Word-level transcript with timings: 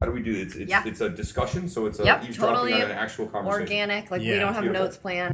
How 0.00 0.06
do 0.06 0.12
we 0.12 0.20
do 0.22 0.30
it? 0.32 0.42
It's 0.42 0.54
it's, 0.56 0.70
Yeah. 0.70 0.82
it's 0.84 1.00
a 1.00 1.08
discussion, 1.08 1.68
so 1.68 1.86
it's 1.86 1.98
a 2.00 2.04
Yep, 2.04 2.24
eavesdropping 2.24 2.54
totally 2.54 2.74
on 2.74 2.90
an 2.90 2.98
actual 2.98 3.28
conversation. 3.28 3.62
Organic, 3.62 4.10
like 4.10 4.20
we 4.20 4.28
don't 4.28 4.52
have 4.52 4.62
Beautiful. 4.62 4.84
notes 4.84 4.96
planned. 4.98 5.32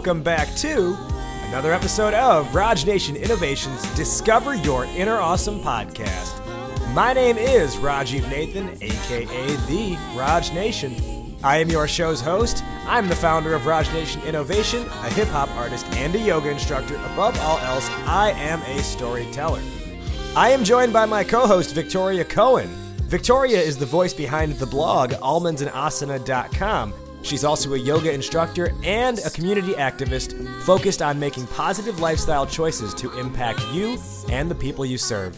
Welcome 0.00 0.22
back 0.22 0.48
to 0.56 0.96
another 1.48 1.74
episode 1.74 2.14
of 2.14 2.54
Raj 2.54 2.86
Nation 2.86 3.16
Innovations 3.16 3.82
Discover 3.94 4.54
Your 4.54 4.86
Inner 4.86 5.16
Awesome 5.16 5.60
podcast. 5.60 6.40
My 6.94 7.12
name 7.12 7.36
is 7.36 7.76
Rajiv 7.76 8.26
Nathan, 8.30 8.70
aka 8.80 9.56
The 9.66 9.98
Raj 10.16 10.54
Nation. 10.54 11.36
I 11.44 11.58
am 11.58 11.68
your 11.68 11.86
show's 11.86 12.22
host. 12.22 12.64
I'm 12.86 13.08
the 13.08 13.14
founder 13.14 13.52
of 13.52 13.66
Raj 13.66 13.92
Nation 13.92 14.22
Innovation, 14.22 14.86
a 14.86 15.10
hip 15.10 15.28
hop 15.28 15.50
artist 15.50 15.84
and 15.92 16.14
a 16.14 16.18
yoga 16.18 16.48
instructor. 16.48 16.94
Above 17.12 17.38
all 17.40 17.58
else, 17.58 17.86
I 18.06 18.30
am 18.30 18.62
a 18.62 18.82
storyteller. 18.82 19.60
I 20.34 20.48
am 20.48 20.64
joined 20.64 20.94
by 20.94 21.04
my 21.04 21.24
co 21.24 21.46
host, 21.46 21.74
Victoria 21.74 22.24
Cohen. 22.24 22.70
Victoria 23.02 23.60
is 23.60 23.76
the 23.76 23.84
voice 23.84 24.14
behind 24.14 24.54
the 24.54 24.66
blog 24.66 25.10
almondsandasana.com. 25.10 26.94
She's 27.22 27.44
also 27.44 27.74
a 27.74 27.78
yoga 27.78 28.12
instructor 28.12 28.72
and 28.82 29.18
a 29.20 29.30
community 29.30 29.72
activist 29.74 30.34
focused 30.62 31.02
on 31.02 31.18
making 31.18 31.46
positive 31.48 32.00
lifestyle 32.00 32.46
choices 32.46 32.94
to 32.94 33.18
impact 33.18 33.60
you 33.72 33.98
and 34.30 34.50
the 34.50 34.54
people 34.54 34.86
you 34.86 34.98
serve. 34.98 35.36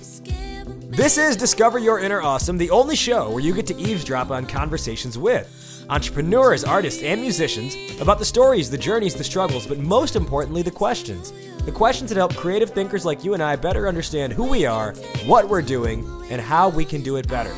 This 0.90 1.18
is 1.18 1.36
Discover 1.36 1.78
Your 1.78 2.00
Inner 2.00 2.20
Awesome, 2.20 2.58
the 2.58 2.70
only 2.70 2.96
show 2.96 3.30
where 3.30 3.42
you 3.42 3.54
get 3.54 3.66
to 3.68 3.76
eavesdrop 3.76 4.30
on 4.30 4.46
conversations 4.46 5.18
with 5.18 5.58
entrepreneurs, 5.88 6.64
artists, 6.64 7.02
and 7.02 7.20
musicians 7.20 7.74
about 8.00 8.18
the 8.18 8.24
stories, 8.24 8.70
the 8.70 8.78
journeys, 8.78 9.14
the 9.14 9.24
struggles, 9.24 9.66
but 9.66 9.78
most 9.78 10.16
importantly, 10.16 10.62
the 10.62 10.70
questions. 10.70 11.32
The 11.64 11.72
questions 11.72 12.10
that 12.10 12.16
help 12.16 12.34
creative 12.36 12.70
thinkers 12.70 13.04
like 13.04 13.24
you 13.24 13.34
and 13.34 13.42
I 13.42 13.56
better 13.56 13.88
understand 13.88 14.32
who 14.32 14.48
we 14.48 14.64
are, 14.64 14.92
what 15.26 15.48
we're 15.48 15.62
doing, 15.62 16.06
and 16.30 16.40
how 16.40 16.68
we 16.68 16.84
can 16.84 17.02
do 17.02 17.16
it 17.16 17.28
better. 17.28 17.54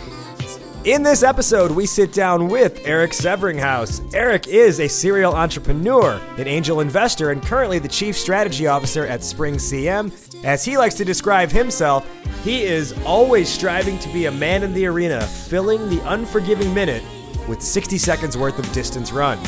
In 0.85 1.03
this 1.03 1.23
episode, 1.23 1.71
we 1.71 1.87
sit 1.87 2.13
down 2.13 2.49
with 2.49 2.87
Eric 2.87 3.13
Severinghaus. 3.13 4.13
Eric 4.13 4.49
is 4.49 4.81
a 4.81 4.87
serial 4.87 5.35
entrepreneur, 5.35 6.21
an 6.37 6.47
angel 6.47 6.81
investor, 6.81 7.31
and 7.31 7.43
currently 7.43 7.79
the 7.79 7.89
chief 7.89 8.19
strategy 8.19 8.67
officer 8.67 9.07
at 9.07 9.25
Spring 9.25 9.55
CM. 9.55 10.13
As 10.45 10.63
he 10.63 10.77
likes 10.77 10.95
to 10.97 11.05
describe 11.07 11.51
himself, 11.51 12.07
he 12.43 12.65
is 12.65 12.93
always 13.07 13.49
striving 13.49 13.99
to 14.01 14.11
be 14.11 14.27
a 14.27 14.31
man 14.31 14.63
in 14.63 14.75
the 14.75 14.85
arena, 14.85 15.23
filling 15.23 15.89
the 15.89 16.07
unforgiving 16.13 16.75
minute 16.75 17.03
with 17.48 17.63
60 17.63 17.97
seconds 17.97 18.37
worth 18.37 18.59
of 18.59 18.71
distance 18.73 19.11
run. 19.11 19.39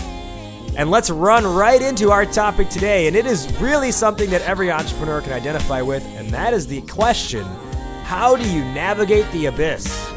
And 0.74 0.90
let's 0.90 1.10
run 1.10 1.44
right 1.44 1.82
into 1.82 2.12
our 2.12 2.24
topic 2.24 2.70
today, 2.70 3.08
and 3.08 3.14
it 3.14 3.26
is 3.26 3.54
really 3.60 3.92
something 3.92 4.30
that 4.30 4.40
every 4.40 4.70
entrepreneur 4.70 5.20
can 5.20 5.34
identify 5.34 5.82
with, 5.82 6.02
and 6.16 6.30
that 6.30 6.54
is 6.54 6.66
the 6.66 6.80
question 6.80 7.44
how 8.04 8.36
do 8.36 8.50
you 8.50 8.64
navigate 8.64 9.30
the 9.32 9.46
abyss? 9.46 10.15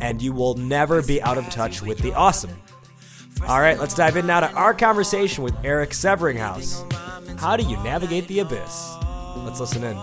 And 0.00 0.22
you 0.22 0.32
will 0.32 0.54
never 0.54 1.02
be 1.02 1.20
out 1.20 1.36
of 1.36 1.50
touch 1.50 1.82
with 1.82 1.98
the 1.98 2.14
awesome. 2.14 2.62
All 3.46 3.60
right, 3.60 3.78
let's 3.78 3.94
dive 3.94 4.16
in 4.16 4.26
now 4.26 4.40
to 4.40 4.50
our 4.52 4.72
conversation 4.72 5.44
with 5.44 5.54
Eric 5.62 5.90
Severinghaus. 5.90 6.90
How 7.38 7.58
do 7.58 7.64
you 7.64 7.76
navigate 7.82 8.26
the 8.28 8.38
abyss? 8.38 8.96
Let's 9.36 9.60
listen 9.60 9.84
in. 9.84 9.98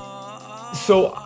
So 0.75 1.17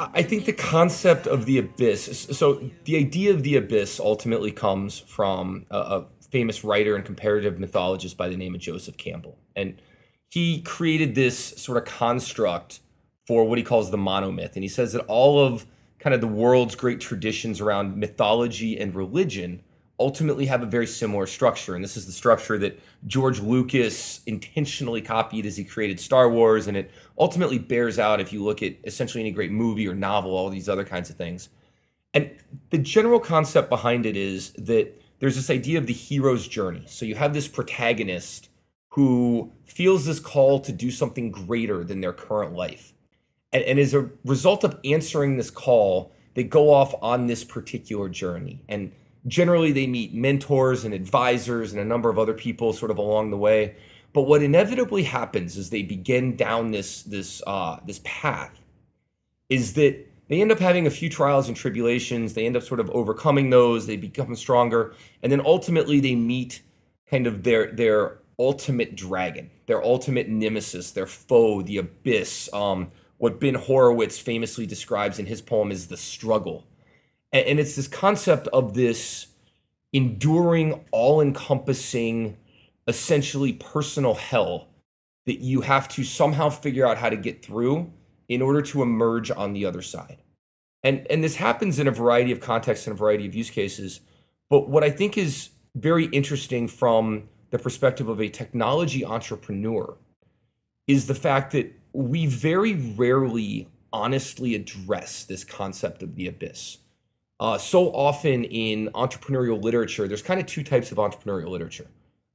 I 0.00 0.22
think 0.22 0.46
the 0.46 0.52
concept 0.52 1.26
of 1.26 1.44
the 1.44 1.58
abyss. 1.58 2.26
So 2.32 2.70
the 2.84 2.96
idea 2.96 3.32
of 3.32 3.42
the 3.42 3.56
abyss 3.56 4.00
ultimately 4.00 4.50
comes 4.50 4.98
from 4.98 5.66
a, 5.70 5.78
a 5.78 6.06
famous 6.30 6.64
writer 6.64 6.96
and 6.96 7.04
comparative 7.04 7.58
mythologist 7.58 8.16
by 8.16 8.28
the 8.28 8.36
name 8.36 8.54
of 8.54 8.60
Joseph 8.60 8.96
Campbell, 8.96 9.38
and 9.54 9.80
he 10.30 10.62
created 10.62 11.14
this 11.14 11.36
sort 11.56 11.76
of 11.76 11.84
construct 11.84 12.80
for 13.26 13.44
what 13.44 13.58
he 13.58 13.64
calls 13.64 13.90
the 13.90 13.98
monomyth, 13.98 14.54
and 14.54 14.62
he 14.62 14.68
says 14.68 14.92
that 14.92 15.04
all 15.06 15.44
of 15.44 15.66
kind 15.98 16.14
of 16.14 16.20
the 16.20 16.26
world's 16.26 16.74
great 16.74 17.00
traditions 17.00 17.60
around 17.60 17.96
mythology 17.96 18.78
and 18.78 18.94
religion 18.94 19.62
ultimately 20.00 20.46
have 20.46 20.62
a 20.62 20.66
very 20.66 20.86
similar 20.86 21.26
structure. 21.26 21.74
And 21.74 21.84
this 21.84 21.96
is 21.96 22.06
the 22.06 22.12
structure 22.12 22.58
that 22.58 22.80
George 23.06 23.38
Lucas 23.38 24.20
intentionally 24.26 25.02
copied 25.02 25.44
as 25.46 25.56
he 25.56 25.64
created 25.64 26.00
Star 26.00 26.30
Wars. 26.30 26.66
And 26.66 26.76
it 26.76 26.90
ultimately 27.18 27.58
bears 27.58 27.98
out 27.98 28.20
if 28.20 28.32
you 28.32 28.42
look 28.42 28.62
at 28.62 28.76
essentially 28.84 29.20
any 29.20 29.30
great 29.30 29.52
movie 29.52 29.86
or 29.86 29.94
novel, 29.94 30.36
all 30.36 30.48
these 30.48 30.68
other 30.68 30.84
kinds 30.84 31.10
of 31.10 31.16
things. 31.16 31.50
And 32.14 32.30
the 32.70 32.78
general 32.78 33.20
concept 33.20 33.68
behind 33.68 34.06
it 34.06 34.16
is 34.16 34.52
that 34.52 35.00
there's 35.20 35.36
this 35.36 35.50
idea 35.50 35.78
of 35.78 35.86
the 35.86 35.92
hero's 35.92 36.48
journey. 36.48 36.84
So 36.88 37.04
you 37.04 37.14
have 37.14 37.34
this 37.34 37.46
protagonist 37.46 38.48
who 38.94 39.52
feels 39.64 40.06
this 40.06 40.18
call 40.18 40.60
to 40.60 40.72
do 40.72 40.90
something 40.90 41.30
greater 41.30 41.84
than 41.84 42.00
their 42.00 42.12
current 42.12 42.54
life. 42.54 42.94
And, 43.52 43.62
and 43.64 43.78
as 43.78 43.94
a 43.94 44.10
result 44.24 44.64
of 44.64 44.80
answering 44.84 45.36
this 45.36 45.50
call, 45.50 46.12
they 46.34 46.42
go 46.42 46.72
off 46.72 46.94
on 47.02 47.26
this 47.26 47.44
particular 47.44 48.08
journey. 48.08 48.64
And 48.68 48.92
generally, 49.26 49.72
they 49.72 49.86
meet 49.86 50.14
mentors 50.14 50.84
and 50.84 50.94
advisors 50.94 51.72
and 51.72 51.80
a 51.80 51.84
number 51.84 52.10
of 52.10 52.18
other 52.18 52.34
people 52.34 52.72
sort 52.72 52.90
of 52.90 52.98
along 52.98 53.30
the 53.30 53.36
way. 53.36 53.76
But 54.12 54.22
what 54.22 54.42
inevitably 54.42 55.04
happens 55.04 55.56
as 55.56 55.70
they 55.70 55.82
begin 55.82 56.36
down 56.36 56.72
this 56.72 57.02
this 57.02 57.42
uh, 57.46 57.78
this 57.86 58.00
path 58.04 58.58
is 59.48 59.74
that 59.74 60.06
they 60.28 60.40
end 60.40 60.52
up 60.52 60.58
having 60.58 60.86
a 60.86 60.90
few 60.90 61.08
trials 61.08 61.48
and 61.48 61.56
tribulations. 61.56 62.34
They 62.34 62.46
end 62.46 62.56
up 62.56 62.62
sort 62.62 62.80
of 62.80 62.90
overcoming 62.90 63.50
those. 63.50 63.86
They 63.86 63.96
become 63.96 64.34
stronger, 64.36 64.94
and 65.22 65.30
then 65.30 65.40
ultimately 65.44 66.00
they 66.00 66.14
meet 66.14 66.62
kind 67.08 67.26
of 67.26 67.42
their 67.42 67.72
their 67.72 68.18
ultimate 68.38 68.96
dragon, 68.96 69.50
their 69.66 69.84
ultimate 69.84 70.28
nemesis, 70.28 70.92
their 70.92 71.06
foe, 71.06 71.62
the 71.62 71.78
abyss. 71.78 72.48
Um, 72.52 72.90
what 73.18 73.38
Ben 73.38 73.54
Horowitz 73.54 74.18
famously 74.18 74.66
describes 74.66 75.18
in 75.18 75.26
his 75.26 75.42
poem 75.42 75.70
is 75.70 75.88
the 75.88 75.96
struggle, 75.96 76.64
and, 77.32 77.60
it's 77.60 77.76
this 77.76 77.88
concept 77.88 78.48
of 78.48 78.74
this 78.74 79.28
enduring, 79.92 80.84
all-encompassing, 80.92 82.36
essentially 82.86 83.52
personal 83.52 84.14
hell 84.14 84.68
that 85.26 85.40
you 85.40 85.60
have 85.60 85.88
to 85.88 86.02
somehow 86.02 86.48
figure 86.48 86.86
out 86.86 86.98
how 86.98 87.10
to 87.10 87.16
get 87.16 87.44
through 87.44 87.92
in 88.28 88.42
order 88.42 88.62
to 88.62 88.82
emerge 88.82 89.30
on 89.30 89.52
the 89.52 89.66
other 89.66 89.82
side. 89.82 90.18
And 90.82 91.06
and 91.10 91.22
this 91.22 91.36
happens 91.36 91.78
in 91.78 91.86
a 91.86 91.90
variety 91.90 92.32
of 92.32 92.40
contexts 92.40 92.86
and 92.86 92.94
a 92.94 92.96
variety 92.96 93.26
of 93.26 93.34
use 93.34 93.50
cases. 93.50 94.00
But 94.48 94.68
what 94.68 94.82
I 94.82 94.90
think 94.90 95.18
is 95.18 95.50
very 95.74 96.06
interesting 96.06 96.66
from 96.68 97.28
the 97.50 97.58
perspective 97.58 98.08
of 98.08 98.20
a 98.20 98.28
technology 98.28 99.04
entrepreneur 99.04 99.96
is 100.86 101.06
the 101.06 101.14
fact 101.14 101.52
that 101.52 101.72
we 101.92 102.26
very 102.26 102.74
rarely 102.74 103.68
honestly 103.92 104.54
address 104.54 105.24
this 105.24 105.44
concept 105.44 106.02
of 106.02 106.14
the 106.14 106.26
abyss. 106.26 106.78
Uh, 107.40 107.56
so 107.56 107.90
often 107.92 108.44
in 108.44 108.90
entrepreneurial 108.94 109.60
literature, 109.62 110.06
there's 110.06 110.22
kind 110.22 110.38
of 110.38 110.46
two 110.46 110.62
types 110.62 110.92
of 110.92 110.98
entrepreneurial 110.98 111.48
literature. 111.48 111.86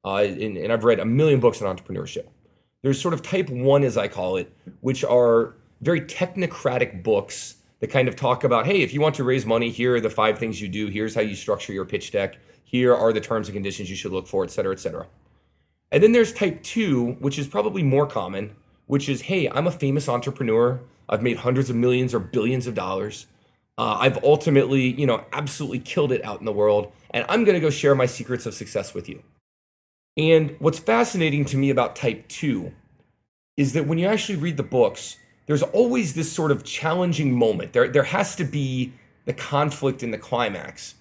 Uh, 0.03 0.17
and, 0.17 0.57
and 0.57 0.73
I've 0.73 0.83
read 0.83 0.99
a 0.99 1.05
million 1.05 1.39
books 1.39 1.61
on 1.61 1.77
entrepreneurship. 1.77 2.25
There's 2.81 2.99
sort 2.99 3.13
of 3.13 3.21
type 3.21 3.49
one, 3.49 3.83
as 3.83 3.97
I 3.97 4.07
call 4.07 4.37
it, 4.37 4.51
which 4.81 5.03
are 5.03 5.53
very 5.81 6.01
technocratic 6.01 7.03
books 7.03 7.57
that 7.79 7.87
kind 7.87 8.07
of 8.07 8.15
talk 8.15 8.43
about 8.43 8.65
hey, 8.65 8.81
if 8.81 8.93
you 8.93 9.01
want 9.01 9.15
to 9.15 9.23
raise 9.23 9.45
money, 9.45 9.69
here 9.69 9.95
are 9.95 10.01
the 10.01 10.09
five 10.09 10.39
things 10.39 10.59
you 10.59 10.67
do. 10.67 10.87
Here's 10.87 11.13
how 11.13 11.21
you 11.21 11.35
structure 11.35 11.73
your 11.73 11.85
pitch 11.85 12.11
deck. 12.11 12.37
Here 12.63 12.93
are 12.95 13.13
the 13.13 13.21
terms 13.21 13.47
and 13.47 13.55
conditions 13.55 13.89
you 13.89 13.95
should 13.95 14.11
look 14.11 14.27
for, 14.27 14.43
et 14.43 14.51
cetera, 14.51 14.73
et 14.73 14.79
cetera. 14.79 15.05
And 15.91 16.01
then 16.01 16.13
there's 16.13 16.33
type 16.33 16.63
two, 16.63 17.13
which 17.19 17.37
is 17.37 17.47
probably 17.47 17.83
more 17.83 18.07
common, 18.07 18.55
which 18.87 19.07
is 19.07 19.21
hey, 19.21 19.47
I'm 19.49 19.67
a 19.67 19.71
famous 19.71 20.09
entrepreneur. 20.09 20.81
I've 21.07 21.21
made 21.21 21.37
hundreds 21.37 21.69
of 21.69 21.75
millions 21.75 22.13
or 22.13 22.19
billions 22.19 22.65
of 22.65 22.73
dollars. 22.73 23.27
Uh, 23.77 23.97
I've 23.99 24.23
ultimately, 24.23 24.87
you 24.99 25.05
know, 25.05 25.25
absolutely 25.33 25.79
killed 25.79 26.11
it 26.11 26.23
out 26.23 26.39
in 26.39 26.45
the 26.45 26.53
world, 26.53 26.91
and 27.11 27.25
I'm 27.27 27.43
going 27.43 27.55
to 27.55 27.59
go 27.59 27.69
share 27.69 27.95
my 27.95 28.05
secrets 28.05 28.45
of 28.45 28.53
success 28.53 28.93
with 28.93 29.09
you. 29.09 29.23
And 30.17 30.55
what's 30.59 30.79
fascinating 30.79 31.43
to 31.45 31.57
me 31.57 31.69
about 31.69 31.95
type 31.95 32.27
two 32.27 32.71
is 33.57 33.73
that 33.73 33.85
when 33.85 33.97
you 33.97 34.07
actually 34.07 34.37
read 34.37 34.57
the 34.57 34.63
books, 34.63 35.17
there's 35.45 35.63
always 35.63 36.13
this 36.13 36.31
sort 36.31 36.51
of 36.51 36.63
challenging 36.63 37.37
moment. 37.37 37.73
There, 37.73 37.87
there 37.87 38.03
has 38.03 38.35
to 38.37 38.45
be 38.45 38.93
the 39.25 39.33
conflict 39.33 40.03
in 40.03 40.11
the 40.11 40.17
climax. 40.17 40.95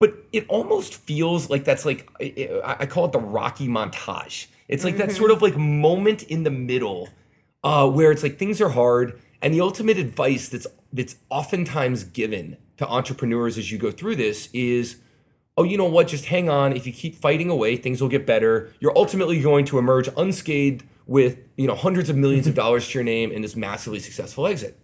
But 0.00 0.14
it 0.32 0.46
almost 0.48 0.94
feels 0.94 1.50
like 1.50 1.64
that's 1.64 1.84
like, 1.84 2.08
I 2.20 2.76
I 2.80 2.86
call 2.86 3.06
it 3.06 3.12
the 3.12 3.18
Rocky 3.18 3.66
montage. 3.66 4.46
It's 4.68 4.84
like 4.84 4.96
that 4.98 5.10
sort 5.12 5.30
of 5.30 5.42
like 5.42 5.56
moment 5.56 6.22
in 6.24 6.44
the 6.44 6.50
middle 6.50 7.08
uh, 7.64 7.90
where 7.90 8.12
it's 8.12 8.22
like 8.22 8.38
things 8.38 8.60
are 8.60 8.68
hard. 8.68 9.20
And 9.40 9.54
the 9.54 9.60
ultimate 9.60 9.98
advice 9.98 10.48
that's, 10.48 10.66
that's 10.92 11.16
oftentimes 11.30 12.04
given 12.04 12.56
to 12.76 12.86
entrepreneurs 12.88 13.58
as 13.58 13.70
you 13.70 13.78
go 13.78 13.90
through 13.90 14.16
this 14.16 14.48
is, 14.52 14.96
oh, 15.56 15.64
you 15.64 15.76
know 15.76 15.84
what? 15.84 16.08
Just 16.08 16.26
hang 16.26 16.48
on. 16.48 16.72
If 16.72 16.86
you 16.86 16.92
keep 16.92 17.14
fighting 17.16 17.50
away, 17.50 17.76
things 17.76 18.00
will 18.00 18.08
get 18.08 18.26
better. 18.26 18.72
You're 18.80 18.96
ultimately 18.96 19.40
going 19.40 19.64
to 19.66 19.78
emerge 19.78 20.08
unscathed 20.16 20.84
with 21.08 21.38
you 21.56 21.66
know 21.66 21.74
hundreds 21.74 22.08
of 22.08 22.16
millions 22.16 22.46
of 22.46 22.54
dollars 22.54 22.86
to 22.86 22.94
your 22.94 23.02
name 23.02 23.32
and 23.32 23.42
this 23.42 23.56
massively 23.56 23.98
successful 23.98 24.46
exit. 24.46 24.78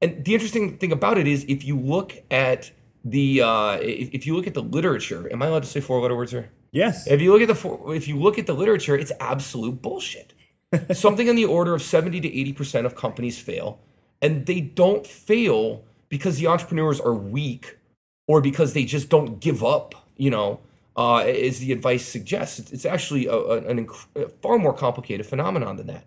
And 0.00 0.24
the 0.24 0.34
interesting 0.34 0.76
thing 0.76 0.92
about 0.92 1.18
it 1.18 1.26
is, 1.26 1.44
if 1.48 1.64
you 1.64 1.76
look 1.76 2.22
at 2.30 2.70
the 3.04 3.42
uh, 3.42 3.78
if, 3.80 4.10
if 4.12 4.26
you 4.26 4.36
look 4.36 4.46
at 4.46 4.54
the 4.54 4.62
literature, 4.62 5.28
am 5.32 5.42
I 5.42 5.46
allowed 5.46 5.64
to 5.64 5.68
say 5.68 5.80
four 5.80 6.00
letter 6.00 6.14
words 6.14 6.30
here? 6.30 6.50
Yes. 6.70 7.06
If 7.06 7.20
you 7.22 7.32
look 7.32 7.40
at 7.40 7.48
the 7.48 7.54
four, 7.54 7.94
if 7.94 8.06
you 8.06 8.16
look 8.16 8.38
at 8.38 8.46
the 8.46 8.52
literature, 8.52 8.96
it's 8.96 9.10
absolute 9.18 9.80
bullshit. 9.82 10.34
Something 10.92 11.28
in 11.28 11.36
the 11.36 11.44
order 11.44 11.74
of 11.74 11.82
seventy 11.82 12.20
to 12.20 12.28
eighty 12.28 12.52
percent 12.52 12.86
of 12.86 12.94
companies 12.94 13.38
fail, 13.38 13.78
and 14.20 14.46
they 14.46 14.60
don't 14.60 15.06
fail 15.06 15.84
because 16.08 16.38
the 16.38 16.46
entrepreneurs 16.46 17.00
are 17.00 17.14
weak 17.14 17.78
or 18.26 18.40
because 18.40 18.72
they 18.72 18.84
just 18.84 19.08
don't 19.08 19.40
give 19.40 19.64
up. 19.64 19.94
You 20.16 20.30
know, 20.30 20.60
uh, 20.96 21.18
as 21.18 21.60
the 21.60 21.72
advice 21.72 22.06
suggests, 22.06 22.72
it's, 22.72 22.84
actually 22.84 23.26
a, 23.26 23.34
a- 23.34 23.62
inc- 23.62 24.06
a 24.14 24.28
far 24.42 24.58
more 24.58 24.72
complicated 24.72 25.26
phenomenon 25.26 25.76
than 25.76 25.86
that. 25.88 26.04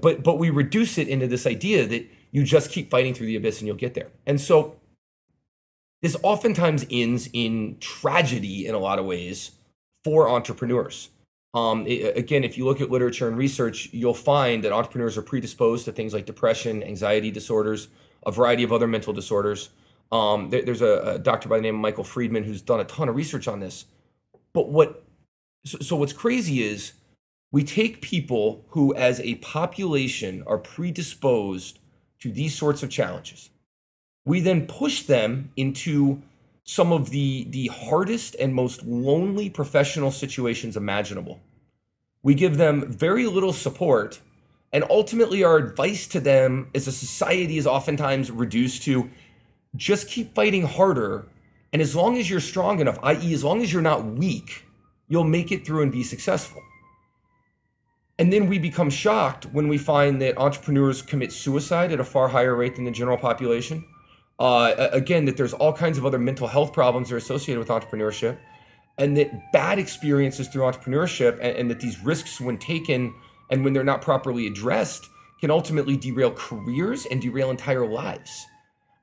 But 0.00 0.22
but 0.22 0.38
we 0.38 0.50
reduce 0.50 0.98
it 0.98 1.08
into 1.08 1.26
this 1.26 1.46
idea 1.46 1.86
that 1.86 2.08
you 2.30 2.44
just 2.44 2.70
keep 2.70 2.90
fighting 2.90 3.12
through 3.12 3.26
the 3.26 3.36
abyss 3.36 3.58
and 3.58 3.66
you'll 3.66 3.76
get 3.76 3.94
there. 3.94 4.08
And 4.24 4.40
so 4.40 4.76
this 6.00 6.16
oftentimes 6.22 6.86
ends 6.90 7.28
in 7.32 7.76
tragedy 7.80 8.66
in 8.66 8.74
a 8.74 8.78
lot 8.78 8.98
of 8.98 9.04
ways 9.04 9.52
for 10.04 10.28
entrepreneurs. 10.28 11.10
Um, 11.52 11.84
i- 11.86 12.12
again, 12.14 12.44
if 12.44 12.56
you 12.56 12.64
look 12.64 12.80
at 12.80 12.90
literature 12.90 13.26
and 13.28 13.36
research, 13.36 13.88
you'll 13.92 14.14
find 14.14 14.62
that 14.64 14.72
entrepreneurs 14.72 15.18
are 15.18 15.22
predisposed 15.22 15.84
to 15.86 15.92
things 15.92 16.14
like 16.14 16.26
depression, 16.26 16.82
anxiety 16.82 17.30
disorders, 17.30 17.88
a 18.24 18.30
variety 18.30 18.62
of 18.62 18.72
other 18.72 18.86
mental 18.86 19.12
disorders. 19.12 19.70
Um, 20.12 20.50
there- 20.50 20.62
there's 20.62 20.82
a, 20.82 21.14
a 21.14 21.18
doctor 21.18 21.48
by 21.48 21.56
the 21.56 21.62
name 21.62 21.74
of 21.76 21.80
Michael 21.80 22.04
Freeman 22.04 22.44
who's 22.44 22.62
done 22.62 22.80
a 22.80 22.84
ton 22.84 23.08
of 23.08 23.16
research 23.16 23.48
on 23.48 23.60
this. 23.60 23.86
But 24.52 24.68
what 24.68 25.04
so, 25.66 25.78
so 25.80 25.96
what's 25.96 26.14
crazy 26.14 26.62
is 26.62 26.92
we 27.52 27.62
take 27.64 28.00
people 28.00 28.64
who, 28.68 28.94
as 28.94 29.20
a 29.20 29.34
population, 29.36 30.42
are 30.46 30.56
predisposed 30.56 31.78
to 32.20 32.32
these 32.32 32.54
sorts 32.56 32.82
of 32.82 32.90
challenges. 32.90 33.50
We 34.24 34.40
then 34.40 34.66
push 34.66 35.02
them 35.02 35.50
into 35.56 36.22
some 36.64 36.92
of 36.92 37.10
the, 37.10 37.46
the 37.50 37.68
hardest 37.68 38.36
and 38.38 38.54
most 38.54 38.84
lonely 38.84 39.50
professional 39.50 40.10
situations 40.10 40.76
imaginable. 40.76 41.40
We 42.22 42.34
give 42.34 42.58
them 42.58 42.90
very 42.92 43.26
little 43.26 43.52
support, 43.52 44.20
and 44.72 44.84
ultimately, 44.88 45.42
our 45.42 45.56
advice 45.56 46.06
to 46.08 46.20
them 46.20 46.70
as 46.74 46.86
a 46.86 46.92
society 46.92 47.58
is 47.58 47.66
oftentimes 47.66 48.30
reduced 48.30 48.82
to 48.84 49.10
just 49.74 50.08
keep 50.08 50.34
fighting 50.34 50.62
harder. 50.62 51.26
And 51.72 51.80
as 51.80 51.96
long 51.96 52.18
as 52.18 52.28
you're 52.28 52.40
strong 52.40 52.80
enough, 52.80 52.98
i.e., 53.02 53.34
as 53.34 53.42
long 53.42 53.62
as 53.62 53.72
you're 53.72 53.82
not 53.82 54.04
weak, 54.04 54.64
you'll 55.08 55.24
make 55.24 55.50
it 55.50 55.66
through 55.66 55.82
and 55.82 55.90
be 55.90 56.04
successful. 56.04 56.62
And 58.18 58.32
then 58.32 58.48
we 58.48 58.58
become 58.58 58.90
shocked 58.90 59.46
when 59.46 59.66
we 59.66 59.78
find 59.78 60.20
that 60.20 60.36
entrepreneurs 60.36 61.00
commit 61.00 61.32
suicide 61.32 61.90
at 61.90 62.00
a 62.00 62.04
far 62.04 62.28
higher 62.28 62.54
rate 62.54 62.76
than 62.76 62.84
the 62.84 62.90
general 62.90 63.16
population. 63.16 63.84
Uh, 64.40 64.88
again, 64.92 65.26
that 65.26 65.36
there's 65.36 65.52
all 65.52 65.72
kinds 65.72 65.98
of 65.98 66.06
other 66.06 66.18
mental 66.18 66.48
health 66.48 66.72
problems 66.72 67.10
that 67.10 67.14
are 67.14 67.18
associated 67.18 67.58
with 67.58 67.68
entrepreneurship, 67.68 68.38
and 68.96 69.16
that 69.16 69.52
bad 69.52 69.78
experiences 69.78 70.48
through 70.48 70.62
entrepreneurship 70.62 71.34
and, 71.34 71.56
and 71.56 71.70
that 71.70 71.78
these 71.80 72.02
risks, 72.02 72.40
when 72.40 72.56
taken 72.56 73.14
and 73.50 73.62
when 73.62 73.74
they're 73.74 73.84
not 73.84 74.00
properly 74.00 74.46
addressed, 74.46 75.10
can 75.40 75.50
ultimately 75.50 75.96
derail 75.96 76.32
careers 76.32 77.06
and 77.06 77.20
derail 77.20 77.50
entire 77.50 77.86
lives. 77.86 78.46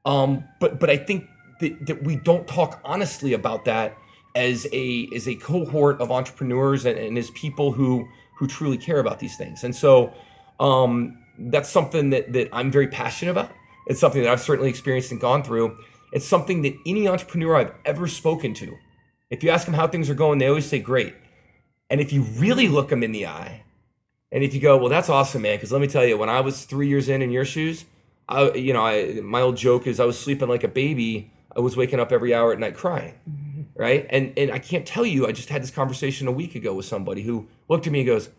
Um, 0.06 0.44
but 0.60 0.80
but 0.80 0.89
I 0.89 0.98
think 0.98 1.25
that, 1.60 1.86
that 1.86 2.04
we 2.04 2.16
don't 2.16 2.48
talk 2.48 2.80
honestly 2.84 3.34
about 3.34 3.66
that 3.66 3.95
as 4.36 4.68
a 4.72 5.07
as 5.16 5.28
a 5.28 5.36
cohort 5.36 6.00
of 6.01 6.12
entrepreneurs 6.12 6.86
and, 6.86 6.98
and 6.98 7.18
as 7.18 7.30
people 7.31 7.74
who 7.74 8.07
who 8.38 8.48
truly 8.48 8.78
care 8.78 9.00
about 9.00 9.19
these 9.19 9.36
things. 9.36 9.63
And 9.63 9.75
so 9.75 10.13
um, 10.60 11.18
that's 11.38 11.69
something 11.69 12.10
that 12.12 12.34
that 12.34 12.50
I'm 12.54 12.72
very 12.72 12.88
passionate 12.88 13.31
about. 13.31 13.51
It's 13.88 14.00
something 14.00 14.22
that 14.22 14.31
I've 14.31 14.42
certainly 14.42 14.69
experienced 14.69 15.12
and 15.12 15.19
gone 15.19 15.44
through. 15.44 15.78
It's 16.12 16.25
something 16.25 16.62
that 16.62 16.75
any 16.86 17.07
entrepreneur 17.07 17.56
I've 17.56 17.74
ever 17.86 18.07
spoken 18.07 18.54
to, 18.56 18.78
if 19.30 19.44
you 19.44 19.50
ask 19.50 19.66
them 19.66 19.74
how 19.74 19.88
things 19.88 20.10
are 20.10 20.16
going, 20.16 20.39
they 20.39 20.48
always 20.48 20.66
say 20.66 20.80
great. 20.80 21.16
And 21.89 22.00
if 22.00 22.12
you 22.13 22.22
really 22.22 22.68
look 22.68 22.89
them 22.89 23.04
in 23.04 23.12
the 23.12 23.25
eye, 23.25 23.63
and 24.31 24.44
if 24.44 24.54
you 24.54 24.60
go, 24.60 24.78
well, 24.78 24.89
that's 24.89 25.10
awesome, 25.10 25.42
man, 25.42 25.56
because 25.56 25.72
let 25.72 25.81
me 25.81 25.88
tell 25.88 26.06
you, 26.06 26.18
when 26.18 26.30
I 26.30 26.42
was 26.42 26.66
three 26.66 26.88
years 26.88 27.07
in 27.07 27.22
in 27.22 27.31
your 27.31 27.45
shoes, 27.45 27.86
I, 28.28 28.51
you 28.51 28.74
know, 28.74 28.86
I, 28.86 29.22
my 29.22 29.42
old 29.42 29.56
joke 29.56 29.88
is 29.88 30.00
I 30.00 30.06
was 30.06 30.19
sleeping 30.19 30.50
like 30.50 30.63
a 30.63 30.69
baby. 30.69 31.31
I 31.56 31.62
was 31.62 31.78
waking 31.78 32.00
up 32.00 32.12
every 32.12 32.34
hour 32.34 32.51
at 32.51 32.60
night 32.60 32.75
crying, 32.75 33.16
mm-hmm. 33.28 33.62
right? 33.74 34.06
And 34.10 34.34
and 34.38 34.51
I 34.51 34.60
can't 34.60 34.86
tell 34.86 35.06
you, 35.06 35.25
I 35.28 35.31
just 35.31 35.50
had 35.50 35.63
this 35.63 35.72
conversation 35.72 36.28
a 36.28 36.31
week 36.31 36.54
ago 36.54 36.74
with 36.74 36.86
somebody 36.86 37.24
who 37.24 37.48
looked 37.69 37.88
at 37.88 37.94
me 37.94 38.01
and 38.01 38.07
goes, 38.07 38.30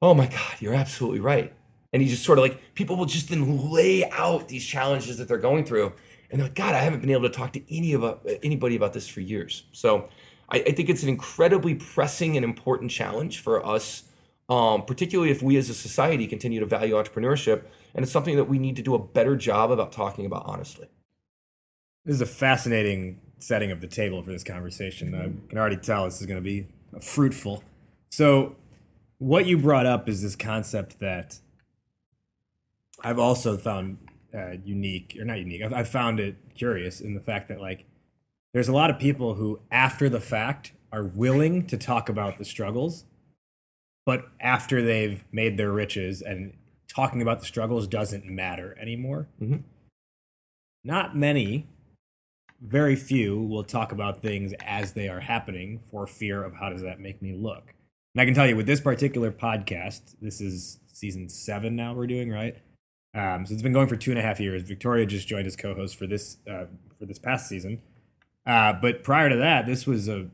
"Oh 0.00 0.14
my 0.14 0.26
God, 0.26 0.56
you're 0.58 0.74
absolutely 0.74 1.20
right." 1.20 1.52
And 1.92 2.02
he 2.02 2.08
just 2.08 2.24
sort 2.24 2.38
of 2.38 2.42
like 2.42 2.74
people 2.74 2.96
will 2.96 3.06
just 3.06 3.28
then 3.28 3.70
lay 3.72 4.08
out 4.10 4.48
these 4.48 4.64
challenges 4.64 5.18
that 5.18 5.28
they're 5.28 5.38
going 5.38 5.64
through, 5.64 5.92
and 6.30 6.40
they're 6.40 6.46
like, 6.46 6.54
"God, 6.54 6.74
I 6.74 6.78
haven't 6.78 7.00
been 7.00 7.10
able 7.10 7.22
to 7.22 7.30
talk 7.30 7.52
to 7.54 7.76
any 7.76 7.92
about 7.92 8.24
anybody 8.42 8.76
about 8.76 8.92
this 8.92 9.08
for 9.08 9.20
years." 9.20 9.64
So 9.72 10.08
I, 10.48 10.58
I 10.58 10.72
think 10.72 10.88
it's 10.88 11.02
an 11.02 11.08
incredibly 11.08 11.74
pressing 11.74 12.36
and 12.36 12.44
important 12.44 12.90
challenge 12.90 13.40
for 13.40 13.64
us 13.66 14.04
um, 14.50 14.84
particularly 14.84 15.30
if 15.30 15.42
we 15.42 15.56
as 15.56 15.70
a 15.70 15.74
society 15.74 16.26
continue 16.26 16.58
to 16.58 16.66
value 16.66 16.94
entrepreneurship. 16.94 17.62
And 17.94 18.02
it's 18.02 18.12
something 18.12 18.36
that 18.36 18.44
we 18.44 18.58
need 18.58 18.76
to 18.76 18.82
do 18.82 18.94
a 18.94 18.98
better 18.98 19.36
job 19.36 19.70
about 19.70 19.92
talking 19.92 20.26
about 20.26 20.42
honestly. 20.44 20.88
This 22.04 22.16
is 22.16 22.20
a 22.20 22.26
fascinating 22.26 23.20
setting 23.38 23.70
of 23.70 23.80
the 23.80 23.86
table 23.86 24.22
for 24.22 24.32
this 24.32 24.42
conversation. 24.42 25.14
I 25.14 25.48
can 25.48 25.58
already 25.58 25.76
tell 25.76 26.04
this 26.04 26.20
is 26.20 26.26
going 26.26 26.38
to 26.38 26.42
be 26.42 26.66
fruitful. 27.00 27.62
So, 28.10 28.56
what 29.18 29.46
you 29.46 29.58
brought 29.58 29.86
up 29.86 30.08
is 30.08 30.22
this 30.22 30.34
concept 30.34 30.98
that 30.98 31.38
I've 33.02 33.18
also 33.18 33.56
found 33.56 33.98
uh, 34.34 34.52
unique, 34.64 35.16
or 35.18 35.24
not 35.24 35.38
unique. 35.38 35.62
I've, 35.62 35.72
I've 35.72 35.88
found 35.88 36.20
it 36.20 36.36
curious 36.54 37.00
in 37.00 37.14
the 37.14 37.20
fact 37.20 37.48
that 37.48 37.60
like 37.60 37.84
there's 38.52 38.68
a 38.68 38.72
lot 38.72 38.90
of 38.90 38.98
people 38.98 39.34
who, 39.34 39.60
after 39.70 40.08
the 40.08 40.20
fact, 40.20 40.72
are 40.92 41.04
willing 41.04 41.66
to 41.68 41.76
talk 41.76 42.08
about 42.08 42.38
the 42.38 42.44
struggles, 42.44 43.04
but 44.04 44.26
after 44.40 44.82
they've 44.82 45.24
made 45.32 45.56
their 45.56 45.72
riches 45.72 46.20
and 46.20 46.54
talking 46.88 47.22
about 47.22 47.40
the 47.40 47.46
struggles 47.46 47.86
doesn't 47.86 48.24
matter 48.24 48.76
anymore. 48.80 49.28
Mhm. 49.40 49.62
Not 50.82 51.16
many, 51.16 51.68
very 52.60 52.96
few, 52.96 53.40
will 53.40 53.64
talk 53.64 53.92
about 53.92 54.22
things 54.22 54.52
as 54.60 54.92
they 54.94 55.08
are 55.08 55.20
happening 55.20 55.80
for 55.90 56.06
fear 56.06 56.42
of 56.42 56.54
how 56.54 56.70
does 56.70 56.82
that 56.82 56.98
make 56.98 57.22
me 57.22 57.32
look. 57.32 57.74
And 58.14 58.20
I 58.20 58.24
can 58.24 58.34
tell 58.34 58.48
you 58.48 58.56
with 58.56 58.66
this 58.66 58.80
particular 58.80 59.30
podcast, 59.30 60.16
this 60.20 60.40
is 60.40 60.80
season 60.86 61.28
seven 61.28 61.76
now 61.76 61.94
we're 61.94 62.06
doing, 62.08 62.30
right? 62.30 62.56
Um, 63.14 63.44
so 63.44 63.52
it's 63.52 63.62
been 63.62 63.72
going 63.72 63.88
for 63.88 63.96
two 63.96 64.10
and 64.10 64.18
a 64.18 64.22
half 64.22 64.38
years. 64.38 64.62
Victoria 64.62 65.04
just 65.04 65.26
joined 65.26 65.46
as 65.46 65.56
co-host 65.56 65.96
for 65.96 66.06
this 66.06 66.38
uh, 66.48 66.66
for 66.98 67.06
this 67.06 67.18
past 67.18 67.48
season. 67.48 67.82
Uh, 68.46 68.72
but 68.72 69.02
prior 69.02 69.28
to 69.28 69.36
that, 69.36 69.66
this 69.66 69.86
was 69.86 70.08
a 70.08 70.28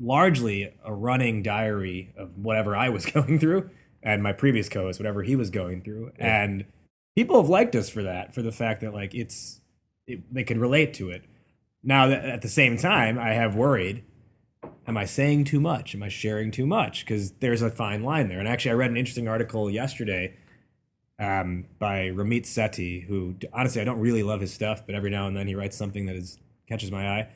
largely 0.00 0.74
a 0.84 0.94
running 0.94 1.42
diary 1.42 2.12
of 2.16 2.36
whatever 2.36 2.76
I 2.76 2.88
was 2.88 3.06
going 3.12 3.38
through, 3.38 3.70
and 4.02 4.22
my 4.22 4.32
previous 4.32 4.68
co-host 4.68 5.00
whatever 5.00 5.22
he 5.22 5.34
was 5.34 5.50
going 5.50 5.82
through, 5.82 6.12
and 6.18 6.64
people 7.16 7.40
have 7.40 7.48
liked 7.48 7.74
us 7.74 7.88
for 7.88 8.02
that, 8.02 8.34
for 8.34 8.42
the 8.42 8.52
fact 8.52 8.80
that 8.82 8.94
like 8.94 9.14
it's 9.14 9.60
it, 10.06 10.32
they 10.32 10.44
could 10.44 10.58
relate 10.58 10.94
to 10.94 11.10
it. 11.10 11.24
Now 11.82 12.08
at 12.08 12.42
the 12.42 12.48
same 12.48 12.76
time, 12.76 13.18
I 13.18 13.30
have 13.30 13.56
worried. 13.56 14.04
Am 14.86 14.96
I 14.96 15.04
saying 15.04 15.44
too 15.44 15.60
much? 15.60 15.94
Am 15.94 16.02
I 16.02 16.08
sharing 16.08 16.52
too 16.52 16.66
much? 16.66 17.04
Because 17.04 17.32
there's 17.32 17.62
a 17.62 17.70
fine 17.70 18.04
line 18.04 18.28
there. 18.28 18.38
And 18.38 18.48
actually, 18.48 18.72
I 18.72 18.74
read 18.74 18.90
an 18.90 18.96
interesting 18.96 19.26
article 19.26 19.68
yesterday 19.68 20.36
um, 21.18 21.66
by 21.78 22.08
Ramit 22.08 22.42
Sethi, 22.42 23.04
who 23.06 23.36
honestly 23.52 23.80
I 23.80 23.84
don't 23.84 24.00
really 24.00 24.22
love 24.22 24.40
his 24.40 24.52
stuff, 24.52 24.84
but 24.84 24.94
every 24.94 25.10
now 25.10 25.26
and 25.26 25.36
then 25.36 25.46
he 25.46 25.54
writes 25.54 25.76
something 25.76 26.06
that 26.06 26.16
is 26.16 26.38
catches 26.68 26.90
my 26.90 27.08
eye. 27.08 27.28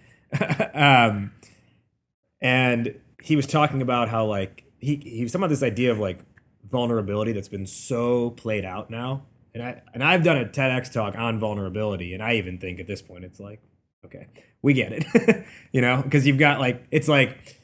um, 0.75 1.33
and 2.40 2.99
he 3.23 3.37
was 3.37 3.47
talking 3.47 3.83
about 3.83 4.09
how 4.09 4.25
like 4.26 4.64
he 4.78 4.97
he 4.97 5.23
was 5.23 5.33
talking 5.33 5.45
about 5.45 5.50
this 5.50 5.62
idea 5.62 5.90
of 5.90 5.99
like 5.99 6.21
vulnerability 6.71 7.33
that's 7.33 7.49
been 7.49 7.66
so 7.66 8.30
played 8.30 8.64
out 8.64 8.90
now. 8.90 9.23
And 9.54 9.62
I 9.62 9.83
and 9.95 10.04
I've 10.04 10.23
done 10.23 10.37
a 10.37 10.45
TEDx 10.45 10.92
talk 10.92 11.16
on 11.16 11.38
vulnerability, 11.38 12.12
and 12.12 12.23
I 12.23 12.35
even 12.35 12.59
think 12.59 12.78
at 12.78 12.87
this 12.87 13.00
point 13.00 13.25
it's 13.25 13.40
like, 13.40 13.61
okay, 14.04 14.26
we 14.62 14.75
get 14.75 14.92
it, 14.92 15.47
you 15.73 15.80
know, 15.80 16.02
because 16.02 16.26
you've 16.26 16.38
got 16.38 16.61
like 16.61 16.87
it's 16.90 17.09
like 17.09 17.56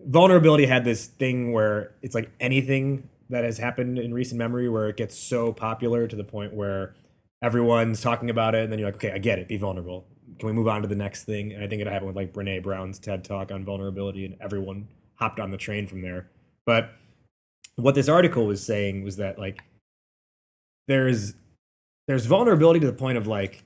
vulnerability 0.00 0.66
had 0.66 0.84
this 0.84 1.06
thing 1.06 1.52
where 1.52 1.94
it's 2.02 2.14
like 2.14 2.30
anything 2.40 3.08
that 3.30 3.44
has 3.44 3.58
happened 3.58 3.98
in 3.98 4.14
recent 4.14 4.38
memory 4.38 4.68
where 4.68 4.88
it 4.88 4.96
gets 4.96 5.16
so 5.16 5.52
popular 5.52 6.06
to 6.06 6.16
the 6.16 6.24
point 6.24 6.54
where 6.54 6.94
everyone's 7.42 8.00
talking 8.00 8.30
about 8.30 8.54
it, 8.54 8.64
and 8.64 8.72
then 8.72 8.78
you're 8.78 8.88
like, 8.88 8.96
okay, 8.96 9.12
I 9.12 9.18
get 9.18 9.38
it. 9.38 9.48
Be 9.48 9.56
vulnerable. 9.56 10.06
Can 10.38 10.46
we 10.46 10.52
move 10.52 10.68
on 10.68 10.82
to 10.82 10.88
the 10.88 10.94
next 10.94 11.24
thing? 11.24 11.52
And 11.52 11.62
I 11.62 11.66
think 11.66 11.80
it 11.80 11.86
happened 11.86 12.08
with 12.08 12.16
like 12.16 12.32
Brene 12.32 12.62
Brown's 12.62 12.98
TED 12.98 13.24
talk 13.24 13.50
on 13.50 13.64
vulnerability, 13.64 14.24
and 14.24 14.36
everyone 14.40 14.88
hopped 15.16 15.40
on 15.40 15.50
the 15.50 15.56
train 15.56 15.86
from 15.86 16.02
there. 16.02 16.30
But 16.64 16.90
what 17.76 17.94
this 17.94 18.08
article 18.08 18.46
was 18.46 18.64
saying 18.64 19.04
was 19.04 19.16
that 19.16 19.38
like 19.38 19.62
there's 20.86 21.34
there's 22.06 22.26
vulnerability 22.26 22.80
to 22.80 22.86
the 22.86 22.92
point 22.92 23.18
of 23.18 23.26
like 23.26 23.64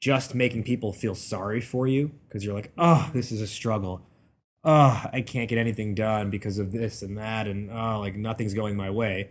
just 0.00 0.34
making 0.34 0.64
people 0.64 0.92
feel 0.92 1.14
sorry 1.14 1.60
for 1.60 1.86
you 1.86 2.10
because 2.28 2.44
you're 2.44 2.54
like, 2.54 2.72
oh, 2.76 3.10
this 3.12 3.32
is 3.32 3.40
a 3.40 3.46
struggle. 3.46 4.02
Oh, 4.64 5.06
I 5.12 5.22
can't 5.22 5.48
get 5.48 5.58
anything 5.58 5.94
done 5.94 6.30
because 6.30 6.58
of 6.58 6.70
this 6.70 7.02
and 7.02 7.18
that, 7.18 7.48
and 7.48 7.70
oh, 7.70 7.98
like 7.98 8.14
nothing's 8.14 8.54
going 8.54 8.76
my 8.76 8.90
way. 8.90 9.30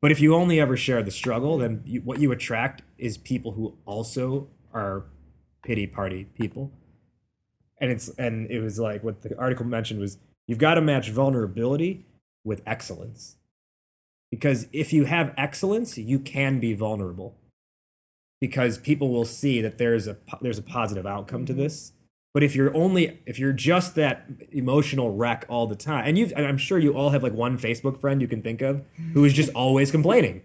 But 0.00 0.12
if 0.12 0.20
you 0.20 0.34
only 0.34 0.60
ever 0.60 0.76
share 0.76 1.02
the 1.02 1.10
struggle, 1.10 1.58
then 1.58 1.82
you, 1.84 2.00
what 2.02 2.20
you 2.20 2.30
attract 2.30 2.82
is 2.98 3.18
people 3.18 3.52
who 3.52 3.76
also 3.84 4.48
are 4.72 5.06
pity 5.64 5.86
party 5.86 6.24
people. 6.24 6.72
And 7.80 7.90
it's 7.90 8.08
and 8.10 8.50
it 8.50 8.60
was 8.60 8.78
like 8.78 9.02
what 9.02 9.22
the 9.22 9.36
article 9.38 9.66
mentioned 9.66 10.00
was 10.00 10.18
you've 10.46 10.58
got 10.58 10.74
to 10.74 10.80
match 10.80 11.10
vulnerability 11.10 12.06
with 12.44 12.62
excellence. 12.66 13.36
Because 14.30 14.66
if 14.72 14.92
you 14.92 15.04
have 15.06 15.34
excellence, 15.36 15.96
you 15.96 16.18
can 16.18 16.60
be 16.60 16.74
vulnerable. 16.74 17.36
Because 18.40 18.78
people 18.78 19.10
will 19.10 19.24
see 19.24 19.60
that 19.60 19.78
there's 19.78 20.06
a 20.06 20.16
there's 20.40 20.58
a 20.58 20.62
positive 20.62 21.06
outcome 21.06 21.44
to 21.46 21.52
mm-hmm. 21.52 21.62
this. 21.62 21.92
But 22.38 22.44
if 22.44 22.54
you're 22.54 22.72
only 22.72 23.18
if 23.26 23.40
you're 23.40 23.52
just 23.52 23.96
that 23.96 24.28
emotional 24.52 25.10
wreck 25.10 25.44
all 25.48 25.66
the 25.66 25.74
time, 25.74 26.04
and 26.06 26.16
you've 26.16 26.32
I'm 26.36 26.56
sure 26.56 26.78
you 26.78 26.92
all 26.94 27.10
have 27.10 27.24
like 27.24 27.32
one 27.32 27.58
Facebook 27.58 28.00
friend 28.00 28.22
you 28.22 28.28
can 28.28 28.42
think 28.42 28.62
of 28.62 28.84
who 29.12 29.24
is 29.24 29.32
just 29.32 29.50
always 29.54 29.90
complaining. 29.90 30.42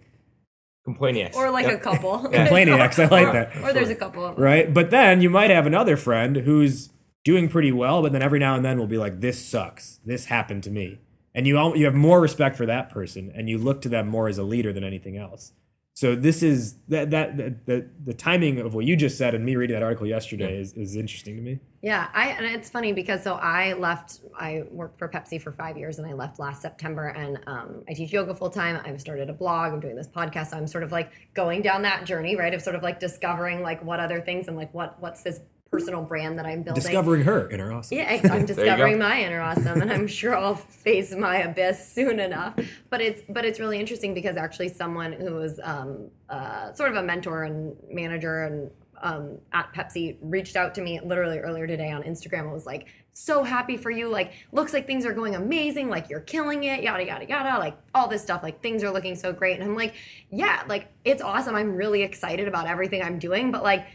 Complaining. 0.85 1.29
Or 1.35 1.51
like 1.51 1.67
Yep. 1.67 1.75
a 1.75 1.77
couple. 1.77 2.17
Complaining 2.29 2.79
X, 2.79 2.97
I 2.97 3.05
like 3.05 3.31
that. 3.31 3.55
Or 3.57 3.73
there's 3.73 3.91
a 3.91 3.95
couple 3.95 4.25
of 4.25 4.35
them. 4.35 4.43
Right? 4.43 4.73
But 4.73 4.89
then 4.89 5.21
you 5.21 5.29
might 5.29 5.51
have 5.51 5.67
another 5.67 5.95
friend 5.95 6.37
who's 6.37 6.89
doing 7.23 7.47
pretty 7.47 7.71
well, 7.71 8.01
but 8.01 8.11
then 8.11 8.23
every 8.23 8.39
now 8.39 8.55
and 8.55 8.65
then 8.65 8.79
will 8.79 8.87
be 8.87 8.97
like, 8.97 9.21
"This 9.21 9.37
sucks. 9.37 9.99
This 10.03 10.25
happened 10.25 10.63
to 10.63 10.71
me," 10.71 10.97
and 11.35 11.45
you 11.45 11.59
all, 11.59 11.77
you 11.77 11.85
have 11.85 11.93
more 11.93 12.19
respect 12.19 12.55
for 12.55 12.65
that 12.65 12.89
person, 12.89 13.31
and 13.35 13.47
you 13.51 13.59
look 13.59 13.83
to 13.83 13.89
them 13.89 14.07
more 14.07 14.27
as 14.27 14.39
a 14.39 14.43
leader 14.43 14.73
than 14.73 14.83
anything 14.83 15.15
else. 15.15 15.51
So 15.95 16.15
this 16.15 16.41
is 16.41 16.75
that 16.87 17.11
that 17.11 17.37
the, 17.37 17.55
the, 17.65 17.89
the 18.05 18.13
timing 18.15 18.57
of 18.59 18.73
what 18.73 18.85
you 18.85 18.95
just 18.95 19.15
said 19.15 19.35
and 19.35 19.45
me 19.45 19.55
reading 19.55 19.75
that 19.75 19.83
article 19.83 20.07
yesterday 20.07 20.59
is, 20.59 20.73
is 20.73 20.95
interesting 20.95 21.35
to 21.35 21.41
me. 21.41 21.59
Yeah, 21.83 22.07
I 22.13 22.29
and 22.29 22.45
it's 22.47 22.67
funny 22.67 22.93
because 22.93 23.21
so 23.21 23.35
I 23.35 23.73
left. 23.73 24.21
I 24.35 24.63
worked 24.71 24.97
for 24.97 25.07
Pepsi 25.07 25.39
for 25.39 25.51
five 25.51 25.77
years, 25.77 25.99
and 25.99 26.07
I 26.07 26.13
left 26.13 26.39
last 26.39 26.63
September. 26.63 27.09
And 27.09 27.39
um, 27.45 27.83
I 27.87 27.93
teach 27.93 28.11
yoga 28.11 28.33
full 28.33 28.49
time. 28.49 28.81
I've 28.83 28.99
started 28.99 29.29
a 29.29 29.33
blog. 29.33 29.71
I'm 29.71 29.79
doing 29.79 29.95
this 29.95 30.07
podcast. 30.07 30.47
So 30.47 30.57
I'm 30.57 30.65
sort 30.65 30.83
of 30.83 30.91
like 30.91 31.11
going 31.35 31.61
down 31.61 31.83
that 31.83 32.05
journey, 32.05 32.35
right? 32.35 32.53
Of 32.55 32.63
sort 32.63 32.75
of 32.75 32.81
like 32.81 32.99
discovering 32.99 33.61
like 33.61 33.83
what 33.83 33.99
other 33.99 34.19
things 34.19 34.47
and 34.47 34.57
like 34.57 34.73
what 34.73 34.99
what's 34.99 35.21
this 35.21 35.41
personal 35.73 36.03
brand 36.03 36.37
that 36.37 36.45
I'm 36.45 36.61
building. 36.63 36.81
Discovering 36.83 37.23
her 37.23 37.49
in 37.49 37.59
her 37.59 37.73
awesome. 37.73 37.97
Yeah, 37.97 38.05
I- 38.23 38.29
I'm 38.31 38.45
discovering 38.45 38.99
my 38.99 39.21
inner 39.21 39.41
awesome, 39.41 39.81
and 39.81 39.91
I'm 39.91 40.07
sure 40.07 40.35
I'll 40.37 40.55
face 40.55 41.13
my 41.15 41.37
abyss 41.37 41.91
soon 41.91 42.19
enough. 42.19 42.53
But 42.89 43.01
it's 43.01 43.21
but 43.27 43.43
it's 43.45 43.59
really 43.59 43.79
interesting 43.79 44.13
because 44.13 44.37
actually 44.37 44.69
someone 44.69 45.13
who 45.13 45.33
was 45.35 45.59
um, 45.63 46.09
uh, 46.29 46.73
sort 46.73 46.91
of 46.91 46.97
a 46.97 47.03
mentor 47.03 47.43
and 47.43 47.75
manager 47.91 48.43
and 48.43 48.71
um, 49.01 49.37
at 49.51 49.73
Pepsi 49.73 50.17
reached 50.21 50.55
out 50.55 50.75
to 50.75 50.81
me 50.81 50.99
literally 51.03 51.39
earlier 51.39 51.67
today 51.67 51.91
on 51.91 52.03
Instagram 52.03 52.41
and 52.41 52.53
was 52.53 52.65
like, 52.65 52.87
"So 53.11 53.43
happy 53.43 53.75
for 53.75 53.91
you! 53.91 54.07
Like, 54.09 54.31
looks 54.53 54.71
like 54.73 54.87
things 54.87 55.05
are 55.05 55.11
going 55.13 55.35
amazing. 55.35 55.89
Like, 55.89 56.09
you're 56.09 56.21
killing 56.21 56.63
it. 56.63 56.83
Yada 56.83 57.05
yada 57.05 57.25
yada. 57.27 57.59
Like 57.59 57.75
all 57.93 58.07
this 58.07 58.21
stuff. 58.21 58.43
Like 58.43 58.61
things 58.61 58.83
are 58.83 58.91
looking 58.91 59.15
so 59.15 59.33
great." 59.33 59.55
And 59.59 59.63
I'm 59.63 59.75
like, 59.75 59.95
"Yeah, 60.29 60.63
like 60.69 60.87
it's 61.03 61.21
awesome. 61.21 61.55
I'm 61.55 61.75
really 61.75 62.03
excited 62.03 62.47
about 62.47 62.67
everything 62.67 63.01
I'm 63.01 63.17
doing, 63.19 63.51
but 63.51 63.63
like." 63.63 63.85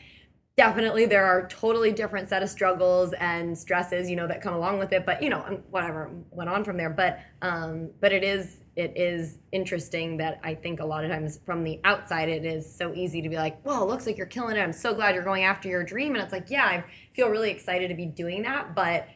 Definitely 0.58 1.06
there 1.06 1.24
are 1.24 1.46
totally 1.46 1.92
different 1.92 2.28
set 2.28 2.42
of 2.42 2.50
struggles 2.50 3.14
and 3.20 3.56
stresses 3.56 4.10
you 4.10 4.16
know 4.16 4.26
that 4.26 4.42
come 4.42 4.52
along 4.52 4.76
with 4.78 4.92
it 4.92 5.06
but 5.06 5.22
you 5.22 5.30
know 5.30 5.62
whatever 5.70 6.10
went 6.30 6.50
on 6.50 6.64
from 6.64 6.76
there 6.76 6.90
but 6.90 7.20
um 7.42 7.88
but 8.00 8.12
it 8.12 8.24
is 8.24 8.58
it 8.74 8.92
is 8.96 9.38
interesting 9.52 10.16
that 10.16 10.40
i 10.42 10.52
think 10.52 10.80
a 10.80 10.84
lot 10.84 11.04
of 11.04 11.10
times 11.12 11.38
from 11.46 11.62
the 11.62 11.80
outside 11.84 12.28
it 12.28 12.44
is 12.44 12.70
so 12.76 12.92
easy 12.92 13.22
to 13.22 13.28
be 13.28 13.36
like 13.36 13.64
well 13.64 13.84
it 13.84 13.86
looks 13.88 14.04
like 14.04 14.16
you're 14.18 14.26
killing 14.26 14.56
it 14.56 14.60
i'm 14.60 14.72
so 14.72 14.92
glad 14.92 15.14
you're 15.14 15.22
going 15.24 15.44
after 15.44 15.68
your 15.68 15.84
dream 15.84 16.14
and 16.16 16.22
it's 16.24 16.32
like 16.32 16.50
yeah 16.50 16.64
i 16.66 16.84
feel 17.14 17.28
really 17.28 17.50
excited 17.50 17.86
to 17.88 17.94
be 17.94 18.04
doing 18.06 18.42
that 18.42 18.74
but 18.74 19.06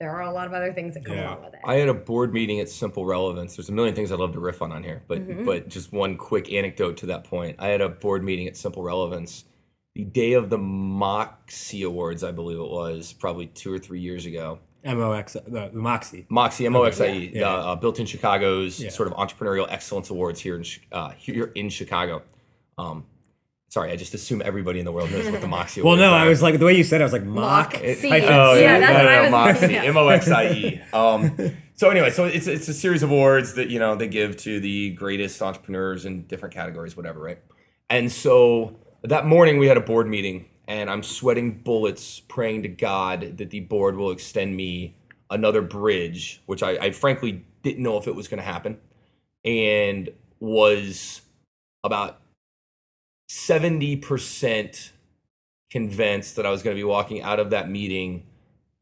there 0.00 0.10
are 0.10 0.22
a 0.22 0.32
lot 0.32 0.48
of 0.48 0.52
other 0.52 0.72
things 0.72 0.94
that 0.94 1.04
come 1.04 1.14
Yeah. 1.14 1.28
along 1.34 1.44
with 1.44 1.54
it 1.54 1.60
I 1.64 1.76
had 1.76 1.88
a 1.88 1.94
board 1.94 2.34
meeting 2.34 2.58
at 2.58 2.68
Simple 2.68 3.06
Relevance. 3.06 3.54
There's 3.54 3.68
a 3.68 3.72
million 3.72 3.94
things 3.94 4.10
I'd 4.10 4.18
love 4.18 4.32
to 4.32 4.40
riff 4.40 4.60
on 4.60 4.72
on 4.72 4.82
here, 4.82 5.04
but 5.06 5.20
Mm-hmm. 5.20 5.44
but 5.44 5.68
just 5.68 5.92
one 5.92 6.16
quick 6.16 6.52
anecdote 6.52 6.96
to 6.96 7.06
that 7.06 7.22
point. 7.22 7.54
I 7.60 7.68
had 7.68 7.80
a 7.80 7.88
board 7.88 8.24
meeting 8.24 8.48
at 8.48 8.56
Simple 8.56 8.82
Relevance 8.82 9.44
the 9.94 10.04
day 10.04 10.32
of 10.32 10.48
the 10.50 10.58
Moxie 10.58 11.82
Awards, 11.82 12.24
I 12.24 12.32
believe 12.32 12.58
it 12.58 12.70
was, 12.70 13.12
probably 13.12 13.46
two 13.46 13.72
or 13.72 13.78
three 13.78 14.00
years 14.00 14.26
ago. 14.26 14.58
MOX, 14.84 15.34
the, 15.34 15.68
the 15.72 15.78
Moxie. 15.78 16.26
Moxie, 16.28 16.66
M 16.66 16.74
O 16.74 16.82
X 16.82 17.00
I 17.00 17.06
E, 17.12 17.32
Yeah. 17.34 17.48
uh, 17.52 17.56
uh, 17.72 17.76
built 17.76 18.00
in 18.00 18.06
Chicago's 18.06 18.80
Yeah. 18.80 18.90
sort 18.90 19.06
of 19.12 19.14
entrepreneurial 19.14 19.66
excellence 19.70 20.10
awards 20.10 20.40
here 20.40 20.56
in 20.56 20.64
uh, 20.90 21.10
here 21.10 21.52
in 21.54 21.68
Chicago. 21.68 22.22
Um, 22.78 23.04
sorry, 23.68 23.92
I 23.92 23.96
just 23.96 24.12
assume 24.12 24.42
everybody 24.44 24.80
in 24.80 24.84
the 24.84 24.90
world 24.90 25.12
knows 25.12 25.30
what 25.30 25.40
the 25.40 25.46
Moxie 25.46 25.82
Well, 25.84 25.94
no, 25.96 26.10
are. 26.12 26.24
I 26.24 26.28
was 26.28 26.42
like 26.42 26.58
the 26.58 26.64
way 26.64 26.76
you 26.76 26.82
said 26.82 27.00
it, 27.00 27.04
I 27.04 27.06
was 27.06 27.12
like 27.12 27.22
mock. 27.24 27.74
Mock. 27.74 27.82
It- 27.82 27.98
Oh, 28.02 28.54
yeah, 28.54 28.60
yeah, 28.60 28.80
that's 28.80 28.92
no, 28.92 28.98
what 28.98 29.02
no, 29.04 29.08
I 29.08 29.14
no, 29.16 29.22
was- 29.22 29.60
Moxie. 29.60 29.76
M 29.76 29.96
O 29.96 30.08
X 30.08 30.28
I 30.30 30.44
E. 30.50 30.80
Um, 30.92 31.52
so 31.76 31.88
anyway, 31.90 32.10
so 32.10 32.24
it's 32.24 32.48
it's 32.48 32.66
a 32.66 32.74
series 32.74 33.04
of 33.04 33.12
awards 33.12 33.54
that 33.54 33.70
you 33.70 33.78
know 33.78 33.94
they 33.94 34.08
give 34.08 34.36
to 34.38 34.58
the 34.58 34.90
greatest 34.94 35.40
entrepreneurs 35.42 36.06
in 36.06 36.22
different 36.26 36.54
categories, 36.54 36.96
whatever, 36.96 37.20
right? 37.20 37.38
And 37.88 38.10
so 38.10 38.76
that 39.02 39.26
morning 39.26 39.58
we 39.58 39.66
had 39.66 39.76
a 39.76 39.80
board 39.80 40.06
meeting, 40.06 40.46
and 40.68 40.88
I'm 40.88 41.02
sweating 41.02 41.62
bullets, 41.62 42.20
praying 42.20 42.62
to 42.62 42.68
God 42.68 43.38
that 43.38 43.50
the 43.50 43.60
board 43.60 43.96
will 43.96 44.10
extend 44.10 44.56
me 44.56 44.94
another 45.30 45.62
bridge, 45.62 46.40
which 46.46 46.62
I, 46.62 46.72
I 46.72 46.90
frankly 46.92 47.44
didn't 47.62 47.82
know 47.82 47.98
if 47.98 48.06
it 48.06 48.14
was 48.14 48.28
going 48.28 48.38
to 48.38 48.44
happen, 48.44 48.78
and 49.44 50.10
was 50.40 51.22
about 51.84 52.20
seventy 53.28 53.96
percent 53.96 54.92
convinced 55.70 56.36
that 56.36 56.46
I 56.46 56.50
was 56.50 56.62
going 56.62 56.76
to 56.76 56.80
be 56.80 56.84
walking 56.84 57.22
out 57.22 57.40
of 57.40 57.50
that 57.50 57.70
meeting 57.70 58.26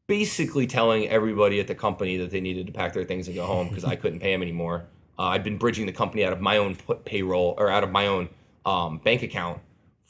basically 0.07 0.67
telling 0.67 1.07
everybody 1.07 1.57
at 1.61 1.67
the 1.67 1.75
company 1.75 2.17
that 2.17 2.31
they 2.31 2.41
needed 2.41 2.67
to 2.67 2.73
pack 2.73 2.91
their 2.91 3.05
things 3.05 3.27
and 3.27 3.35
go 3.35 3.45
home 3.45 3.69
because 3.69 3.85
I 3.85 3.95
couldn't 3.95 4.19
pay 4.19 4.33
them 4.33 4.41
anymore. 4.41 4.87
Uh, 5.17 5.27
I'd 5.27 5.43
been 5.43 5.57
bridging 5.57 5.85
the 5.85 5.93
company 5.93 6.25
out 6.25 6.33
of 6.33 6.41
my 6.41 6.57
own 6.57 6.75
payroll 7.05 7.55
or 7.57 7.69
out 7.69 7.85
of 7.85 7.91
my 7.91 8.07
own 8.07 8.27
um, 8.65 8.97
bank 8.97 9.23
account 9.23 9.61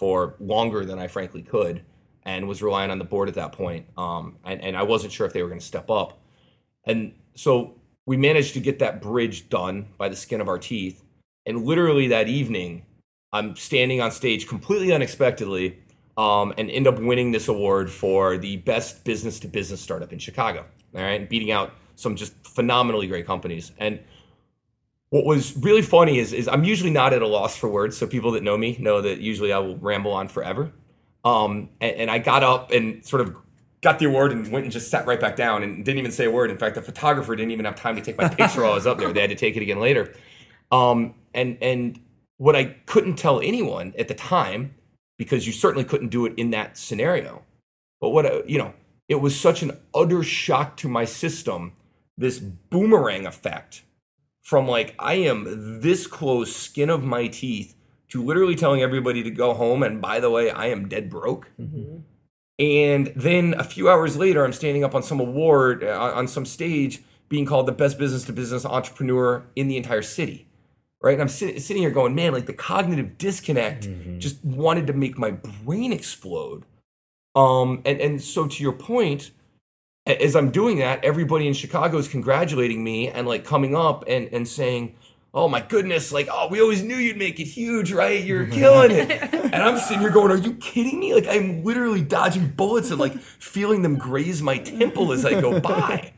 for 0.02 0.34
longer 0.40 0.84
than 0.84 0.98
I 0.98 1.06
frankly 1.06 1.44
could 1.44 1.84
and 2.24 2.48
was 2.48 2.64
relying 2.64 2.90
on 2.90 2.98
the 2.98 3.06
board 3.06 3.30
at 3.30 3.36
that 3.36 3.52
point. 3.52 3.86
Um, 3.96 4.38
and, 4.44 4.60
and 4.60 4.76
I 4.76 4.82
wasn't 4.82 5.14
sure 5.14 5.28
if 5.28 5.34
they 5.34 5.44
were 5.44 5.48
going 5.48 5.60
to 5.60 5.66
step 5.66 5.92
up. 5.92 6.20
And 6.86 7.14
so 7.36 7.76
we 8.08 8.18
managed 8.18 8.56
to 8.56 8.60
get 8.60 8.80
that 8.80 9.00
bridge 9.00 9.48
done 9.48 9.90
by 10.00 10.10
the 10.10 10.16
skin 10.16 10.42
of 10.42 10.48
our 10.48 10.58
teeth. 10.58 11.04
And 11.46 11.66
literally 11.66 12.08
that 12.08 12.28
evening, 12.28 12.84
I'm 13.32 13.56
standing 13.56 14.02
on 14.02 14.10
stage 14.10 14.48
completely 14.48 14.92
unexpectedly 14.92 15.78
um, 16.18 16.52
and 16.58 16.72
end 16.72 16.88
up 16.88 16.98
winning 16.98 17.32
this 17.32 17.48
award 17.48 17.92
for 17.92 18.40
the 18.40 18.58
best 18.58 19.04
business 19.04 19.40
to 19.42 19.48
business 19.48 19.82
startup 19.82 20.12
in 20.12 20.18
Chicago. 20.18 20.66
All 20.96 21.02
right, 21.04 21.30
beating 21.30 21.52
out 21.52 21.74
some 21.96 22.16
just 22.16 22.34
phenomenally 22.44 23.06
great 23.06 23.28
companies. 23.28 23.72
And 23.78 24.00
what 25.12 25.26
was 25.26 25.56
really 25.58 25.82
funny 25.82 26.20
is, 26.20 26.32
is 26.32 26.48
I'm 26.48 26.64
usually 26.64 26.90
not 26.90 27.14
at 27.14 27.22
a 27.22 27.28
loss 27.28 27.58
for 27.58 27.70
words. 27.70 27.98
So 27.98 28.08
people 28.08 28.32
that 28.32 28.44
know 28.44 28.58
me 28.58 28.78
know 28.80 29.02
that 29.02 29.20
usually 29.20 29.52
I 29.52 29.60
will 29.60 29.76
ramble 29.76 30.14
on 30.14 30.30
forever. 30.30 30.72
Um, 31.24 31.70
and, 31.82 31.96
and 31.98 32.12
I 32.12 32.18
got 32.18 32.44
up 32.44 32.72
and 32.72 33.06
sort 33.06 33.22
of 33.22 33.36
got 33.82 34.00
the 34.00 34.06
award 34.06 34.32
and 34.32 34.50
went 34.52 34.64
and 34.64 34.72
just 34.72 34.90
sat 34.90 35.06
right 35.06 35.20
back 35.20 35.36
down 35.36 35.64
and 35.64 35.84
didn't 35.84 36.00
even 36.00 36.12
say 36.12 36.26
a 36.26 36.32
word. 36.32 36.50
In 36.50 36.58
fact, 36.58 36.76
the 36.76 36.82
photographer 36.82 37.36
didn't 37.36 37.52
even 37.52 37.66
have 37.66 37.76
time 37.76 37.98
to 37.98 38.02
take 38.02 38.18
my 38.18 38.30
picture 38.30 38.62
while 38.62 38.72
I 38.72 38.76
was 38.76 38.88
up 38.88 39.00
there. 39.00 39.12
They 39.12 39.20
had 39.20 39.30
to 39.30 39.36
take 39.36 39.58
it 39.58 39.62
again 39.62 39.82
later. 39.82 40.16
Um, 40.72 41.14
and 41.34 41.58
and 41.62 42.00
what 42.38 42.56
I 42.56 42.64
couldn't 42.86 43.18
tell 43.18 43.42
anyone 43.42 43.94
at 44.00 44.08
the 44.08 44.14
time, 44.14 44.76
because 45.18 45.46
you 45.46 45.52
certainly 45.52 45.84
couldn't 45.84 46.10
do 46.10 46.26
it 46.26 46.34
in 46.38 46.52
that 46.52 46.78
scenario. 46.78 47.44
But 48.00 48.12
what 48.12 48.50
you 48.50 48.58
know, 48.58 48.74
it 49.10 49.16
was 49.16 49.38
such 49.38 49.62
an 49.62 49.78
utter 49.94 50.24
shock 50.24 50.78
to 50.78 50.88
my 50.88 51.04
system, 51.04 51.74
this 52.18 52.40
boomerang 52.40 53.26
effect 53.26 53.84
from 54.42 54.68
like 54.68 54.96
I 55.00 55.16
am 55.16 55.80
this 55.82 56.08
close, 56.08 56.56
skin 56.56 56.90
of 56.90 57.04
my 57.04 57.28
teeth, 57.28 57.76
to 58.10 58.24
literally 58.24 58.56
telling 58.56 58.82
everybody 58.82 59.24
to 59.24 59.32
go 59.32 59.54
home. 59.54 59.84
And 59.84 60.02
by 60.02 60.20
the 60.20 60.30
way, 60.30 60.52
I 60.52 60.68
am 60.68 60.90
dead 60.90 61.10
broke. 61.10 61.52
And 62.60 63.12
then 63.16 63.56
a 63.58 63.64
few 63.64 63.90
hours 63.90 64.18
later, 64.18 64.44
I'm 64.46 64.54
standing 64.54 64.84
up 64.84 64.94
on 64.94 65.02
some 65.04 65.20
award 65.20 65.84
uh, 65.84 66.12
on 66.14 66.28
some 66.28 66.46
stage, 66.46 67.02
being 67.30 67.46
called 67.46 67.66
the 67.68 67.72
best 67.72 67.98
business 67.98 68.26
to 68.26 68.34
business 68.34 68.66
entrepreneur 68.66 69.44
in 69.56 69.68
the 69.68 69.78
entire 69.78 70.02
city. 70.04 70.48
Right, 71.04 71.14
and 71.14 71.22
I'm 71.24 71.30
sit- 71.30 71.60
sitting 71.64 71.82
here 71.82 71.90
going, 71.90 72.14
man, 72.14 72.32
like 72.32 72.46
the 72.46 72.54
cognitive 72.54 73.18
disconnect 73.18 73.88
just 74.20 74.44
wanted 74.46 74.86
to 74.86 74.94
make 74.94 75.18
my 75.18 75.32
brain 75.32 75.92
explode. 75.92 76.64
Um, 77.34 77.82
and 77.86 78.00
and 78.00 78.22
so 78.22 78.46
to 78.48 78.62
your 78.62 78.74
point, 78.74 79.32
as 80.06 80.36
I'm 80.36 80.50
doing 80.52 80.80
that, 80.80 81.04
everybody 81.04 81.48
in 81.48 81.54
Chicago 81.54 81.98
is 81.98 82.08
congratulating 82.08 82.84
me 82.84 83.10
and 83.10 83.28
like 83.28 83.46
coming 83.46 83.76
up 83.76 84.04
and 84.08 84.28
and 84.34 84.48
saying, 84.48 84.96
oh 85.34 85.48
my 85.48 85.62
goodness, 85.62 86.12
like, 86.12 86.28
oh, 86.32 86.48
we 86.50 86.60
always 86.62 86.84
knew 86.84 86.96
you'd 86.96 87.18
make 87.18 87.40
it 87.40 87.46
huge, 87.46 87.92
right? 87.94 88.22
You're 88.24 88.46
killing 88.60 88.92
it. 88.92 89.10
and 89.34 89.56
I'm 89.56 89.78
sitting 89.78 90.02
here 90.02 90.10
going, 90.10 90.32
are 90.32 90.36
you 90.38 90.54
kidding 90.56 91.00
me? 91.00 91.14
Like, 91.14 91.28
I'm 91.28 91.64
literally 91.64 92.02
dodging 92.02 92.48
bullets 92.50 92.90
and 92.92 93.00
like 93.00 93.18
feeling 93.18 93.82
them 93.82 93.98
graze 93.98 94.42
my 94.42 94.58
temple 94.58 95.14
as 95.14 95.24
I 95.26 95.40
go 95.40 95.60
by. 95.62 96.14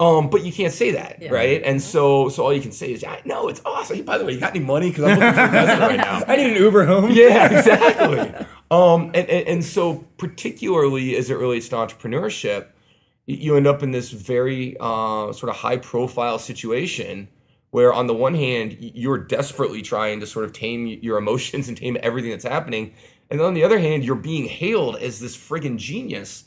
Um, 0.00 0.28
but 0.28 0.44
you 0.44 0.52
can't 0.52 0.72
say 0.74 0.90
that, 0.90 1.22
Yeah. 1.22 1.30
right? 1.32 1.62
And 1.64 1.80
so, 1.80 2.28
so 2.28 2.42
all 2.44 2.52
you 2.52 2.60
can 2.60 2.72
say 2.72 2.92
is, 2.92 3.02
I 3.04 3.22
know 3.24 3.48
it's 3.48 3.62
awesome. 3.64 4.02
By 4.02 4.18
the 4.18 4.26
way, 4.26 4.32
you 4.32 4.40
got 4.40 4.54
any 4.54 4.62
money? 4.64 4.90
Because 4.90 5.04
I'm 5.04 5.18
looking 5.18 5.32
for 5.34 5.44
investment 5.44 5.80
right 5.80 5.96
now. 5.96 6.22
I 6.28 6.36
need 6.36 6.54
an 6.56 6.62
Uber 6.62 6.84
home. 6.84 7.10
Yeah, 7.12 7.58
exactly. 7.58 8.18
um, 8.70 9.04
and, 9.14 9.28
and 9.30 9.48
and 9.48 9.64
so 9.64 10.04
particularly 10.18 11.16
as 11.16 11.30
it 11.30 11.36
relates 11.38 11.68
to 11.70 11.76
entrepreneurship, 11.76 12.66
you 13.26 13.56
end 13.56 13.66
up 13.66 13.82
in 13.82 13.90
this 13.90 14.10
very 14.10 14.76
uh, 14.78 15.32
sort 15.32 15.50
of 15.50 15.56
high 15.56 15.76
profile 15.76 16.38
situation 16.38 17.28
where 17.70 17.92
on 17.92 18.06
the 18.06 18.14
one 18.14 18.34
hand 18.34 18.76
you're 18.80 19.18
desperately 19.18 19.82
trying 19.82 20.20
to 20.20 20.26
sort 20.26 20.44
of 20.44 20.52
tame 20.52 20.86
your 20.86 21.18
emotions 21.18 21.68
and 21.68 21.76
tame 21.76 21.96
everything 22.02 22.30
that's 22.30 22.44
happening, 22.44 22.94
and 23.30 23.40
then 23.40 23.46
on 23.46 23.54
the 23.54 23.64
other 23.64 23.78
hand 23.78 24.04
you're 24.04 24.14
being 24.16 24.46
hailed 24.46 24.96
as 24.96 25.20
this 25.20 25.36
friggin' 25.36 25.76
genius, 25.76 26.44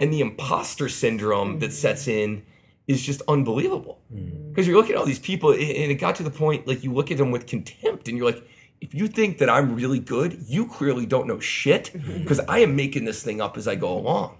and 0.00 0.12
the 0.12 0.20
imposter 0.20 0.88
syndrome 0.88 1.58
that 1.60 1.70
mm. 1.70 1.74
sets 1.74 2.08
in 2.08 2.42
is 2.88 3.02
just 3.02 3.22
unbelievable. 3.28 4.00
Mm. 4.12 4.48
Because 4.48 4.66
you're 4.66 4.76
looking 4.76 4.92
at 4.92 4.98
all 4.98 5.06
these 5.06 5.18
people 5.18 5.50
and 5.52 5.60
it 5.60 5.94
got 5.94 6.16
to 6.16 6.22
the 6.22 6.30
point 6.30 6.66
like 6.66 6.82
you 6.82 6.92
look 6.92 7.10
at 7.10 7.18
them 7.18 7.30
with 7.30 7.46
contempt 7.46 8.08
and 8.08 8.16
you're 8.16 8.26
like 8.26 8.42
if 8.82 8.92
you 8.92 9.06
think 9.06 9.38
that 9.38 9.48
i'm 9.48 9.74
really 9.74 10.00
good 10.00 10.42
you 10.46 10.66
clearly 10.66 11.06
don't 11.06 11.26
know 11.26 11.38
shit 11.38 11.90
mm-hmm. 11.94 12.18
because 12.18 12.40
i 12.40 12.58
am 12.58 12.76
making 12.76 13.04
this 13.04 13.22
thing 13.22 13.40
up 13.40 13.56
as 13.56 13.66
i 13.66 13.74
go 13.74 13.96
along 13.96 14.36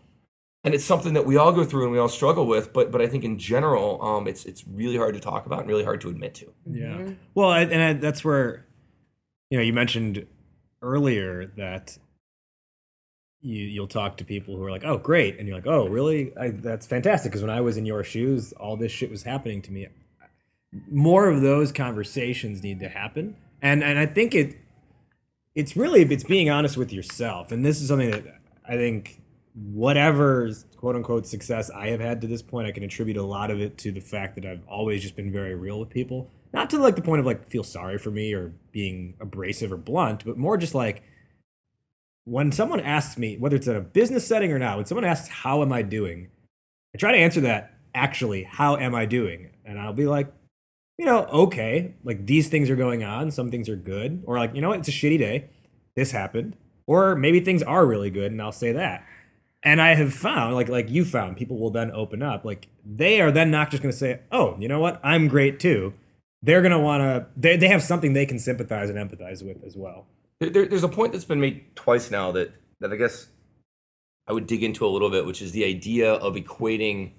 and 0.64 0.75
it's 0.75 0.85
something 0.85 1.14
that 1.14 1.26
we 1.26 1.37
all 1.37 1.52
go 1.52 1.64
through 1.64 1.83
and 1.85 1.92
we 1.92 1.99
all 1.99 2.09
struggle 2.09 2.47
with 2.47 2.73
but 2.73 2.90
but 2.90 3.00
i 3.00 3.07
think 3.07 3.25
in 3.25 3.38
general 3.38 4.02
um, 4.02 4.26
it's 4.26 4.45
it's 4.45 4.64
really 4.66 4.97
hard 4.97 5.14
to 5.14 5.21
talk 5.21 5.47
about 5.47 5.61
and 5.61 5.69
really 5.69 5.85
hard 5.85 6.00
to 6.00 6.09
admit 6.09 6.35
to 6.35 6.52
Yeah. 6.66 7.11
Well, 7.35 7.49
I, 7.49 7.62
and 7.62 7.83
I, 7.83 7.92
that's 7.95 8.25
where, 8.25 8.66
you 9.50 9.59
know, 9.59 9.64
you 9.64 9.73
mentioned 9.73 10.26
earlier 10.81 11.47
that 11.57 11.99
you 13.40 13.64
you'll 13.64 13.88
talk 13.88 14.16
to 14.19 14.25
people 14.25 14.57
who 14.57 14.64
are 14.64 14.71
like, 14.71 14.85
"Oh, 14.85 14.99
great," 14.99 15.38
and 15.38 15.49
you're 15.49 15.57
like, 15.57 15.66
"Oh, 15.66 15.88
really? 15.88 16.37
I, 16.37 16.50
that's 16.50 16.87
fantastic." 16.87 17.33
Because 17.33 17.42
when 17.42 17.50
I 17.50 17.61
was 17.61 17.76
in 17.76 17.87
your 17.87 18.04
shoes, 18.04 18.52
all 18.52 18.76
this 18.76 18.92
shit 18.92 19.11
was 19.11 19.25
happening 19.25 19.62
to 19.62 19.73
me. 19.73 19.88
More 20.90 21.28
of 21.28 21.42
those 21.42 21.73
conversations 21.73 22.62
need 22.62 22.81
to 22.81 22.88
happen, 22.88 23.37
and 23.61 23.83
and 23.83 23.99
I 23.99 24.07
think 24.07 24.35
it 24.35 24.57
it's 25.54 25.76
really 25.76 26.02
it's 26.02 26.25
being 26.25 26.50
honest 26.50 26.76
with 26.76 26.92
yourself, 26.92 27.50
and 27.50 27.64
this 27.64 27.81
is 27.81 27.88
something 27.88 28.11
that 28.11 28.25
I 28.66 28.76
think 28.76 29.22
whatever 29.55 30.51
quote 30.77 30.97
unquote 30.97 31.27
success 31.27 31.71
I 31.71 31.89
have 31.89 32.01
had 32.01 32.21
to 32.23 32.27
this 32.27 32.43
point, 32.43 32.67
I 32.67 32.73
can 32.73 32.83
attribute 32.83 33.17
a 33.17 33.23
lot 33.23 33.51
of 33.51 33.61
it 33.61 33.79
to 33.79 33.93
the 33.93 34.01
fact 34.01 34.35
that 34.37 34.47
I've 34.47 34.67
always 34.67 35.03
just 35.03 35.17
been 35.17 35.33
very 35.33 35.55
real 35.55 35.79
with 35.79 35.91
people. 35.91 36.31
Not 36.53 36.71
to 36.71 36.79
like 36.79 36.97
the 36.97 37.03
point 37.03 37.21
of 37.21 37.27
like 37.27 37.49
feel 37.49 37.65
sorry 37.65 37.99
for 37.99 38.11
me 38.11 38.35
or 38.35 38.53
being 38.73 39.15
abrasive 39.21 39.73
or 39.73 39.77
blunt, 39.77 40.25
but 40.25 40.37
more 40.37 40.57
just 40.57 40.75
like 40.75 41.03
when 42.25 42.53
someone 42.53 42.81
asks 42.81 43.19
me, 43.19 43.37
whether 43.37 43.57
it's 43.57 43.67
in 43.67 43.77
a 43.77 43.81
business 43.81 44.27
setting 44.27 44.53
or 44.53 44.59
not, 44.59 44.77
when 44.77 44.87
someone 44.87 45.05
asks 45.05 45.29
how 45.29 45.63
am 45.63 45.73
I 45.73 45.83
doing, 45.83 46.31
I 46.95 46.99
try 46.99 47.13
to 47.13 47.19
answer 47.19 47.41
that 47.43 47.75
actually, 47.95 48.45
how 48.45 48.77
am 48.77 48.95
I 48.95 49.07
doing? 49.07 49.51
And 49.65 49.79
I'll 49.79 49.93
be 49.93 50.07
like, 50.07 50.33
you 50.99 51.07
know, 51.07 51.25
okay, 51.25 51.95
like 52.05 52.27
these 52.27 52.49
things 52.49 52.71
are 52.71 52.77
going 52.77 53.03
on, 53.03 53.31
some 53.31 53.51
things 53.51 53.69
are 53.69 53.77
good, 53.77 54.23
or 54.27 54.39
like, 54.39 54.55
you 54.55 54.61
know 54.61 54.69
what, 54.69 54.79
it's 54.79 54.89
a 54.89 54.93
shitty 54.93 55.19
day. 55.19 55.49
This 55.97 56.13
happened. 56.13 56.57
Or 56.87 57.15
maybe 57.15 57.41
things 57.41 57.63
are 57.63 57.87
really 57.87 58.11
good 58.11 58.33
and 58.33 58.41
I'll 58.41 58.53
say 58.53 58.73
that. 58.73 59.05
And 59.64 59.81
I 59.81 59.95
have 59.95 60.12
found, 60.12 60.54
like 60.54 60.69
like 60.69 60.90
you 60.90 61.04
found, 61.04 61.37
people 61.37 61.59
will 61.59 61.71
then 61.71 61.90
open 61.92 62.23
up. 62.23 62.45
Like 62.45 62.69
they 62.85 63.21
are 63.21 63.31
then 63.31 63.50
not 63.50 63.71
just 63.71 63.83
gonna 63.83 63.92
say, 63.92 64.21
Oh, 64.33 64.57
you 64.59 64.69
know 64.69 64.81
what, 64.81 65.00
I'm 65.04 65.28
great 65.28 65.61
too. 65.61 65.95
They're 66.42 66.62
gonna 66.62 66.81
wanna 66.81 67.28
they, 67.37 67.57
they 67.57 67.69
have 67.69 67.83
something 67.83 68.12
they 68.12 68.26
can 68.26 68.38
sympathize 68.38 68.90
and 68.90 68.99
empathize 68.99 69.45
with 69.47 69.62
as 69.64 69.76
well. 69.76 70.07
There- 70.40 70.50
there, 70.50 70.66
there's 70.66 70.83
a 70.83 70.88
point 70.88 71.12
that's 71.12 71.25
been 71.25 71.40
made 71.40 71.76
twice 71.76 72.11
now 72.11 72.33
that 72.33 72.52
that 72.81 72.92
I 72.92 72.97
guess 72.97 73.28
I 74.26 74.33
would 74.33 74.46
dig 74.48 74.62
into 74.64 74.85
a 74.85 74.88
little 74.88 75.11
bit, 75.11 75.27
which 75.27 75.40
is 75.42 75.53
the 75.53 75.64
idea 75.64 76.12
of 76.14 76.35
equating 76.35 77.12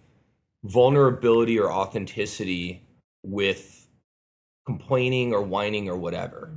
vulnerability 0.64 1.60
or 1.60 1.72
authenticity 1.72 2.82
with 3.24 3.88
complaining 4.66 5.34
or 5.34 5.42
whining 5.42 5.88
or 5.90 5.96
whatever. 5.98 6.54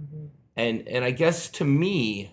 And 0.57 0.87
and 0.89 1.05
I 1.05 1.11
guess 1.13 1.49
to 1.51 1.65
me, 1.65 2.33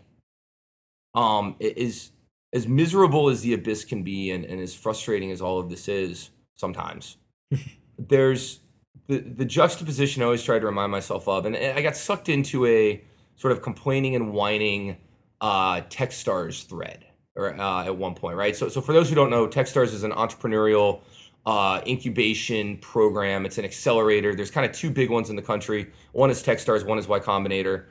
um, 1.13 1.55
it 1.59 1.77
is 1.77 2.11
as 2.53 2.67
miserable 2.67 3.29
as 3.29 3.41
the 3.41 3.53
abyss 3.53 3.83
can 3.83 4.03
be, 4.03 4.31
and, 4.31 4.45
and 4.45 4.61
as 4.61 4.73
frustrating 4.73 5.31
as 5.31 5.41
all 5.41 5.59
of 5.59 5.69
this 5.69 5.87
is 5.87 6.29
sometimes. 6.55 7.17
there's 7.97 8.59
the 9.07 9.17
the 9.19 9.45
juxtaposition 9.45 10.21
I 10.21 10.25
always 10.25 10.43
try 10.43 10.59
to 10.59 10.65
remind 10.65 10.91
myself 10.91 11.27
of, 11.27 11.45
and 11.45 11.55
I 11.55 11.81
got 11.81 11.97
sucked 11.97 12.29
into 12.29 12.65
a 12.65 13.03
sort 13.35 13.51
of 13.51 13.61
complaining 13.61 14.15
and 14.15 14.31
whining 14.31 14.97
uh, 15.41 15.81
Techstars 15.81 16.65
thread 16.65 17.05
or 17.35 17.59
uh, 17.59 17.85
at 17.85 17.95
one 17.95 18.13
point, 18.15 18.37
right? 18.37 18.55
So, 18.55 18.69
so 18.69 18.81
for 18.81 18.93
those 18.93 19.09
who 19.09 19.15
don't 19.15 19.29
know, 19.29 19.47
Techstars 19.47 19.93
is 19.93 20.03
an 20.03 20.11
entrepreneurial 20.11 21.01
uh, 21.45 21.81
incubation 21.85 22.77
program. 22.77 23.45
It's 23.45 23.57
an 23.57 23.65
accelerator. 23.65 24.35
There's 24.35 24.51
kind 24.51 24.65
of 24.65 24.75
two 24.75 24.89
big 24.89 25.09
ones 25.09 25.29
in 25.29 25.35
the 25.35 25.41
country. 25.41 25.91
One 26.11 26.29
is 26.29 26.43
Techstars, 26.43 26.85
one 26.85 26.97
is 26.99 27.07
Y 27.07 27.19
Combinator. 27.19 27.85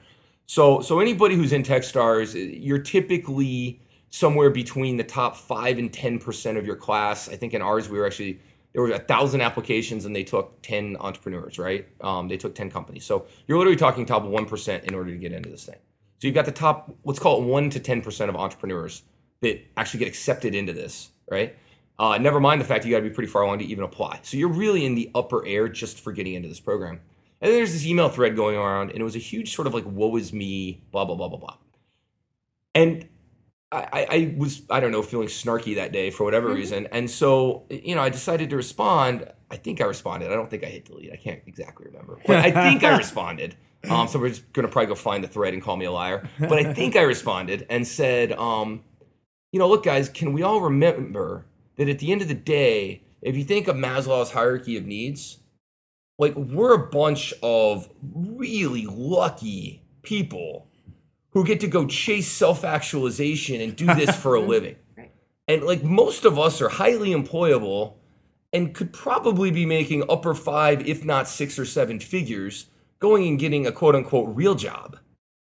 So, 0.47 0.81
so 0.81 1.01
anybody 1.01 1.35
who's 1.35 1.53
in 1.53 1.63
Techstars, 1.63 2.35
you're 2.63 2.79
typically 2.79 3.82
somewhere 4.13 4.51
between 4.51 4.99
the 4.99 5.05
top 5.05 5.35
five 5.37 5.79
and 5.79 5.93
ten 5.93 6.19
percent 6.19 6.59
of 6.59 6.65
your 6.65 6.77
class. 6.77 7.29
I 7.29 7.37
think 7.37 7.55
in 7.55 7.63
ours 7.63 7.89
we 7.89 7.99
were 7.99 8.07
actually 8.07 8.39
there 8.73 8.83
were 8.83 8.93
a 8.93 8.99
thousand 8.99 9.41
applications 9.41 10.05
and 10.05 10.15
they 10.17 10.25
took 10.25 10.63
10 10.63 10.97
entrepreneurs 10.99 11.59
right? 11.59 11.87
Um, 12.01 12.29
they 12.29 12.39
took 12.39 12.55
10 12.55 12.71
companies. 12.71 13.05
So 13.05 13.27
you're 13.47 13.59
literally 13.59 13.77
talking 13.77 14.07
top 14.07 14.23
1% 14.23 14.85
in 14.85 14.95
order 14.95 15.11
to 15.11 15.19
get 15.19 15.33
into 15.33 15.51
this 15.51 15.67
thing. 15.67 15.77
So 16.21 16.29
you've 16.29 16.35
got 16.35 16.47
the 16.47 16.53
top 16.53 16.95
let's 17.05 17.19
call 17.19 17.43
it 17.43 17.47
1 17.47 17.71
to 17.71 17.81
10% 17.81 18.29
of 18.29 18.37
entrepreneurs 18.37 19.03
that 19.41 19.61
actually 19.77 19.99
get 19.99 20.09
accepted 20.09 20.55
into 20.55 20.73
this 20.73 21.11
right? 21.31 21.57
Uh, 21.99 22.19
never 22.19 22.41
mind 22.41 22.61
the 22.61 22.65
fact 22.65 22.85
you 22.85 22.91
got 22.91 22.99
to 22.99 23.09
be 23.09 23.15
pretty 23.15 23.31
far 23.31 23.43
along 23.43 23.59
to 23.59 23.65
even 23.65 23.85
apply. 23.85 24.21
So 24.23 24.37
you're 24.37 24.49
really 24.49 24.85
in 24.85 24.95
the 24.95 25.11
upper 25.15 25.47
air 25.47 25.69
just 25.69 26.01
for 26.01 26.13
getting 26.13 26.35
into 26.35 26.49
this 26.49 26.61
program. 26.61 27.01
And 27.41 27.51
then 27.51 27.59
there's 27.59 27.73
this 27.73 27.87
email 27.87 28.09
thread 28.09 28.37
going 28.37 28.57
around 28.57 28.91
and 28.91 29.01
it 29.01 29.05
was 29.05 29.17
a 29.17 29.21
huge 29.21 29.55
sort 29.55 29.67
of 29.67 29.75
like 29.75 29.85
woe 29.87 30.17
is 30.17 30.33
me 30.33 30.83
blah 30.91 31.05
blah 31.05 31.17
blah 31.17 31.29
blah 31.29 31.39
blah. 31.39 31.57
And 32.75 33.09
I, 33.73 34.07
I- 34.11 34.35
was 34.37 34.63
I 34.71 34.81
don't 34.81 34.93
know 34.93 35.03
feeling 35.03 35.29
snarky 35.29 35.75
that 35.77 35.93
day 35.93 36.11
for 36.11 36.25
whatever 36.25 36.49
reason, 36.53 36.87
and 36.93 37.11
so 37.11 37.65
you 37.71 37.95
know 37.95 38.03
I 38.03 38.09
decided 38.11 38.51
to 38.51 38.57
respond. 38.57 39.27
I 39.51 39.57
think 39.57 39.81
I 39.81 39.85
responded. 39.85 40.31
I 40.31 40.35
don't 40.35 40.49
think 40.51 40.65
I 40.65 40.67
hit 40.67 40.85
delete. 40.87 41.13
I 41.13 41.17
can't 41.17 41.41
exactly 41.47 41.87
remember, 41.87 42.19
but 42.27 42.37
I 42.37 42.51
think 42.51 42.85
I 42.85 42.97
responded. 42.99 43.57
Um, 43.91 44.07
so 44.09 44.19
we're 44.19 44.29
just 44.29 44.53
gonna 44.53 44.69
probably 44.69 44.87
go 44.89 44.95
find 44.95 45.25
the 45.25 45.29
thread 45.29 45.55
and 45.55 45.63
call 45.63 45.77
me 45.77 45.87
a 45.87 45.93
liar. 45.93 46.29
But 46.39 46.53
I 46.53 46.73
think 46.73 46.97
I 46.97 47.03
responded 47.03 47.67
and 47.69 47.87
said, 47.87 48.33
um, 48.33 48.85
you 49.53 49.59
know, 49.59 49.69
look, 49.69 49.85
guys, 49.85 50.09
can 50.09 50.33
we 50.33 50.43
all 50.43 50.61
remember 50.61 51.47
that 51.77 51.89
at 51.89 51.99
the 51.99 52.13
end 52.13 52.23
of 52.23 52.29
the 52.29 52.35
day, 52.35 53.03
if 53.23 53.37
you 53.37 53.45
think 53.45 53.69
of 53.69 53.77
Maslow's 53.77 54.31
hierarchy 54.33 54.77
of 54.77 54.87
needs, 54.87 55.39
like 56.19 56.35
we're 56.37 56.75
a 56.75 56.87
bunch 56.91 57.35
of 57.43 57.89
really 58.15 58.87
lucky 58.87 59.83
people 60.03 60.69
who 61.33 61.45
get 61.45 61.61
to 61.61 61.67
go 61.67 61.87
chase 61.87 62.29
self-actualization 62.29 63.61
and 63.61 63.75
do 63.75 63.87
this 63.87 64.15
for 64.17 64.35
a 64.35 64.41
living. 64.47 64.77
Right. 64.97 65.13
And 65.49 65.63
like 65.63 65.83
most 65.83 66.25
of 66.25 66.39
us 66.39 66.61
are 66.61 66.69
highly 66.69 67.11
employable 67.11 67.95
and 68.53 68.75
could 68.75 68.93
probably 68.93 69.51
be 69.51 69.67
making 69.67 70.05
upper 70.09 70.35
five, 70.35 70.87
if 70.87 71.05
not 71.05 71.27
six 71.29 71.59
or 71.59 71.65
seven 71.65 71.99
figures, 71.99 72.67
going 72.99 73.27
and 73.27 73.39
getting 73.39 73.67
a 73.67 73.73
quote 73.73 73.95
unquote 73.95 74.35
real 74.35 74.55
job, 74.55 74.99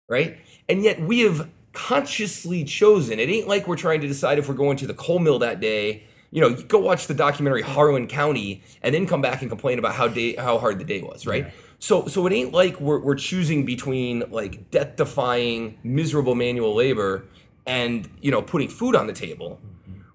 right? 0.08 0.38
And 0.68 0.82
yet 0.82 1.00
we 1.00 1.20
have 1.20 1.50
consciously 1.72 2.64
chosen. 2.64 3.18
It 3.18 3.28
ain't 3.28 3.48
like 3.48 3.66
we're 3.66 3.76
trying 3.76 4.00
to 4.00 4.08
decide 4.08 4.38
if 4.38 4.48
we're 4.48 4.54
going 4.54 4.76
to 4.78 4.86
the 4.86 4.94
coal 4.94 5.18
mill 5.18 5.40
that 5.40 5.60
day. 5.60 6.04
You 6.30 6.40
know, 6.40 6.48
you 6.48 6.62
go 6.62 6.78
watch 6.78 7.08
the 7.08 7.14
documentary 7.14 7.62
Harlan 7.62 8.06
County 8.06 8.62
and 8.82 8.94
then 8.94 9.06
come 9.06 9.20
back 9.20 9.40
and 9.42 9.50
complain 9.50 9.80
about 9.80 9.94
how 9.94 10.06
day 10.06 10.36
how 10.36 10.58
hard 10.58 10.78
the 10.78 10.84
day 10.84 11.02
was, 11.02 11.26
right? 11.26 11.52
So 11.80 12.06
so 12.06 12.26
it 12.26 12.32
ain't 12.32 12.52
like 12.52 12.78
we're 12.80 13.00
we're 13.00 13.14
choosing 13.16 13.64
between 13.64 14.24
like 14.30 14.70
death 14.70 14.96
defying, 14.96 15.78
miserable 15.82 16.34
manual 16.34 16.74
labor 16.74 17.24
and 17.66 18.08
you 18.20 18.30
know 18.30 18.42
putting 18.42 18.68
food 18.68 18.94
on 18.94 19.06
the 19.06 19.12
table. 19.14 19.58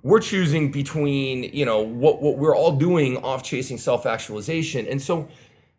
We're 0.03 0.19
choosing 0.19 0.71
between 0.71 1.43
you 1.43 1.65
know 1.65 1.81
what 1.81 2.21
what 2.21 2.37
we're 2.37 2.55
all 2.55 2.73
doing 2.73 3.17
off 3.17 3.41
chasing 3.43 3.79
self 3.79 4.05
actualization 4.05 4.85
and 4.87 5.01
so 5.01 5.27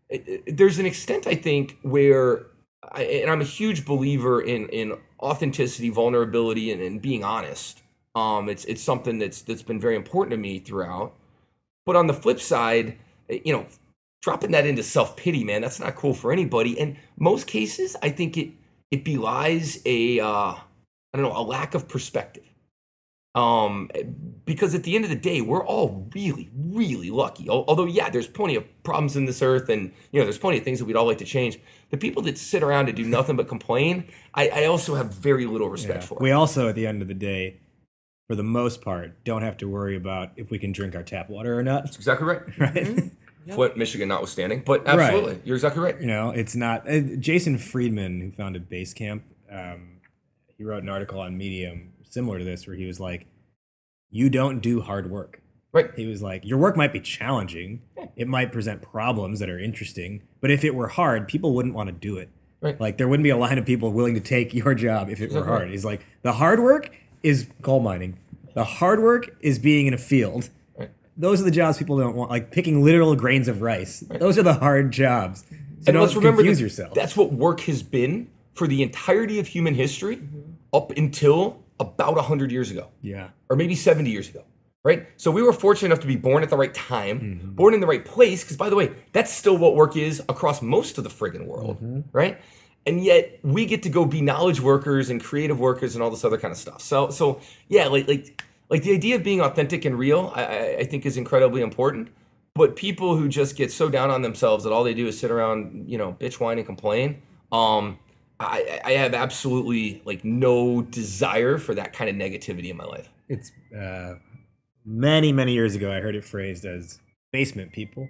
it- 0.08 0.24
it- 0.46 0.56
there's 0.56 0.78
an 0.78 0.86
extent 0.86 1.26
i 1.26 1.34
think 1.34 1.78
where 1.82 2.46
I, 2.92 3.02
and 3.04 3.30
i'm 3.30 3.40
a 3.40 3.44
huge 3.44 3.84
believer 3.84 4.40
in 4.40 4.68
in 4.68 4.98
authenticity 5.20 5.90
vulnerability 5.90 6.70
and, 6.72 6.80
and 6.82 7.00
being 7.00 7.22
honest. 7.24 7.82
Um 8.16 8.48
it's 8.48 8.64
it's 8.64 8.82
something 8.82 9.18
that's 9.20 9.42
that's 9.42 9.62
been 9.62 9.80
very 9.80 9.94
important 9.96 10.32
to 10.32 10.36
me 10.36 10.58
throughout. 10.58 11.14
But 11.84 11.94
on 11.96 12.08
the 12.08 12.14
flip 12.14 12.40
side 12.40 12.98
you 13.28 13.52
know 13.52 13.66
dropping 14.22 14.50
that 14.52 14.66
into 14.66 14.82
self-pity 14.82 15.44
man 15.44 15.62
that's 15.62 15.78
not 15.80 15.94
cool 15.94 16.14
for 16.14 16.32
anybody 16.32 16.78
and 16.80 16.96
most 17.18 17.46
cases 17.46 17.96
i 18.02 18.08
think 18.10 18.36
it 18.36 18.50
it 18.90 19.04
belies 19.04 19.80
a 19.86 20.18
uh 20.20 20.26
i 20.54 20.60
don't 21.14 21.22
know 21.22 21.36
a 21.36 21.42
lack 21.42 21.74
of 21.74 21.86
perspective 21.88 22.42
um 23.34 23.88
because 24.46 24.74
at 24.74 24.84
the 24.84 24.94
end 24.94 25.04
of 25.04 25.10
the 25.10 25.16
day, 25.16 25.40
we're 25.40 25.64
all 25.66 26.08
really, 26.14 26.48
really 26.54 27.10
lucky. 27.10 27.50
Although, 27.50 27.84
yeah, 27.84 28.08
there's 28.08 28.28
plenty 28.28 28.54
of 28.54 28.64
problems 28.84 29.16
in 29.16 29.24
this 29.24 29.42
earth, 29.42 29.68
and 29.68 29.92
you 30.12 30.20
know, 30.20 30.24
there's 30.24 30.38
plenty 30.38 30.56
of 30.58 30.64
things 30.64 30.78
that 30.78 30.84
we'd 30.84 30.94
all 30.96 31.04
like 31.06 31.18
to 31.18 31.24
change. 31.24 31.58
The 31.90 31.96
people 31.96 32.22
that 32.22 32.38
sit 32.38 32.62
around 32.62 32.86
and 32.88 32.96
do 32.96 33.04
nothing 33.04 33.34
but 33.36 33.48
complain, 33.48 34.06
I, 34.34 34.48
I 34.48 34.64
also 34.66 34.94
have 34.94 35.12
very 35.12 35.44
little 35.44 35.68
respect 35.68 36.02
Yeah. 36.02 36.06
for. 36.06 36.18
We 36.20 36.30
also, 36.30 36.68
at 36.68 36.76
the 36.76 36.86
end 36.86 37.02
of 37.02 37.08
the 37.08 37.14
day, 37.14 37.58
for 38.28 38.36
the 38.36 38.44
most 38.44 38.80
part, 38.82 39.22
don't 39.24 39.42
have 39.42 39.56
to 39.58 39.68
worry 39.68 39.96
about 39.96 40.30
if 40.36 40.50
we 40.50 40.58
can 40.60 40.70
drink 40.70 40.94
our 40.94 41.02
tap 41.02 41.28
water 41.28 41.58
or 41.58 41.64
not. 41.64 41.82
That's 41.84 41.96
exactly 41.96 42.26
right. 42.28 42.42
Right? 42.58 43.10
Flint, 43.54 43.76
Michigan, 43.76 44.08
notwithstanding, 44.08 44.62
but 44.64 44.86
absolutely, 44.86 45.40
you're 45.44 45.56
exactly 45.56 45.82
right. 45.82 46.00
you 46.00 46.06
know, 46.06 46.30
it's 46.30 46.56
not. 46.56 46.88
Uh, 46.88 47.00
Jason 47.18 47.58
Friedman, 47.58 48.20
who 48.20 48.30
founded 48.32 48.68
Basecamp, 48.68 49.22
um, 49.50 50.00
he 50.58 50.64
wrote 50.64 50.82
an 50.82 50.88
article 50.88 51.20
on 51.20 51.36
Medium 51.36 51.92
similar 52.08 52.38
to 52.38 52.44
this, 52.44 52.66
where 52.66 52.76
he 52.76 52.86
was 52.86 52.98
like, 52.98 53.26
"You 54.10 54.30
don't 54.30 54.60
do 54.60 54.80
hard 54.80 55.10
work." 55.10 55.42
Right. 55.72 55.90
He 55.94 56.06
was 56.06 56.22
like, 56.22 56.44
"Your 56.44 56.58
work 56.58 56.76
might 56.76 56.92
be 56.92 57.00
challenging. 57.00 57.82
It 58.16 58.26
might 58.26 58.50
present 58.50 58.82
problems 58.82 59.40
that 59.40 59.50
are 59.50 59.58
interesting, 59.58 60.22
but 60.40 60.50
if 60.50 60.64
it 60.64 60.74
were 60.74 60.88
hard, 60.88 61.28
people 61.28 61.54
wouldn't 61.54 61.74
want 61.74 61.88
to 61.88 61.92
do 61.92 62.16
it. 62.16 62.30
Right. 62.60 62.80
Like 62.80 62.96
there 62.96 63.06
wouldn't 63.06 63.24
be 63.24 63.30
a 63.30 63.36
line 63.36 63.58
of 63.58 63.66
people 63.66 63.92
willing 63.92 64.14
to 64.14 64.20
take 64.20 64.54
your 64.54 64.74
job 64.74 65.10
if 65.10 65.20
it 65.20 65.32
were 65.32 65.44
hard." 65.44 65.70
He's 65.70 65.84
like, 65.84 66.04
"The 66.22 66.32
hard 66.32 66.60
work 66.60 66.90
is 67.22 67.48
coal 67.62 67.80
mining. 67.80 68.18
The 68.54 68.64
hard 68.64 69.02
work 69.02 69.36
is 69.40 69.58
being 69.58 69.86
in 69.86 69.94
a 69.94 69.98
field." 69.98 70.50
Right. 71.16 71.20
Those 71.22 71.40
are 71.40 71.44
the 71.44 71.50
jobs 71.50 71.78
people 71.78 71.98
don't 71.98 72.14
want, 72.14 72.30
like 72.30 72.50
picking 72.50 72.84
literal 72.84 73.16
grains 73.16 73.48
of 73.48 73.62
rice. 73.62 74.00
Those 74.00 74.38
are 74.38 74.42
the 74.42 74.54
hard 74.54 74.92
jobs. 74.92 75.40
So 75.48 75.56
and 75.88 75.94
don't 75.94 76.02
let's 76.02 76.14
remember 76.14 76.42
confuse 76.42 76.58
that 76.58 76.62
yourself. 76.64 76.94
that's 76.94 77.16
what 77.16 77.32
work 77.32 77.60
has 77.60 77.82
been 77.82 78.28
for 78.54 78.66
the 78.66 78.82
entirety 78.82 79.38
of 79.38 79.46
human 79.46 79.74
history 79.74 80.20
up 80.72 80.90
until 80.92 81.62
about 81.78 82.16
100 82.16 82.50
years 82.50 82.70
ago 82.70 82.88
yeah. 83.02 83.28
or 83.50 83.56
maybe 83.56 83.74
70 83.74 84.10
years 84.10 84.28
ago 84.30 84.42
right 84.82 85.06
so 85.18 85.30
we 85.30 85.42
were 85.42 85.52
fortunate 85.52 85.88
enough 85.88 86.00
to 86.00 86.06
be 86.06 86.16
born 86.16 86.42
at 86.42 86.48
the 86.48 86.56
right 86.56 86.72
time 86.72 87.20
Mm-hmm. 87.20 87.50
born 87.54 87.74
in 87.74 87.80
the 87.80 87.86
right 87.86 88.02
place 88.04 88.42
because 88.42 88.56
by 88.56 88.70
the 88.70 88.76
way 88.76 88.92
that's 89.12 89.30
still 89.32 89.56
what 89.58 89.76
work 89.76 89.94
is 89.96 90.20
across 90.30 90.62
most 90.62 90.96
of 90.96 91.04
the 91.04 91.10
friggin' 91.10 91.46
world 91.46 91.76
Mm-hmm. 91.76 92.00
right 92.12 92.40
and 92.86 93.04
yet 93.04 93.38
we 93.42 93.66
get 93.66 93.82
to 93.82 93.90
go 93.90 94.06
be 94.06 94.22
knowledge 94.22 94.60
workers 94.60 95.10
and 95.10 95.22
creative 95.22 95.60
workers 95.60 95.94
and 95.94 96.02
all 96.02 96.10
this 96.10 96.24
other 96.24 96.38
kind 96.38 96.50
of 96.52 96.58
stuff 96.58 96.80
so 96.80 97.10
so 97.10 97.40
yeah 97.68 97.86
like 97.88 98.08
like 98.08 98.42
like 98.68 98.82
the 98.82 98.92
idea 98.92 99.16
of 99.16 99.22
being 99.22 99.40
authentic 99.40 99.84
and 99.84 99.98
real 99.98 100.32
i 100.34 100.76
i, 100.80 100.84
think 100.84 101.06
is 101.06 101.16
incredibly 101.16 101.62
important 101.62 102.08
but 102.54 102.74
people 102.74 103.16
who 103.16 103.28
just 103.28 103.56
get 103.56 103.70
so 103.70 103.88
down 103.88 104.10
on 104.10 104.22
themselves 104.22 104.64
that 104.64 104.72
all 104.72 104.84
they 104.84 104.94
do 104.94 105.06
is 105.06 105.18
sit 105.18 105.30
around 105.30 105.88
you 105.88 105.98
know 105.98 106.12
bitch 106.12 106.40
whine 106.40 106.58
and 106.58 106.66
complain 106.66 107.20
um 107.52 107.98
I, 108.38 108.80
I 108.84 108.92
have 108.92 109.14
absolutely 109.14 110.02
like 110.04 110.24
no 110.24 110.82
desire 110.82 111.58
for 111.58 111.74
that 111.74 111.92
kind 111.92 112.10
of 112.10 112.16
negativity 112.16 112.68
in 112.68 112.76
my 112.76 112.84
life. 112.84 113.08
It's 113.28 113.50
uh, 113.74 114.16
many, 114.84 115.32
many 115.32 115.54
years 115.54 115.74
ago, 115.74 115.90
I 115.90 116.00
heard 116.00 116.14
it 116.14 116.24
phrased 116.24 116.64
as 116.64 116.98
basement 117.32 117.72
people, 117.72 118.08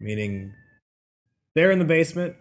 meaning 0.00 0.52
they're 1.54 1.70
in 1.70 1.78
the 1.78 1.84
basement 1.84 2.34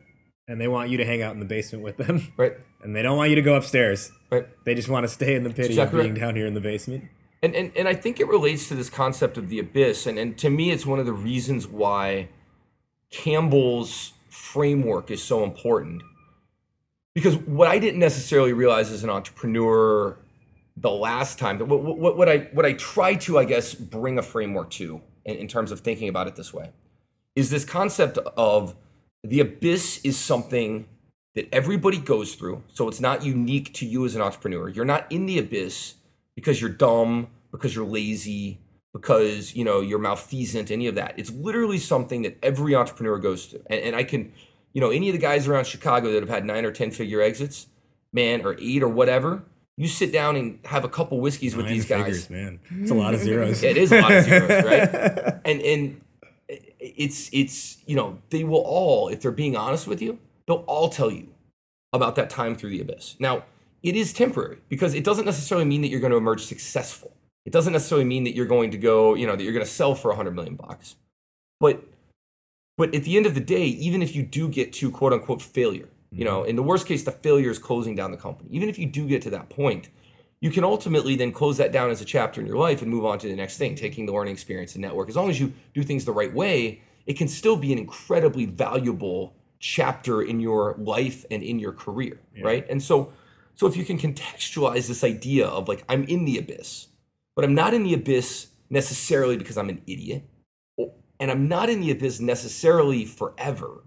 and 0.48 0.60
they 0.60 0.68
want 0.68 0.90
you 0.90 0.98
to 0.98 1.06
hang 1.06 1.22
out 1.22 1.34
in 1.34 1.40
the 1.40 1.46
basement 1.46 1.84
with 1.84 1.98
them, 1.98 2.34
Right? 2.38 2.54
and 2.82 2.96
they 2.96 3.02
don't 3.02 3.18
want 3.18 3.30
you 3.30 3.36
to 3.36 3.42
go 3.42 3.56
upstairs. 3.56 4.12
Right. 4.32 4.48
They 4.66 4.76
just 4.76 4.90
want 4.90 5.04
to 5.04 5.08
stay 5.08 5.36
in 5.36 5.44
the 5.44 5.50
pity 5.52 5.70
exactly 5.70 6.00
of 6.00 6.06
being 6.06 6.16
down 6.16 6.36
here 6.36 6.48
in 6.48 6.54
the 6.54 6.62
basement. 6.62 7.06
And, 7.46 7.56
and 7.56 7.72
and 7.76 7.88
I 7.88 7.94
think 7.94 8.20
it 8.20 8.28
relates 8.28 8.68
to 8.70 8.76
this 8.76 8.90
concept 8.90 9.38
of 9.38 9.50
the 9.50 9.60
abyss. 9.60 10.08
And 10.08 10.18
and 10.18 10.38
to 10.40 10.50
me, 10.50 10.72
it's 10.72 10.86
one 10.86 11.00
of 11.00 11.06
the 11.06 11.14
reasons 11.14 11.68
why 11.68 12.30
Campbell's 13.12 14.14
framework 14.30 15.12
is 15.12 15.24
so 15.24 15.44
important. 15.44 16.02
Because 17.14 17.36
what 17.38 17.68
I 17.68 17.78
didn't 17.80 18.00
necessarily 18.00 18.52
realize 18.52 18.92
as 18.92 19.04
an 19.04 19.10
entrepreneur 19.10 20.18
the 20.76 20.90
last 20.90 21.40
time, 21.40 21.60
what, 21.60 21.82
what, 21.82 22.18
what 22.18 22.28
I 22.28 22.38
what 22.52 22.66
I 22.66 22.74
try 22.74 23.14
to, 23.16 23.38
I 23.38 23.46
guess, 23.46 23.76
bring 23.76 24.18
a 24.18 24.24
framework 24.24 24.72
to 24.72 25.02
in, 25.24 25.36
in 25.38 25.48
terms 25.48 25.72
of 25.72 25.82
thinking 25.82 26.10
about 26.10 26.28
it 26.28 26.36
this 26.36 26.52
way, 26.52 26.72
is 27.36 27.52
this 27.52 27.64
concept 27.64 28.18
of 28.36 28.76
the 29.24 29.40
abyss 29.40 30.02
is 30.04 30.18
something 30.18 30.88
that 31.36 31.48
everybody 31.54 32.00
goes 32.00 32.36
through. 32.36 32.64
So 32.74 32.88
it's 32.88 33.00
not 33.00 33.24
unique 33.24 33.74
to 33.76 33.86
you 33.86 34.06
as 34.06 34.16
an 34.16 34.22
entrepreneur. 34.22 34.70
You're 34.70 34.86
not 34.86 35.12
in 35.12 35.26
the 35.26 35.38
abyss 35.38 35.96
because 36.36 36.60
you're 36.60 36.70
dumb, 36.70 37.28
because 37.56 37.76
you're 37.76 37.86
lazy, 37.86 38.60
because 38.94 39.56
you 39.56 39.64
know 39.64 39.82
you're 39.82 40.00
malfeasant, 40.00 40.72
any 40.72 40.88
of 40.88 40.96
that. 40.96 41.14
It's 41.18 41.32
literally 41.32 41.78
something 41.78 42.22
that 42.24 42.38
every 42.44 42.76
entrepreneur 42.76 43.18
goes 43.18 43.48
to. 43.48 43.62
And, 43.68 43.82
and 43.82 43.96
I 43.96 44.04
can, 44.04 44.32
you 44.74 44.82
know, 44.82 44.90
any 44.90 45.10
of 45.10 45.14
the 45.14 45.20
guys 45.20 45.48
around 45.48 45.66
Chicago 45.66 46.12
that 46.12 46.22
have 46.22 46.30
had 46.30 46.46
nine 46.46 46.66
or 46.66 46.72
ten 46.72 46.92
figure 46.92 47.22
exits, 47.22 47.68
man, 48.14 48.46
or 48.46 48.56
eight 48.60 48.84
or 48.84 48.90
whatever, 48.90 49.44
you 49.78 49.88
sit 49.88 50.12
down 50.12 50.36
and 50.36 50.60
have 50.66 50.84
a 50.84 50.90
couple 50.90 51.20
whiskeys 51.20 51.56
with 51.56 51.68
these 51.68 51.86
figures, 51.86 52.28
guys. 52.28 52.30
man. 52.30 52.60
It's 52.82 52.92
a 52.92 52.96
lot 52.96 53.14
of 53.14 53.22
zeros. 53.22 53.64
It 53.64 53.78
is 53.78 53.92
a 53.92 54.02
lot 54.02 54.12
of 54.12 54.24
zeros, 54.24 54.64
right? 54.64 55.34
And 55.46 55.62
and 55.62 56.02
it's 56.80 57.30
it's 57.32 57.78
you 57.86 57.96
know 57.96 58.20
they 58.30 58.44
will 58.44 58.64
all, 58.66 59.10
if 59.10 59.22
they're 59.22 59.32
being 59.32 59.56
honest 59.56 59.88
with 59.88 60.02
you, 60.02 60.20
they'll 60.48 60.64
all 60.68 60.90
tell 60.90 61.12
you 61.12 61.28
about 61.94 62.16
that 62.16 62.30
time 62.30 62.56
through 62.56 62.72
the 62.72 62.82
abyss. 62.82 63.16
Now 63.20 63.44
it 63.84 63.96
is 63.96 64.14
temporary 64.14 64.58
because 64.70 64.96
it 64.96 65.04
doesn't 65.04 65.26
necessarily 65.26 65.66
mean 65.66 65.82
that 65.82 65.90
you're 65.90 66.00
going 66.00 66.12
to 66.12 66.18
emerge 66.18 66.46
successful. 66.46 67.15
It 67.46 67.54
doesn't 67.54 67.74
necessarily 67.74 68.06
mean 68.06 68.24
that 68.24 68.36
you're 68.36 68.46
going 68.46 68.72
to 68.72 68.78
go, 68.78 69.14
you 69.14 69.28
know, 69.28 69.36
that 69.36 69.44
you're 69.44 69.54
going 69.54 69.66
to 69.66 69.72
sell 69.72 69.96
for 69.96 70.12
a 70.12 70.16
hundred 70.16 70.36
million 70.36 70.56
bucks. 70.56 70.96
But 71.60 71.84
but 72.78 72.94
at 72.94 73.04
the 73.04 73.16
end 73.16 73.26
of 73.26 73.36
the 73.36 73.42
day, 73.42 73.66
even 73.66 74.02
if 74.02 74.16
you 74.16 74.24
do 74.24 74.50
get 74.50 74.74
to 74.74 74.92
quote 74.92 75.14
unquote 75.14 75.42
failure, 75.42 75.90
you 76.12 76.20
mm-hmm. 76.20 76.26
know, 76.26 76.44
in 76.44 76.56
the 76.56 76.64
worst 76.64 76.88
case, 76.88 77.04
the 77.04 77.12
failure 77.12 77.50
is 77.50 77.60
closing 77.60 77.96
down 77.96 78.12
the 78.12 78.18
company. 78.18 78.50
Even 78.52 78.70
if 78.70 78.78
you 78.78 78.86
do 78.86 79.08
get 79.08 79.22
to 79.24 79.30
that 79.30 79.50
point, 79.50 79.90
you 80.42 80.52
can 80.52 80.64
ultimately 80.64 81.16
then 81.16 81.32
close 81.32 81.58
that 81.58 81.72
down 81.72 81.90
as 81.90 82.02
a 82.02 82.06
chapter 82.06 82.42
in 82.42 82.48
your 82.48 82.58
life 82.58 82.82
and 82.82 82.92
move 82.92 83.06
on 83.06 83.20
to 83.20 83.28
the 83.28 83.36
next 83.36 83.58
thing, 83.58 83.76
taking 83.76 84.06
the 84.06 84.14
learning 84.14 84.34
experience 84.34 84.76
and 84.76 84.82
network. 84.82 85.08
As 85.08 85.16
long 85.16 85.30
as 85.30 85.40
you 85.40 85.54
do 85.74 85.84
things 85.84 86.06
the 86.06 86.12
right 86.12 86.34
way, 86.34 86.82
it 87.06 87.14
can 87.14 87.28
still 87.28 87.56
be 87.56 87.72
an 87.72 87.80
incredibly 87.80 88.46
valuable 88.46 89.36
chapter 89.60 90.22
in 90.22 90.40
your 90.40 90.76
life 90.78 91.26
and 91.32 91.42
in 91.42 91.60
your 91.60 91.72
career, 91.72 92.20
right? 92.42 92.66
And 92.70 92.82
so 92.84 93.14
so 93.56 93.68
if 93.68 93.78
you 93.78 93.86
can 93.86 93.98
contextualize 93.98 94.88
this 94.88 95.04
idea 95.04 95.48
of 95.48 95.68
like 95.68 95.84
I'm 95.88 96.04
in 96.04 96.26
the 96.26 96.38
abyss, 96.38 96.88
but 97.36 97.46
I'm 97.46 97.56
not 97.56 97.74
in 97.74 97.84
the 97.84 97.94
abyss 97.94 98.48
necessarily 98.70 99.38
because 99.38 99.58
I'm 99.58 99.70
an 99.70 99.82
idiot, 99.88 100.24
and 101.20 101.32
I'm 101.32 101.48
not 101.48 101.70
in 101.70 101.82
the 101.82 101.92
abyss 101.92 102.20
necessarily 102.20 103.06
forever 103.06 103.84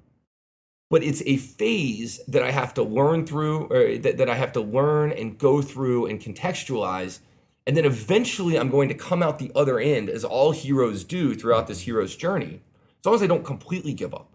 but 0.90 1.02
it's 1.02 1.22
a 1.26 1.36
phase 1.36 2.20
that 2.28 2.42
I 2.42 2.50
have 2.50 2.72
to 2.74 2.82
learn 2.82 3.26
through, 3.26 3.66
or 3.66 3.98
that, 3.98 4.16
that 4.18 4.30
I 4.30 4.34
have 4.34 4.52
to 4.52 4.60
learn 4.60 5.12
and 5.12 5.38
go 5.38 5.60
through 5.60 6.06
and 6.06 6.20
contextualize. 6.20 7.20
And 7.66 7.76
then 7.76 7.84
eventually 7.84 8.58
I'm 8.58 8.70
going 8.70 8.88
to 8.88 8.94
come 8.94 9.22
out 9.22 9.38
the 9.38 9.52
other 9.54 9.78
end, 9.78 10.08
as 10.08 10.24
all 10.24 10.52
heroes 10.52 11.04
do 11.04 11.34
throughout 11.34 11.66
this 11.66 11.80
hero's 11.80 12.16
journey. 12.16 12.62
As 13.00 13.06
long 13.06 13.14
as 13.14 13.22
I 13.22 13.26
don't 13.26 13.44
completely 13.44 13.92
give 13.92 14.14
up, 14.14 14.32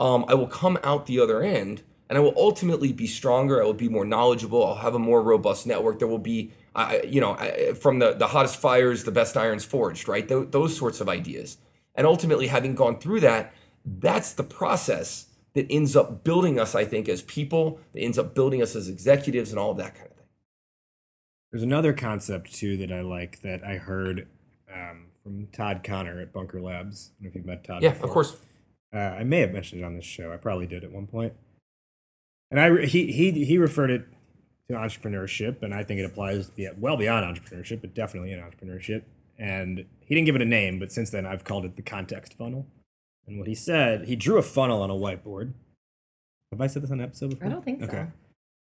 um, 0.00 0.24
I 0.28 0.34
will 0.34 0.48
come 0.48 0.78
out 0.82 1.06
the 1.06 1.20
other 1.20 1.42
end 1.42 1.82
and 2.08 2.18
I 2.18 2.20
will 2.20 2.34
ultimately 2.36 2.92
be 2.92 3.06
stronger. 3.06 3.62
I 3.62 3.66
will 3.66 3.74
be 3.74 3.88
more 3.88 4.04
knowledgeable. 4.04 4.64
I'll 4.64 4.74
have 4.76 4.94
a 4.94 4.98
more 4.98 5.22
robust 5.22 5.66
network. 5.66 5.98
There 5.98 6.08
will 6.08 6.18
be, 6.18 6.52
I 6.78 7.02
you 7.02 7.20
know, 7.20 7.32
I, 7.32 7.72
from 7.74 7.98
the, 7.98 8.14
the 8.14 8.28
hottest 8.28 8.56
fires, 8.56 9.04
the 9.04 9.10
best 9.10 9.36
irons 9.36 9.64
forged, 9.64 10.08
right? 10.08 10.26
Th- 10.26 10.48
those 10.50 10.76
sorts 10.76 11.00
of 11.00 11.08
ideas. 11.08 11.58
And 11.94 12.06
ultimately, 12.06 12.46
having 12.46 12.74
gone 12.74 12.98
through 12.98 13.20
that, 13.20 13.52
that's 13.84 14.32
the 14.32 14.44
process 14.44 15.26
that 15.54 15.66
ends 15.70 15.96
up 15.96 16.22
building 16.22 16.60
us, 16.60 16.74
I 16.74 16.84
think, 16.84 17.08
as 17.08 17.22
people, 17.22 17.80
that 17.92 18.00
ends 18.00 18.18
up 18.18 18.34
building 18.34 18.62
us 18.62 18.76
as 18.76 18.88
executives 18.88 19.50
and 19.50 19.58
all 19.58 19.72
of 19.72 19.78
that 19.78 19.94
kind 19.94 20.06
of 20.06 20.16
thing. 20.16 20.26
There's 21.50 21.64
another 21.64 21.92
concept 21.92 22.54
too 22.54 22.76
that 22.76 22.92
I 22.92 23.00
like 23.00 23.40
that 23.42 23.64
I 23.64 23.78
heard 23.78 24.28
um, 24.72 25.06
from 25.22 25.48
Todd 25.48 25.80
Connor 25.82 26.20
at 26.20 26.32
Bunker 26.32 26.60
Labs. 26.60 27.10
I 27.18 27.24
don't 27.24 27.24
know 27.24 27.28
if 27.30 27.34
you've 27.34 27.46
met 27.46 27.64
Todd. 27.64 27.82
Yeah, 27.82 27.90
before. 27.90 28.06
of 28.06 28.12
course. 28.12 28.36
Uh, 28.94 28.98
I 28.98 29.24
may 29.24 29.40
have 29.40 29.52
mentioned 29.52 29.82
it 29.82 29.84
on 29.84 29.96
this 29.96 30.04
show. 30.04 30.32
I 30.32 30.36
probably 30.36 30.66
did 30.66 30.84
at 30.84 30.92
one 30.92 31.06
point. 31.06 31.34
And 32.50 32.60
I 32.60 32.86
he 32.86 33.12
he 33.12 33.44
he 33.44 33.58
referred 33.58 33.90
it 33.90 34.06
to 34.68 34.76
entrepreneurship, 34.76 35.62
and 35.62 35.74
I 35.74 35.82
think 35.82 36.00
it 36.00 36.04
applies 36.04 36.50
well 36.76 36.96
beyond 36.96 37.24
entrepreneurship, 37.24 37.80
but 37.80 37.94
definitely 37.94 38.32
in 38.32 38.38
entrepreneurship. 38.38 39.02
And 39.38 39.86
he 40.00 40.14
didn't 40.14 40.26
give 40.26 40.36
it 40.36 40.42
a 40.42 40.46
name, 40.46 40.78
but 40.78 40.92
since 40.92 41.10
then 41.10 41.24
I've 41.24 41.44
called 41.44 41.64
it 41.64 41.76
the 41.76 41.82
context 41.82 42.34
funnel. 42.34 42.66
And 43.26 43.38
what 43.38 43.48
he 43.48 43.54
said, 43.54 44.06
he 44.06 44.16
drew 44.16 44.38
a 44.38 44.42
funnel 44.42 44.82
on 44.82 44.90
a 44.90 44.94
whiteboard. 44.94 45.52
Have 46.50 46.60
I 46.60 46.66
said 46.66 46.82
this 46.82 46.90
on 46.90 47.00
an 47.00 47.04
episode 47.04 47.30
before? 47.30 47.46
I 47.46 47.50
don't 47.50 47.64
think 47.64 47.80
so. 47.80 47.86
Okay. 47.86 48.06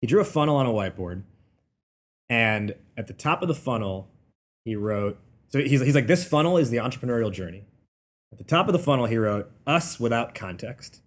He 0.01 0.07
drew 0.07 0.21
a 0.21 0.25
funnel 0.25 0.57
on 0.57 0.67
a 0.67 0.71
whiteboard, 0.71 1.23
and 2.29 2.75
at 2.97 3.07
the 3.07 3.13
top 3.13 3.43
of 3.43 3.49
the 3.49 3.55
funnel, 3.55 4.09
he 4.65 4.75
wrote. 4.75 5.19
So 5.49 5.61
he's 5.61 5.81
he's 5.81 5.95
like, 5.95 6.07
this 6.07 6.27
funnel 6.27 6.57
is 6.57 6.71
the 6.71 6.79
entrepreneurial 6.79 7.33
journey. 7.33 7.65
At 8.33 8.39
the 8.39 8.45
top 8.45 8.67
of 8.67 8.73
the 8.73 8.79
funnel, 8.79 9.07
he 9.07 9.17
wrote 9.17 9.51
us 9.67 10.01
without 10.01 10.35
context. 10.35 11.03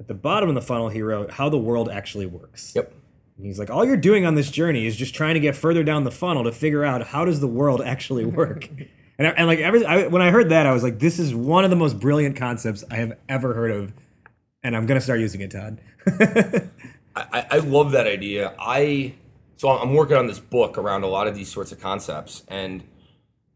At 0.00 0.08
the 0.08 0.14
bottom 0.14 0.48
of 0.48 0.54
the 0.54 0.62
funnel, 0.62 0.88
he 0.88 1.02
wrote 1.02 1.32
how 1.32 1.48
the 1.48 1.58
world 1.58 1.88
actually 1.88 2.26
works. 2.26 2.72
Yep. 2.74 2.94
And 3.36 3.46
he's 3.46 3.58
like, 3.58 3.70
all 3.70 3.84
you're 3.84 3.96
doing 3.96 4.24
on 4.24 4.34
this 4.36 4.50
journey 4.50 4.86
is 4.86 4.96
just 4.96 5.14
trying 5.14 5.34
to 5.34 5.40
get 5.40 5.56
further 5.56 5.82
down 5.82 6.04
the 6.04 6.10
funnel 6.10 6.44
to 6.44 6.52
figure 6.52 6.84
out 6.84 7.08
how 7.08 7.24
does 7.24 7.40
the 7.40 7.48
world 7.48 7.82
actually 7.84 8.24
work. 8.24 8.68
and, 9.18 9.26
I, 9.26 9.30
and 9.30 9.46
like 9.46 9.58
every, 9.58 9.84
I, 9.84 10.06
when 10.06 10.22
I 10.22 10.30
heard 10.30 10.50
that, 10.50 10.66
I 10.66 10.72
was 10.72 10.82
like, 10.82 11.00
this 11.00 11.18
is 11.18 11.34
one 11.34 11.64
of 11.64 11.70
the 11.70 11.76
most 11.76 11.98
brilliant 11.98 12.36
concepts 12.36 12.84
I 12.90 12.96
have 12.96 13.16
ever 13.28 13.54
heard 13.54 13.72
of, 13.72 13.92
and 14.62 14.76
I'm 14.76 14.86
gonna 14.86 15.00
start 15.00 15.20
using 15.20 15.40
it, 15.40 15.50
Todd. 15.50 15.80
I, 17.16 17.22
I- 17.32 17.46
I 17.50 17.58
love 17.58 17.92
that 17.92 18.06
idea. 18.06 18.54
I 18.58 19.14
so 19.56 19.68
I'm 19.68 19.94
working 19.94 20.16
on 20.16 20.26
this 20.26 20.38
book 20.40 20.78
around 20.78 21.04
a 21.04 21.06
lot 21.06 21.26
of 21.26 21.34
these 21.34 21.48
sorts 21.48 21.72
of 21.72 21.80
concepts, 21.80 22.42
and 22.48 22.82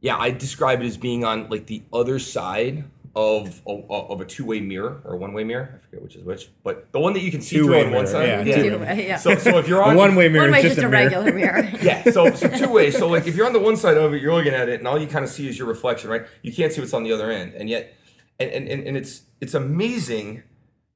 yeah, 0.00 0.16
I 0.16 0.30
describe 0.30 0.80
it 0.80 0.86
as 0.86 0.96
being 0.96 1.24
on 1.24 1.48
like 1.50 1.66
the 1.66 1.82
other 1.92 2.18
side 2.18 2.84
of 3.18 3.60
a, 3.66 3.70
of 3.72 4.20
a 4.20 4.24
two 4.24 4.44
way 4.44 4.60
mirror 4.60 5.02
or 5.04 5.14
a 5.14 5.16
one 5.16 5.32
way 5.32 5.42
mirror. 5.42 5.74
I 5.74 5.78
forget 5.84 6.00
which 6.00 6.14
is 6.14 6.22
which, 6.22 6.50
but 6.62 6.92
the 6.92 7.00
one 7.00 7.14
that 7.14 7.20
you 7.22 7.32
can 7.32 7.40
see 7.40 7.56
through 7.56 7.66
Two-way 7.66 7.78
on 7.86 7.90
one 7.90 8.04
mirror, 8.04 8.06
side. 8.06 8.46
yeah, 8.46 8.62
two-way, 8.62 9.08
yeah. 9.08 9.16
So, 9.16 9.34
so 9.34 9.58
if 9.58 9.66
you're 9.66 9.80
A 9.80 9.88
on 9.88 9.96
one 9.96 10.14
way 10.14 10.28
mirror 10.28 10.44
one 10.44 10.52
way 10.52 10.62
just, 10.62 10.76
just 10.76 10.86
a 10.86 10.88
mirror. 10.88 11.04
regular 11.04 11.32
mirror. 11.32 11.68
yeah, 11.82 12.04
so 12.04 12.32
so 12.32 12.48
two 12.48 12.70
ways. 12.70 12.96
So 12.96 13.08
like 13.08 13.26
if 13.26 13.34
you're 13.34 13.46
on 13.46 13.52
the 13.52 13.58
one 13.58 13.76
side 13.76 13.96
of 13.96 14.14
it, 14.14 14.22
you're 14.22 14.32
looking 14.32 14.54
at 14.54 14.68
it, 14.68 14.78
and 14.78 14.86
all 14.86 15.00
you 15.00 15.08
kind 15.08 15.24
of 15.24 15.32
see 15.32 15.48
is 15.48 15.58
your 15.58 15.66
reflection, 15.66 16.08
right? 16.10 16.26
You 16.42 16.52
can't 16.52 16.72
see 16.72 16.80
what's 16.80 16.94
on 16.94 17.02
the 17.02 17.10
other 17.10 17.28
end, 17.32 17.54
and 17.54 17.68
yet, 17.68 17.92
and 18.38 18.52
and, 18.52 18.68
and, 18.68 18.86
and 18.86 18.96
it's 18.96 19.22
it's 19.40 19.54
amazing 19.54 20.44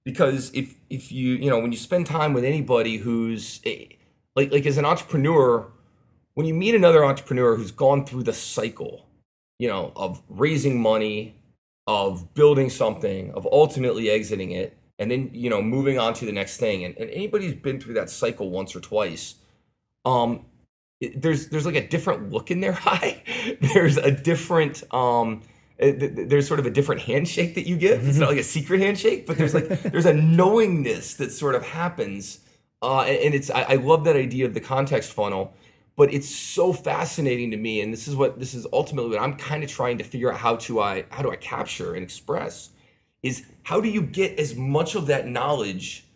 because 0.05 0.53
if 0.55 0.77
if 0.91 1.11
you 1.11 1.31
you 1.35 1.51
know 1.51 1.59
when 1.59 1.73
you 1.73 1.79
spend 1.79 2.07
time 2.07 2.35
with 2.35 2.45
anybody 2.45 2.99
who's 2.99 3.61
eh, 3.67 3.87
like 4.37 4.53
like 4.53 4.65
as 4.65 4.79
an 4.79 4.85
entrepreneur, 4.85 5.73
when 6.35 6.47
you 6.47 6.55
meet 6.55 6.77
another 6.77 7.05
entrepreneur 7.05 7.57
who's 7.57 7.73
gone 7.73 8.07
through 8.07 8.23
the 8.23 8.33
cycle, 8.33 9.07
you 9.59 9.67
know, 9.67 9.91
of 9.97 10.23
raising 10.29 10.81
money, 10.81 11.35
of 11.87 12.33
building 12.35 12.71
something, 12.71 13.33
of 13.35 13.47
ultimately 13.51 14.11
exiting 14.11 14.53
it, 14.53 14.77
and 14.99 15.11
then 15.11 15.31
you 15.33 15.51
know 15.51 15.62
moving 15.62 15.99
on 15.99 16.14
to 16.14 16.27
the 16.27 16.33
next 16.33 16.59
thing, 16.59 16.85
and, 16.85 16.97
and 16.99 17.11
anybody 17.11 17.47
who's 17.47 17.55
been 17.57 17.81
through 17.81 17.95
that 17.95 18.11
cycle 18.11 18.51
once 18.51 18.75
or 18.77 18.81
twice 18.81 19.37
um 20.05 20.45
it- 21.01 21.21
there's 21.21 21.49
there's 21.49 21.66
like 21.66 21.75
a 21.77 21.87
different 21.87 22.31
look 22.31 22.51
in 22.51 22.61
their 22.61 22.79
eye. 22.87 23.23
There's 23.61 23.97
a 23.97 24.11
different 24.11 24.83
um 24.95 25.42
th- 25.81 26.12
there's 26.29 26.47
sort 26.49 26.61
of 26.61 26.66
a 26.66 26.71
different 26.71 27.03
handshake 27.03 27.55
that 27.57 27.66
you 27.66 27.77
give. 27.77 28.07
It's 28.09 28.18
not 28.18 28.31
like 28.31 28.38
a 28.38 28.45
secret 28.45 28.81
handshake 28.81 29.27
but 29.27 29.38
there's 29.38 29.55
like 29.55 29.68
there's 29.83 30.07
a 30.07 30.14
knowingness 30.14 31.14
that 31.14 31.33
sort 31.33 31.55
of 31.55 31.64
happens. 31.64 32.40
Uh 32.83 33.03
and 33.03 33.16
and 33.18 33.35
it's 33.35 33.51
I, 33.51 33.62
I 33.62 33.75
love 33.77 34.05
that 34.05 34.16
idea 34.16 34.47
of 34.47 34.55
the 34.55 34.61
context 34.61 35.12
funnel 35.12 35.55
but 35.96 36.12
it's 36.12 36.28
so 36.28 36.72
fascinating 36.72 37.50
to 37.50 37.57
me 37.57 37.81
and 37.81 37.92
this 37.92 38.09
is 38.09 38.16
what 38.16 38.38
this 38.38 38.55
is 38.55 38.66
ultimately 38.72 39.11
what 39.11 39.20
i'm 39.20 39.37
kind 39.37 39.62
of 39.62 39.70
trying 39.70 39.98
to 39.98 40.05
figure 40.05 40.33
out 40.33 40.38
how 40.38 40.57
to 40.57 40.81
i 40.81 41.05
how 41.11 41.22
do 41.22 41.31
i 41.31 41.37
capture 41.37 41.94
and 41.94 42.02
express 42.02 42.70
is 43.22 43.44
how 43.62 43.81
do 43.81 43.88
you 43.88 44.02
get 44.02 44.38
as 44.38 44.55
much 44.55 44.94
of 44.94 45.07
that 45.07 45.28
knowledge 45.28 46.07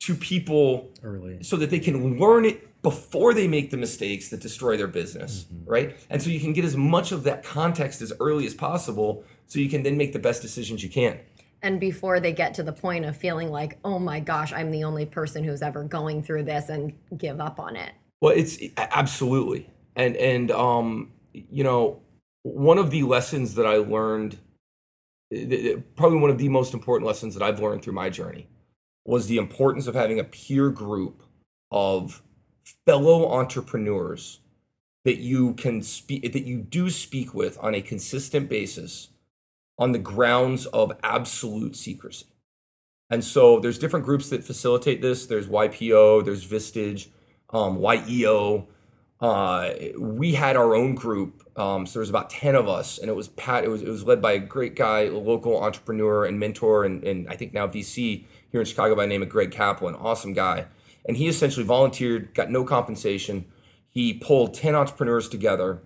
to 0.00 0.14
people 0.14 0.90
oh, 1.02 1.06
Early. 1.06 1.42
so 1.42 1.56
that 1.56 1.70
they 1.70 1.78
can 1.78 2.18
learn 2.18 2.44
it 2.44 2.82
before 2.82 3.34
they 3.34 3.46
make 3.46 3.70
the 3.70 3.76
mistakes 3.76 4.30
that 4.30 4.40
destroy 4.40 4.76
their 4.76 4.86
business, 4.86 5.44
mm-hmm. 5.44 5.70
right? 5.70 5.96
And 6.08 6.22
so 6.22 6.30
you 6.30 6.40
can 6.40 6.54
get 6.54 6.64
as 6.64 6.76
much 6.76 7.12
of 7.12 7.24
that 7.24 7.44
context 7.44 8.00
as 8.00 8.12
early 8.20 8.46
as 8.46 8.54
possible 8.54 9.24
so 9.46 9.58
you 9.58 9.68
can 9.68 9.82
then 9.82 9.98
make 9.98 10.12
the 10.14 10.18
best 10.18 10.40
decisions 10.42 10.82
you 10.82 10.88
can. 10.88 11.20
and 11.62 11.78
before 11.78 12.20
they 12.20 12.32
get 12.32 12.54
to 12.54 12.62
the 12.62 12.72
point 12.72 13.04
of 13.04 13.16
feeling 13.16 13.50
like, 13.50 13.78
oh 13.84 13.98
my 13.98 14.18
gosh, 14.20 14.50
I'm 14.52 14.70
the 14.70 14.84
only 14.84 15.04
person 15.04 15.44
who's 15.44 15.60
ever 15.60 15.84
going 15.84 16.22
through 16.22 16.44
this 16.44 16.70
and 16.70 16.94
give 17.18 17.38
up 17.38 17.60
on 17.60 17.76
it. 17.76 17.92
Well, 18.20 18.34
it's 18.36 18.58
absolutely. 18.76 19.70
And 19.96 20.16
and 20.16 20.50
um 20.50 21.12
you 21.32 21.64
know, 21.64 22.00
one 22.42 22.78
of 22.78 22.90
the 22.90 23.02
lessons 23.02 23.54
that 23.54 23.66
I 23.66 23.76
learned 23.76 24.38
th- 25.32 25.78
probably 25.96 26.18
one 26.18 26.30
of 26.30 26.38
the 26.38 26.48
most 26.48 26.74
important 26.74 27.06
lessons 27.06 27.34
that 27.34 27.42
I've 27.42 27.60
learned 27.60 27.82
through 27.82 27.94
my 27.94 28.10
journey 28.10 28.48
was 29.04 29.26
the 29.26 29.38
importance 29.38 29.86
of 29.86 29.94
having 29.94 30.18
a 30.18 30.24
peer 30.24 30.70
group 30.70 31.22
of 31.70 32.22
fellow 32.86 33.30
entrepreneurs 33.30 34.40
that 35.04 35.18
you 35.18 35.54
can 35.54 35.82
speak 35.82 36.32
that 36.32 36.44
you 36.44 36.58
do 36.58 36.90
speak 36.90 37.34
with 37.34 37.58
on 37.60 37.74
a 37.74 37.82
consistent 37.82 38.48
basis 38.48 39.08
on 39.78 39.92
the 39.92 39.98
grounds 39.98 40.66
of 40.66 40.92
absolute 41.02 41.74
secrecy. 41.74 42.26
And 43.10 43.24
so 43.24 43.58
there's 43.60 43.78
different 43.78 44.04
groups 44.04 44.28
that 44.30 44.44
facilitate 44.44 45.02
this. 45.02 45.26
There's 45.26 45.48
YPO, 45.48 46.24
there's 46.24 46.46
Vistage, 46.46 47.08
um, 47.52 47.78
YEO. 47.78 48.66
Uh, 49.20 49.74
we 49.98 50.32
had 50.32 50.56
our 50.56 50.74
own 50.74 50.94
group. 50.94 51.42
Um, 51.58 51.84
so 51.84 51.94
there 51.94 52.00
was 52.00 52.10
about 52.10 52.30
10 52.30 52.54
of 52.54 52.68
us, 52.68 52.98
and 52.98 53.10
it 53.10 53.14
was 53.14 53.28
Pat. 53.28 53.64
It 53.64 53.68
was 53.68 53.82
it 53.82 53.88
was 53.88 54.04
led 54.04 54.22
by 54.22 54.32
a 54.32 54.38
great 54.38 54.74
guy, 54.76 55.00
a 55.00 55.10
local 55.12 55.62
entrepreneur 55.62 56.24
and 56.24 56.38
mentor, 56.38 56.84
and, 56.84 57.04
and 57.04 57.28
I 57.28 57.36
think 57.36 57.52
now 57.52 57.66
VC 57.66 58.24
here 58.50 58.60
in 58.60 58.66
Chicago 58.66 58.94
by 58.94 59.02
the 59.02 59.08
name 59.08 59.22
of 59.22 59.28
Greg 59.28 59.50
Kaplan, 59.50 59.94
awesome 59.94 60.32
guy. 60.32 60.66
And 61.06 61.16
he 61.16 61.28
essentially 61.28 61.64
volunteered, 61.64 62.34
got 62.34 62.50
no 62.50 62.64
compensation. 62.64 63.46
He 63.88 64.14
pulled 64.14 64.54
10 64.54 64.74
entrepreneurs 64.74 65.28
together, 65.28 65.82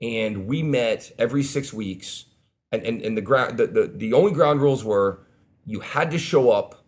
and 0.00 0.46
we 0.46 0.62
met 0.62 1.12
every 1.18 1.42
six 1.42 1.72
weeks. 1.72 2.26
And 2.72 2.82
and, 2.84 3.02
and 3.02 3.16
the 3.16 3.22
ground 3.22 3.58
the, 3.58 3.66
the 3.66 3.86
the 3.94 4.12
only 4.14 4.32
ground 4.32 4.60
rules 4.62 4.84
were 4.84 5.20
you 5.66 5.80
had 5.80 6.10
to 6.12 6.18
show 6.18 6.50
up. 6.50 6.84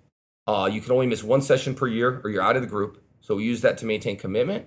Uh, 0.46 0.68
you 0.72 0.80
can 0.80 0.92
only 0.92 1.06
miss 1.06 1.22
one 1.22 1.42
session 1.42 1.74
per 1.74 1.86
year, 1.86 2.20
or 2.24 2.30
you're 2.30 2.42
out 2.42 2.56
of 2.56 2.62
the 2.62 2.68
group. 2.68 3.02
So 3.20 3.37
we 3.37 3.44
use 3.44 3.61
that 3.62 3.78
to 3.78 3.87
maintain 3.87 4.16
commitment. 4.16 4.66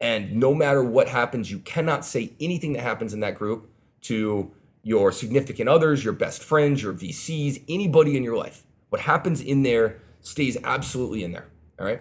And 0.00 0.36
no 0.36 0.54
matter 0.54 0.82
what 0.82 1.08
happens, 1.08 1.50
you 1.50 1.58
cannot 1.58 2.04
say 2.04 2.32
anything 2.40 2.72
that 2.74 2.82
happens 2.82 3.12
in 3.12 3.20
that 3.20 3.34
group 3.34 3.70
to 4.02 4.52
your 4.82 5.10
significant 5.12 5.68
others, 5.68 6.04
your 6.04 6.12
best 6.12 6.42
friends, 6.42 6.82
your 6.82 6.94
VCs, 6.94 7.64
anybody 7.68 8.16
in 8.16 8.22
your 8.22 8.36
life. 8.36 8.64
What 8.90 9.00
happens 9.02 9.40
in 9.40 9.62
there 9.62 10.00
stays 10.20 10.56
absolutely 10.62 11.24
in 11.24 11.32
there. 11.32 11.48
All 11.78 11.86
right. 11.86 12.00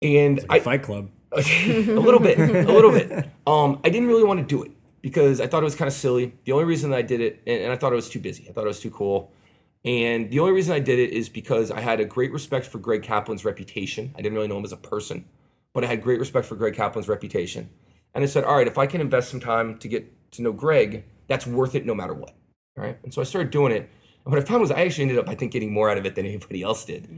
And 0.00 0.44
I, 0.48 0.60
Fight 0.60 0.82
Club. 0.82 1.10
a 1.32 1.40
little 1.40 2.20
bit, 2.20 2.38
a 2.38 2.72
little 2.72 2.92
bit. 2.92 3.28
Um, 3.46 3.80
I 3.84 3.90
didn't 3.90 4.08
really 4.08 4.24
want 4.24 4.40
to 4.40 4.46
do 4.46 4.62
it 4.62 4.70
because 5.02 5.40
I 5.40 5.46
thought 5.46 5.62
it 5.62 5.64
was 5.64 5.74
kind 5.74 5.88
of 5.88 5.92
silly. 5.92 6.34
The 6.44 6.52
only 6.52 6.64
reason 6.64 6.90
that 6.90 6.96
I 6.96 7.02
did 7.02 7.20
it, 7.20 7.42
and, 7.46 7.64
and 7.64 7.72
I 7.72 7.76
thought 7.76 7.92
it 7.92 7.96
was 7.96 8.08
too 8.08 8.20
busy. 8.20 8.46
I 8.48 8.52
thought 8.52 8.64
it 8.64 8.68
was 8.68 8.80
too 8.80 8.90
cool. 8.90 9.30
And 9.84 10.30
the 10.30 10.40
only 10.40 10.52
reason 10.52 10.74
I 10.74 10.80
did 10.80 10.98
it 10.98 11.10
is 11.12 11.28
because 11.28 11.70
I 11.70 11.80
had 11.80 12.00
a 12.00 12.04
great 12.04 12.32
respect 12.32 12.66
for 12.66 12.78
Greg 12.78 13.02
Kaplan's 13.02 13.44
reputation. 13.44 14.12
I 14.16 14.22
didn't 14.22 14.34
really 14.34 14.48
know 14.48 14.58
him 14.58 14.64
as 14.64 14.72
a 14.72 14.76
person, 14.76 15.24
but 15.72 15.84
I 15.84 15.86
had 15.86 16.02
great 16.02 16.18
respect 16.18 16.46
for 16.46 16.56
Greg 16.56 16.74
Kaplan's 16.74 17.08
reputation. 17.08 17.70
And 18.14 18.24
I 18.24 18.26
said, 18.26 18.44
all 18.44 18.56
right, 18.56 18.66
if 18.66 18.78
I 18.78 18.86
can 18.86 19.00
invest 19.00 19.30
some 19.30 19.40
time 19.40 19.78
to 19.78 19.88
get 19.88 20.12
to 20.32 20.42
know 20.42 20.52
Greg, 20.52 21.04
that's 21.28 21.46
worth 21.46 21.74
it 21.74 21.86
no 21.86 21.94
matter 21.94 22.14
what. 22.14 22.34
All 22.76 22.84
right. 22.84 22.98
And 23.04 23.14
so 23.14 23.20
I 23.20 23.24
started 23.24 23.50
doing 23.50 23.72
it. 23.72 23.88
And 24.24 24.34
what 24.34 24.42
I 24.42 24.44
found 24.44 24.60
was 24.60 24.70
I 24.70 24.80
actually 24.82 25.02
ended 25.02 25.18
up, 25.18 25.28
I 25.28 25.34
think, 25.34 25.52
getting 25.52 25.72
more 25.72 25.88
out 25.90 25.96
of 25.96 26.04
it 26.04 26.14
than 26.14 26.26
anybody 26.32 26.62
else 26.62 26.84
did. 26.84 27.08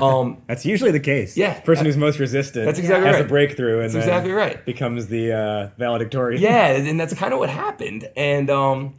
Um, 0.00 0.42
That's 0.46 0.66
usually 0.66 0.90
the 0.90 1.00
case. 1.00 1.36
Yeah. 1.36 1.58
Person 1.60 1.86
who's 1.86 1.96
most 1.96 2.18
resistant. 2.18 2.66
That's 2.66 2.78
exactly 2.78 3.06
has 3.06 3.16
right. 3.16 3.24
a 3.24 3.28
breakthrough 3.28 3.80
and 3.80 3.86
That's 3.92 4.04
exactly 4.04 4.32
right. 4.32 4.64
becomes 4.64 5.08
the 5.08 5.32
uh, 5.32 5.70
valedictorian. 5.78 6.40
yeah 6.42 6.66
and 6.72 7.00
that's 7.00 7.14
kind 7.14 7.32
of 7.32 7.38
what 7.38 7.48
happened 7.50 8.08
and 8.16 8.50
um 8.50 8.96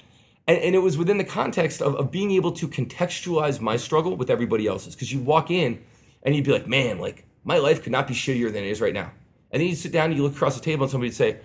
and, 0.47 0.57
and 0.57 0.75
it 0.75 0.79
was 0.79 0.97
within 0.97 1.17
the 1.17 1.23
context 1.23 1.81
of, 1.81 1.95
of 1.95 2.11
being 2.11 2.31
able 2.31 2.51
to 2.53 2.67
contextualize 2.67 3.59
my 3.59 3.77
struggle 3.77 4.15
with 4.15 4.29
everybody 4.29 4.67
else's 4.67 4.95
because 4.95 5.11
you'd 5.11 5.25
walk 5.25 5.49
in 5.51 5.81
and 6.23 6.35
you'd 6.35 6.45
be 6.45 6.51
like 6.51 6.67
man 6.67 6.99
like 6.99 7.25
my 7.43 7.57
life 7.57 7.83
could 7.83 7.91
not 7.91 8.07
be 8.07 8.13
shittier 8.13 8.51
than 8.51 8.63
it 8.63 8.69
is 8.69 8.81
right 8.81 8.93
now 8.93 9.11
and 9.51 9.61
then 9.61 9.69
you 9.69 9.75
sit 9.75 9.91
down 9.91 10.05
and 10.05 10.15
you 10.15 10.23
look 10.23 10.33
across 10.33 10.55
the 10.55 10.63
table 10.63 10.83
and 10.83 10.91
somebody 10.91 11.09
would 11.09 11.15
say 11.15 11.39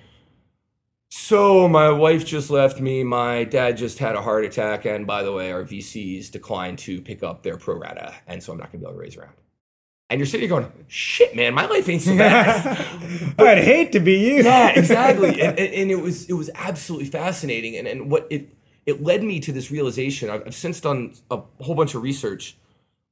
so 1.10 1.68
my 1.68 1.90
wife 1.90 2.24
just 2.24 2.50
left 2.50 2.80
me 2.80 3.02
my 3.02 3.44
dad 3.44 3.76
just 3.76 3.98
had 3.98 4.14
a 4.14 4.22
heart 4.22 4.44
attack 4.44 4.84
and 4.84 5.06
by 5.06 5.22
the 5.22 5.32
way 5.32 5.52
our 5.52 5.64
vcs 5.64 6.30
declined 6.30 6.78
to 6.78 7.00
pick 7.00 7.22
up 7.22 7.42
their 7.42 7.56
pro 7.56 7.76
rata 7.76 8.14
and 8.26 8.42
so 8.42 8.52
i'm 8.52 8.58
not 8.58 8.70
going 8.72 8.80
to 8.80 8.86
be 8.86 8.90
able 8.90 8.94
to 8.94 9.00
raise 9.00 9.16
around 9.16 9.32
and 10.10 10.18
you're 10.18 10.26
sitting 10.26 10.48
there 10.48 10.60
going 10.60 10.72
shit 10.86 11.34
man 11.34 11.54
my 11.54 11.66
life 11.66 11.88
ain't 11.88 12.02
so 12.02 12.16
bad 12.16 12.86
I'd 13.38 13.58
hate 13.58 13.92
to 13.92 14.00
be 14.00 14.18
you. 14.18 14.42
yeah, 14.42 14.70
exactly. 14.70 15.40
and, 15.40 15.58
and, 15.58 15.74
and 15.74 15.90
it 15.90 16.00
was 16.00 16.28
it 16.28 16.32
was 16.32 16.50
absolutely 16.54 17.06
fascinating. 17.08 17.76
And 17.76 17.86
and 17.86 18.10
what 18.10 18.26
it 18.30 18.57
it 18.88 19.02
led 19.02 19.22
me 19.22 19.38
to 19.38 19.52
this 19.52 19.70
realization. 19.70 20.30
I've, 20.30 20.46
I've 20.46 20.54
since 20.54 20.80
done 20.80 21.12
a 21.30 21.42
whole 21.60 21.74
bunch 21.74 21.94
of 21.94 22.02
research 22.02 22.56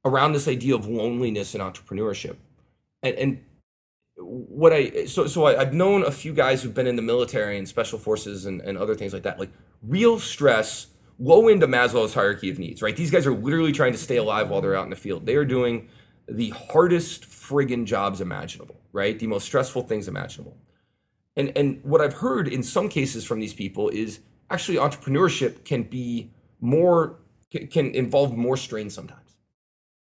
around 0.03 0.31
this 0.31 0.47
idea 0.47 0.73
of 0.73 0.87
loneliness 0.87 1.53
and 1.53 1.61
entrepreneurship. 1.61 2.35
And 3.03 3.15
and 3.15 3.43
what 4.15 4.73
I 4.73 5.05
so 5.05 5.27
so 5.27 5.45
I, 5.45 5.61
I've 5.61 5.75
known 5.75 6.03
a 6.03 6.09
few 6.09 6.33
guys 6.33 6.63
who've 6.63 6.73
been 6.73 6.87
in 6.87 6.95
the 6.95 7.03
military 7.03 7.59
and 7.59 7.67
special 7.67 7.99
forces 7.99 8.47
and, 8.47 8.59
and 8.61 8.75
other 8.75 8.95
things 8.95 9.13
like 9.13 9.21
that. 9.21 9.39
Like 9.39 9.51
real 9.83 10.17
stress, 10.17 10.87
low 11.19 11.47
into 11.47 11.67
Maslow's 11.67 12.15
hierarchy 12.15 12.49
of 12.49 12.57
needs. 12.57 12.81
Right, 12.81 12.97
these 12.97 13.11
guys 13.11 13.27
are 13.27 13.35
literally 13.35 13.71
trying 13.71 13.91
to 13.91 13.99
stay 13.99 14.17
alive 14.17 14.49
while 14.49 14.61
they're 14.61 14.75
out 14.75 14.85
in 14.85 14.89
the 14.89 14.95
field. 14.95 15.27
They 15.27 15.35
are 15.35 15.45
doing 15.45 15.89
the 16.27 16.49
hardest 16.49 17.29
friggin' 17.29 17.85
jobs 17.85 18.19
imaginable. 18.19 18.81
Right, 18.93 19.19
the 19.19 19.27
most 19.27 19.45
stressful 19.45 19.83
things 19.83 20.07
imaginable. 20.07 20.57
And 21.35 21.55
and 21.55 21.83
what 21.83 22.01
I've 22.01 22.15
heard 22.15 22.47
in 22.47 22.63
some 22.63 22.89
cases 22.89 23.23
from 23.23 23.39
these 23.39 23.53
people 23.53 23.89
is 23.89 24.21
actually 24.49 24.77
entrepreneurship 24.77 25.65
can 25.65 25.83
be 25.83 26.31
more 26.59 27.19
can, 27.51 27.91
involve 27.91 28.35
more 28.35 28.57
strain 28.57 28.89
sometimes. 28.89 29.35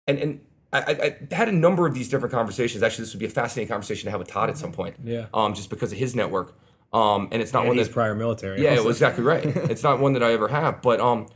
And 0.06 0.18
and 0.18 0.40
I, 0.72 0.78
I, 0.78 1.16
I 1.30 1.34
had 1.34 1.48
a 1.48 1.52
number 1.52 1.86
of 1.86 1.94
these 1.94 2.08
different 2.08 2.32
conversations. 2.32 2.82
Actually, 2.82 3.04
this 3.04 3.14
would 3.14 3.20
be 3.20 3.26
a 3.26 3.30
fascinating 3.30 3.68
conversation 3.68 4.06
to 4.06 4.10
have 4.10 4.20
with 4.20 4.28
Todd 4.28 4.50
at 4.50 4.58
some 4.58 4.72
point. 4.72 4.96
Yeah. 5.02 5.26
Um, 5.32 5.54
just 5.54 5.70
because 5.70 5.92
of 5.92 5.98
his 5.98 6.14
network. 6.14 6.54
Um, 6.92 7.28
and 7.32 7.42
it's 7.42 7.52
not 7.52 7.60
And 7.60 7.68
one 7.68 7.76
that's 7.76 7.88
prior 7.88 8.14
military. 8.14 8.62
yeah, 8.62 8.76
also. 8.76 8.88
exactly 8.88 9.22
right. 9.22 9.44
it's 9.44 9.82
not 9.82 10.00
one 10.00 10.14
that 10.14 10.22
I 10.22 10.32
ever 10.32 10.48
have, 10.48 10.80
but 10.82 11.00
um, 11.00 11.26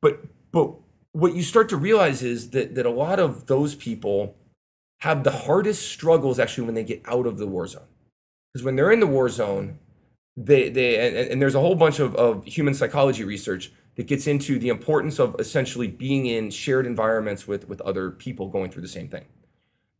but 0.00 0.20
but 0.52 0.74
what 1.12 1.34
you 1.34 1.42
start 1.42 1.68
to 1.70 1.76
realize 1.76 2.22
is 2.22 2.50
that 2.50 2.74
that 2.76 2.86
a 2.86 2.90
lot 2.90 3.18
of 3.18 3.46
those 3.46 3.74
people 3.74 4.36
have 5.00 5.24
the 5.24 5.32
hardest 5.32 5.90
struggles 5.90 6.38
actually 6.38 6.64
when 6.64 6.74
they 6.74 6.84
get 6.84 7.02
out 7.06 7.26
of 7.26 7.38
the 7.38 7.46
war 7.48 7.66
zone, 7.66 7.88
because 8.52 8.64
when 8.64 8.76
they're 8.76 8.92
in 8.92 9.00
the 9.00 9.06
war 9.06 9.28
zone, 9.28 9.78
they 10.36 10.68
they 10.70 11.08
and, 11.08 11.30
and 11.30 11.42
there's 11.42 11.54
a 11.54 11.60
whole 11.60 11.74
bunch 11.74 11.98
of, 11.98 12.14
of 12.16 12.44
human 12.44 12.74
psychology 12.74 13.24
research 13.24 13.72
that 13.96 14.06
gets 14.06 14.26
into 14.26 14.58
the 14.58 14.68
importance 14.68 15.18
of 15.18 15.36
essentially 15.38 15.86
being 15.86 16.26
in 16.26 16.50
shared 16.50 16.86
environments 16.86 17.46
with 17.46 17.68
with 17.68 17.80
other 17.82 18.10
people 18.10 18.48
going 18.48 18.70
through 18.70 18.82
the 18.82 18.88
same 18.88 19.08
thing. 19.08 19.24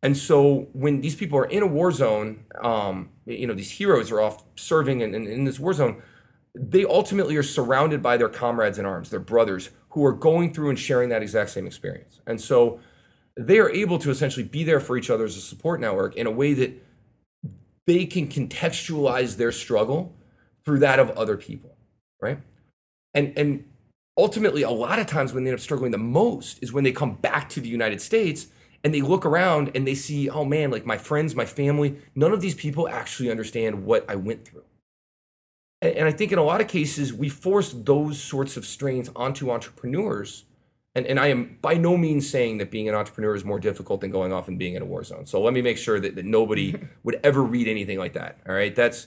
And 0.02 0.16
so 0.16 0.68
when 0.72 1.00
these 1.00 1.14
people 1.14 1.38
are 1.38 1.44
in 1.44 1.62
a 1.62 1.66
war 1.66 1.92
zone, 1.92 2.44
um, 2.60 3.10
you 3.24 3.46
know, 3.46 3.54
these 3.54 3.70
heroes 3.70 4.10
are 4.10 4.20
off 4.20 4.42
serving 4.56 5.00
and 5.02 5.14
in, 5.14 5.28
in 5.28 5.44
this 5.44 5.60
war 5.60 5.72
zone, 5.72 6.02
they 6.54 6.84
ultimately 6.84 7.36
are 7.36 7.42
surrounded 7.42 8.02
by 8.02 8.16
their 8.16 8.28
comrades 8.28 8.78
in 8.78 8.84
arms, 8.84 9.10
their 9.10 9.20
brothers, 9.20 9.70
who 9.90 10.04
are 10.04 10.12
going 10.12 10.52
through 10.52 10.70
and 10.70 10.78
sharing 10.78 11.08
that 11.10 11.22
exact 11.22 11.50
same 11.50 11.66
experience. 11.66 12.20
And 12.26 12.40
so 12.40 12.80
they 13.36 13.58
are 13.58 13.70
able 13.70 13.98
to 14.00 14.10
essentially 14.10 14.44
be 14.44 14.64
there 14.64 14.80
for 14.80 14.96
each 14.96 15.08
other 15.08 15.24
as 15.24 15.36
a 15.36 15.40
support 15.40 15.80
network 15.80 16.16
in 16.16 16.26
a 16.26 16.30
way 16.30 16.52
that 16.54 16.82
they 17.86 18.06
can 18.06 18.26
contextualize 18.28 19.36
their 19.36 19.52
struggle 19.52 20.14
through 20.64 20.80
that 20.80 20.98
of 20.98 21.10
other 21.10 21.36
people, 21.36 21.76
right? 22.20 22.38
And 23.14 23.32
and 23.36 23.64
ultimately, 24.16 24.62
a 24.62 24.70
lot 24.70 24.98
of 24.98 25.06
times 25.06 25.32
when 25.32 25.44
they 25.44 25.50
end 25.50 25.58
up 25.58 25.62
struggling 25.62 25.90
the 25.90 25.98
most 25.98 26.62
is 26.62 26.72
when 26.72 26.84
they 26.84 26.92
come 26.92 27.14
back 27.14 27.48
to 27.50 27.60
the 27.60 27.68
United 27.68 28.00
States 28.00 28.48
and 28.84 28.92
they 28.92 29.00
look 29.00 29.24
around 29.24 29.70
and 29.74 29.86
they 29.86 29.94
see, 29.94 30.28
oh 30.28 30.44
man, 30.44 30.70
like 30.70 30.84
my 30.84 30.98
friends, 30.98 31.34
my 31.34 31.46
family, 31.46 31.96
none 32.14 32.32
of 32.32 32.40
these 32.40 32.54
people 32.54 32.88
actually 32.88 33.30
understand 33.30 33.84
what 33.84 34.04
I 34.08 34.16
went 34.16 34.44
through. 34.44 34.64
And, 35.80 35.96
and 35.96 36.08
I 36.08 36.12
think 36.12 36.32
in 36.32 36.38
a 36.38 36.44
lot 36.44 36.60
of 36.60 36.68
cases, 36.68 37.12
we 37.12 37.28
force 37.28 37.72
those 37.72 38.20
sorts 38.20 38.56
of 38.56 38.66
strains 38.66 39.10
onto 39.14 39.50
entrepreneurs. 39.50 40.44
And, 40.94 41.06
and 41.06 41.18
I 41.18 41.28
am 41.28 41.58
by 41.62 41.74
no 41.74 41.96
means 41.96 42.28
saying 42.28 42.58
that 42.58 42.70
being 42.70 42.88
an 42.88 42.94
entrepreneur 42.94 43.34
is 43.34 43.44
more 43.44 43.60
difficult 43.60 44.00
than 44.00 44.10
going 44.10 44.32
off 44.32 44.48
and 44.48 44.58
being 44.58 44.74
in 44.74 44.82
a 44.82 44.84
war 44.84 45.04
zone. 45.04 45.26
So 45.26 45.40
let 45.40 45.54
me 45.54 45.62
make 45.62 45.78
sure 45.78 46.00
that, 46.00 46.16
that 46.16 46.24
nobody 46.24 46.74
would 47.04 47.20
ever 47.22 47.42
read 47.42 47.68
anything 47.68 47.98
like 47.98 48.14
that. 48.14 48.38
All 48.48 48.54
right. 48.54 48.74
That's 48.74 49.06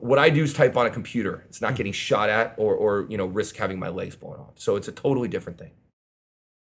what 0.00 0.18
I 0.18 0.30
do 0.30 0.42
is 0.42 0.52
type 0.52 0.76
on 0.76 0.86
a 0.86 0.90
computer. 0.90 1.44
It's 1.48 1.60
not 1.60 1.72
hmm. 1.72 1.76
getting 1.76 1.92
shot 1.92 2.28
at 2.28 2.54
or, 2.56 2.74
or 2.74 3.06
you 3.08 3.16
know, 3.16 3.26
risk 3.26 3.56
having 3.56 3.78
my 3.78 3.88
legs 3.88 4.16
blown 4.16 4.36
off. 4.36 4.54
So 4.56 4.76
it's 4.76 4.88
a 4.88 4.92
totally 4.92 5.28
different 5.28 5.58
thing. 5.58 5.72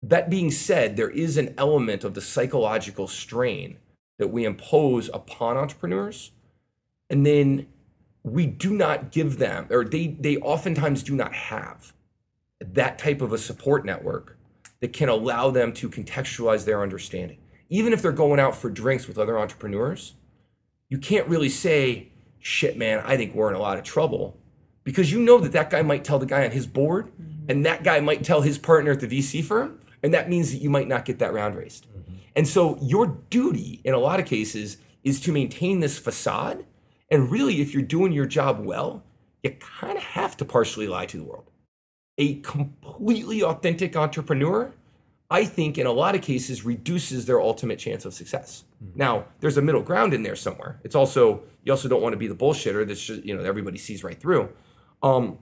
That 0.02 0.30
being 0.30 0.50
said, 0.50 0.96
there 0.96 1.10
is 1.10 1.36
an 1.36 1.54
element 1.58 2.04
of 2.04 2.14
the 2.14 2.20
psychological 2.20 3.08
strain 3.08 3.78
that 4.18 4.28
we 4.28 4.44
impose 4.44 5.10
upon 5.12 5.56
entrepreneurs. 5.56 6.32
And 7.10 7.24
then 7.24 7.66
we 8.22 8.46
do 8.46 8.74
not 8.74 9.12
give 9.12 9.38
them, 9.38 9.66
or 9.70 9.84
they, 9.84 10.08
they 10.08 10.36
oftentimes 10.38 11.02
do 11.02 11.14
not 11.14 11.32
have 11.32 11.92
that 12.60 12.98
type 12.98 13.20
of 13.20 13.32
a 13.32 13.38
support 13.38 13.84
network 13.84 14.36
that 14.80 14.92
can 14.92 15.08
allow 15.08 15.50
them 15.50 15.72
to 15.74 15.88
contextualize 15.88 16.64
their 16.64 16.82
understanding. 16.82 17.38
Even 17.68 17.92
if 17.92 18.02
they're 18.02 18.12
going 18.12 18.40
out 18.40 18.56
for 18.56 18.70
drinks 18.70 19.08
with 19.08 19.18
other 19.18 19.38
entrepreneurs, 19.38 20.14
you 20.88 20.98
can't 20.98 21.26
really 21.28 21.48
say, 21.48 22.12
shit, 22.46 22.78
man, 22.78 23.02
I 23.04 23.16
think 23.16 23.34
we're 23.34 23.50
in 23.50 23.56
a 23.56 23.60
lot 23.60 23.76
of 23.76 23.82
trouble 23.82 24.38
because 24.84 25.10
you 25.10 25.20
know 25.20 25.38
that 25.38 25.50
that 25.52 25.68
guy 25.68 25.82
might 25.82 26.04
tell 26.04 26.20
the 26.20 26.26
guy 26.26 26.44
on 26.44 26.52
his 26.52 26.66
board 26.66 27.06
mm-hmm. 27.06 27.50
and 27.50 27.66
that 27.66 27.82
guy 27.82 27.98
might 27.98 28.22
tell 28.22 28.40
his 28.40 28.56
partner 28.56 28.92
at 28.92 29.00
the 29.00 29.08
VC 29.08 29.44
firm. 29.44 29.80
And 30.02 30.14
that 30.14 30.28
means 30.28 30.52
that 30.52 30.58
you 30.58 30.70
might 30.70 30.86
not 30.86 31.04
get 31.04 31.18
that 31.18 31.32
round 31.32 31.56
raised. 31.56 31.86
Mm-hmm. 31.88 32.14
And 32.36 32.46
so 32.46 32.78
your 32.80 33.18
duty 33.30 33.80
in 33.82 33.94
a 33.94 33.98
lot 33.98 34.20
of 34.20 34.26
cases 34.26 34.76
is 35.02 35.18
to 35.22 35.32
maintain 35.32 35.80
this 35.80 35.98
facade. 35.98 36.64
And 37.10 37.30
really, 37.30 37.60
if 37.60 37.74
you're 37.74 37.82
doing 37.82 38.12
your 38.12 38.26
job 38.26 38.64
well, 38.64 39.02
you 39.42 39.50
kind 39.58 39.96
of 39.96 40.04
have 40.04 40.36
to 40.36 40.44
partially 40.44 40.86
lie 40.86 41.06
to 41.06 41.16
the 41.16 41.24
world. 41.24 41.50
A 42.18 42.36
completely 42.36 43.42
authentic 43.42 43.96
entrepreneur, 43.96 44.72
I 45.30 45.44
think, 45.44 45.76
in 45.78 45.86
a 45.86 45.92
lot 45.92 46.14
of 46.14 46.22
cases, 46.22 46.64
reduces 46.64 47.26
their 47.26 47.40
ultimate 47.40 47.78
chance 47.80 48.04
of 48.04 48.14
success. 48.14 48.64
Now, 48.94 49.24
there's 49.40 49.56
a 49.56 49.62
middle 49.62 49.82
ground 49.82 50.14
in 50.14 50.22
there 50.22 50.36
somewhere. 50.36 50.78
It's 50.84 50.94
also 50.94 51.42
you 51.64 51.72
also 51.72 51.88
don't 51.88 52.02
want 52.02 52.12
to 52.12 52.16
be 52.18 52.28
the 52.28 52.34
bullshitter 52.36 52.86
that's 52.86 53.04
just 53.04 53.24
you 53.24 53.36
know 53.36 53.42
everybody 53.42 53.78
sees 53.78 54.04
right 54.04 54.18
through. 54.18 54.48
Um, 55.02 55.38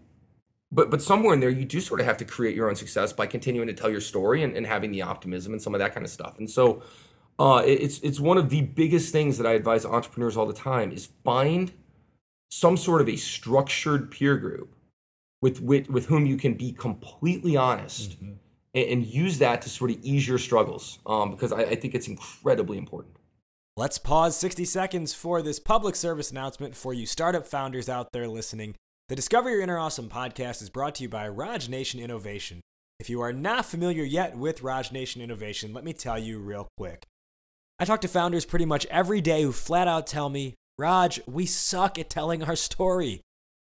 but 0.72 0.90
but 0.90 1.02
somewhere 1.02 1.34
in 1.34 1.40
there, 1.40 1.50
you 1.50 1.64
do 1.64 1.80
sort 1.80 2.00
of 2.00 2.06
have 2.06 2.16
to 2.18 2.24
create 2.24 2.56
your 2.56 2.68
own 2.68 2.76
success 2.76 3.12
by 3.12 3.26
continuing 3.26 3.66
to 3.68 3.74
tell 3.74 3.90
your 3.90 4.00
story 4.00 4.42
and, 4.42 4.56
and 4.56 4.66
having 4.66 4.90
the 4.90 5.02
optimism 5.02 5.52
and 5.52 5.60
some 5.60 5.74
of 5.74 5.80
that 5.80 5.92
kind 5.94 6.04
of 6.06 6.10
stuff. 6.10 6.38
And 6.38 6.50
so, 6.50 6.82
uh, 7.38 7.62
it- 7.66 7.82
it's 7.82 7.98
it's 8.00 8.18
one 8.20 8.38
of 8.38 8.48
the 8.48 8.62
biggest 8.62 9.12
things 9.12 9.36
that 9.38 9.46
I 9.46 9.52
advise 9.52 9.84
entrepreneurs 9.84 10.36
all 10.36 10.46
the 10.46 10.54
time 10.54 10.92
is 10.92 11.08
find 11.24 11.72
some 12.50 12.76
sort 12.76 13.00
of 13.02 13.08
a 13.08 13.16
structured 13.16 14.10
peer 14.10 14.36
group 14.38 14.74
with 15.42 15.60
with, 15.60 15.90
with 15.90 16.06
whom 16.06 16.24
you 16.24 16.36
can 16.38 16.54
be 16.54 16.72
completely 16.72 17.56
honest 17.56 18.16
and, 18.74 18.88
and 18.88 19.06
use 19.06 19.38
that 19.38 19.62
to 19.62 19.70
sort 19.70 19.90
of 19.90 19.98
ease 20.02 20.26
your 20.26 20.38
struggles 20.38 20.98
um, 21.06 21.30
because 21.30 21.52
I, 21.52 21.62
I 21.62 21.74
think 21.74 21.94
it's 21.94 22.08
incredibly 22.08 22.78
important. 22.78 23.16
Let's 23.76 23.98
pause 23.98 24.36
60 24.36 24.64
seconds 24.66 25.14
for 25.14 25.42
this 25.42 25.58
public 25.58 25.96
service 25.96 26.30
announcement 26.30 26.76
for 26.76 26.94
you 26.94 27.06
startup 27.06 27.46
founders 27.46 27.88
out 27.88 28.12
there 28.12 28.28
listening. 28.28 28.76
The 29.08 29.16
Discover 29.16 29.50
Your 29.50 29.60
Inner 29.60 29.78
Awesome 29.78 30.08
podcast 30.08 30.62
is 30.62 30.70
brought 30.70 30.94
to 30.96 31.02
you 31.02 31.08
by 31.08 31.28
Raj 31.28 31.68
Nation 31.68 32.00
Innovation. 32.00 32.60
If 33.00 33.10
you 33.10 33.20
are 33.20 33.32
not 33.32 33.66
familiar 33.66 34.04
yet 34.04 34.36
with 34.38 34.62
Raj 34.62 34.92
Nation 34.92 35.20
Innovation, 35.20 35.72
let 35.72 35.84
me 35.84 35.92
tell 35.92 36.18
you 36.18 36.38
real 36.38 36.68
quick. 36.76 37.04
I 37.78 37.84
talk 37.84 38.00
to 38.02 38.08
founders 38.08 38.44
pretty 38.44 38.64
much 38.64 38.86
every 38.86 39.20
day 39.20 39.42
who 39.42 39.50
flat 39.50 39.88
out 39.88 40.06
tell 40.06 40.30
me, 40.30 40.54
Raj, 40.78 41.20
we 41.26 41.44
suck 41.44 41.98
at 41.98 42.08
telling 42.08 42.44
our 42.44 42.54
story. 42.54 43.20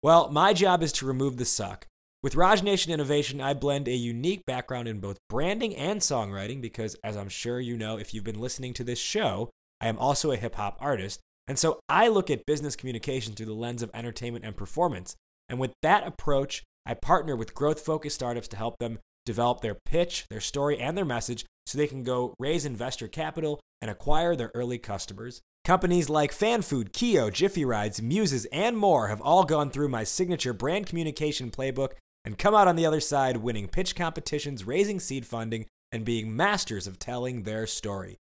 Well, 0.03 0.31
my 0.31 0.53
job 0.53 0.83
is 0.83 0.93
to 0.93 1.07
remove 1.07 1.39
the 1.39 1.47
suck. 1.47 1.87
With 2.25 2.37
Raj 2.37 2.63
Nation 2.63 2.91
Innovation, 2.91 3.43
I 3.43 3.53
blend 3.53 3.87
a 3.87 3.95
unique 3.95 4.47
background 4.47 4.89
in 4.89 4.99
both 4.99 5.19
branding 5.29 5.77
and 5.77 6.01
songwriting 6.01 6.63
because, 6.63 6.97
as 7.05 7.19
I'm 7.19 7.29
sure 7.29 7.61
you 7.61 7.77
know 7.77 7.99
if 7.99 8.15
you've 8.15 8.25
been 8.25 8.41
listening 8.41 8.73
to 8.75 8.83
this 8.83 8.99
show, 8.99 9.51
I 9.79 9.89
am 9.89 9.99
also 9.99 10.31
a 10.31 10.39
hip 10.39 10.55
hop 10.55 10.79
artist. 10.81 11.21
And 11.47 11.59
so 11.59 11.81
I 11.87 12.09
look 12.09 12.31
at 12.31 12.47
business 12.47 12.77
communication 12.77 13.35
through 13.35 13.45
the 13.45 13.53
lens 13.53 13.83
of 13.83 13.91
entertainment 13.93 14.43
and 14.43 14.57
performance. 14.57 15.15
And 15.51 15.59
with 15.59 15.75
that 15.83 16.07
approach, 16.07 16.63
I 16.87 16.95
partner 16.95 17.37
with 17.37 17.55
growth 17.55 17.81
focused 17.81 18.15
startups 18.15 18.49
to 18.49 18.57
help 18.57 18.79
them 18.79 19.01
develop 19.27 19.61
their 19.61 19.77
pitch, 19.85 20.25
their 20.31 20.41
story, 20.41 20.79
and 20.79 20.97
their 20.97 21.05
message 21.05 21.45
so 21.67 21.77
they 21.77 21.87
can 21.87 22.05
go 22.05 22.33
raise 22.39 22.65
investor 22.65 23.07
capital 23.07 23.61
and 23.83 23.91
acquire 23.91 24.35
their 24.35 24.51
early 24.55 24.79
customers. 24.79 25.43
Companies 25.67 26.09
like 26.09 26.33
FanFood, 26.33 26.95
Keo, 26.95 27.29
Jiffy 27.29 27.67
Rides, 27.67 28.01
Muses, 28.01 28.47
and 28.47 28.79
more 28.79 29.09
have 29.09 29.21
all 29.21 29.45
gone 29.45 29.71
through 29.71 29.89
my 29.89 30.05
signature 30.05 30.55
brand 30.55 30.87
communication 30.87 31.51
playbook 31.51 31.93
and 32.25 32.39
come 32.39 32.55
out 32.55 32.69
on 32.69 32.77
the 32.77 32.87
other 32.87 33.01
side 33.01 33.39
winning 33.39 33.69
pitch 33.69 33.95
competitions, 33.95 34.65
raising 34.65 34.99
seed 35.01 35.27
funding, 35.27 35.67
and 35.93 36.05
being 36.05 36.35
masters 36.35 36.87
of 36.87 36.99
telling 36.99 37.43
their 37.43 37.67
story. 37.67 38.17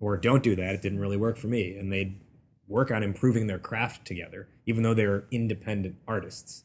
or 0.02 0.16
don't 0.16 0.42
do 0.42 0.54
that 0.56 0.74
it 0.74 0.82
didn't 0.82 0.98
really 0.98 1.16
work 1.16 1.38
for 1.38 1.46
me 1.46 1.74
and 1.78 1.90
they'd 1.90 2.20
work 2.66 2.90
on 2.90 3.02
improving 3.02 3.46
their 3.46 3.58
craft 3.58 4.04
together 4.04 4.48
even 4.66 4.82
though 4.82 4.92
they're 4.92 5.24
independent 5.30 5.96
artists 6.06 6.64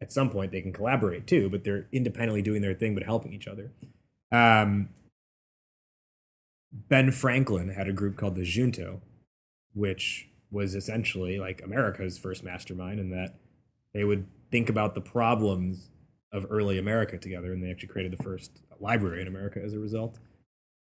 at 0.00 0.12
some 0.12 0.30
point 0.30 0.52
they 0.52 0.62
can 0.62 0.72
collaborate 0.72 1.26
too 1.26 1.50
but 1.50 1.64
they're 1.64 1.88
independently 1.92 2.40
doing 2.40 2.62
their 2.62 2.74
thing 2.74 2.94
but 2.94 3.02
helping 3.02 3.34
each 3.34 3.48
other 3.48 3.72
um, 4.32 4.88
Ben 6.88 7.10
Franklin 7.10 7.70
had 7.70 7.88
a 7.88 7.92
group 7.92 8.16
called 8.16 8.36
the 8.36 8.44
Junto, 8.44 9.00
which 9.74 10.28
was 10.50 10.74
essentially 10.74 11.38
like 11.38 11.62
America's 11.62 12.18
first 12.18 12.44
mastermind, 12.44 13.00
in 13.00 13.10
that 13.10 13.34
they 13.92 14.04
would 14.04 14.26
think 14.50 14.68
about 14.68 14.94
the 14.94 15.00
problems 15.00 15.90
of 16.32 16.46
early 16.50 16.78
America 16.78 17.18
together, 17.18 17.52
and 17.52 17.62
they 17.62 17.70
actually 17.70 17.88
created 17.88 18.16
the 18.16 18.22
first 18.22 18.60
library 18.80 19.22
in 19.22 19.28
America 19.28 19.60
as 19.62 19.72
a 19.72 19.78
result. 19.78 20.18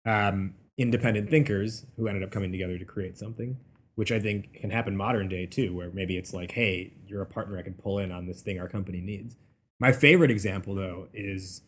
Um, 0.06 0.54
independent 0.76 1.30
thinkers 1.30 1.86
who 1.96 2.08
ended 2.08 2.22
up 2.22 2.30
coming 2.30 2.50
together 2.50 2.78
to 2.78 2.84
create 2.84 3.16
something, 3.18 3.58
which 3.94 4.10
I 4.10 4.18
think 4.18 4.54
can 4.54 4.70
happen 4.70 4.96
modern 4.96 5.28
day 5.28 5.46
too, 5.46 5.74
where 5.74 5.90
maybe 5.90 6.16
it's 6.16 6.32
like, 6.34 6.52
hey, 6.52 6.94
you're 7.06 7.22
a 7.22 7.26
partner 7.26 7.58
I 7.58 7.62
can 7.62 7.74
pull 7.74 7.98
in 7.98 8.10
on 8.10 8.26
this 8.26 8.42
thing 8.42 8.58
our 8.58 8.68
company 8.68 9.00
needs. 9.00 9.36
My 9.78 9.92
favorite 9.92 10.30
example, 10.30 10.74
though, 10.74 11.08
is 11.12 11.62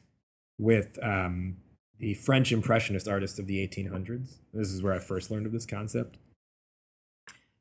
with 0.59 0.99
um, 1.03 1.59
the 1.99 2.15
French 2.15 2.53
Impressionist 2.53 3.09
artists 3.09 3.39
of 3.39 3.47
the 3.47 3.67
1800s. 3.67 4.39
This 4.53 4.71
is 4.71 4.83
where 4.83 4.93
I 4.93 4.99
first 4.99 5.31
learned 5.31 5.47
of 5.47 5.53
this 5.53 5.67
concept. 5.67 6.19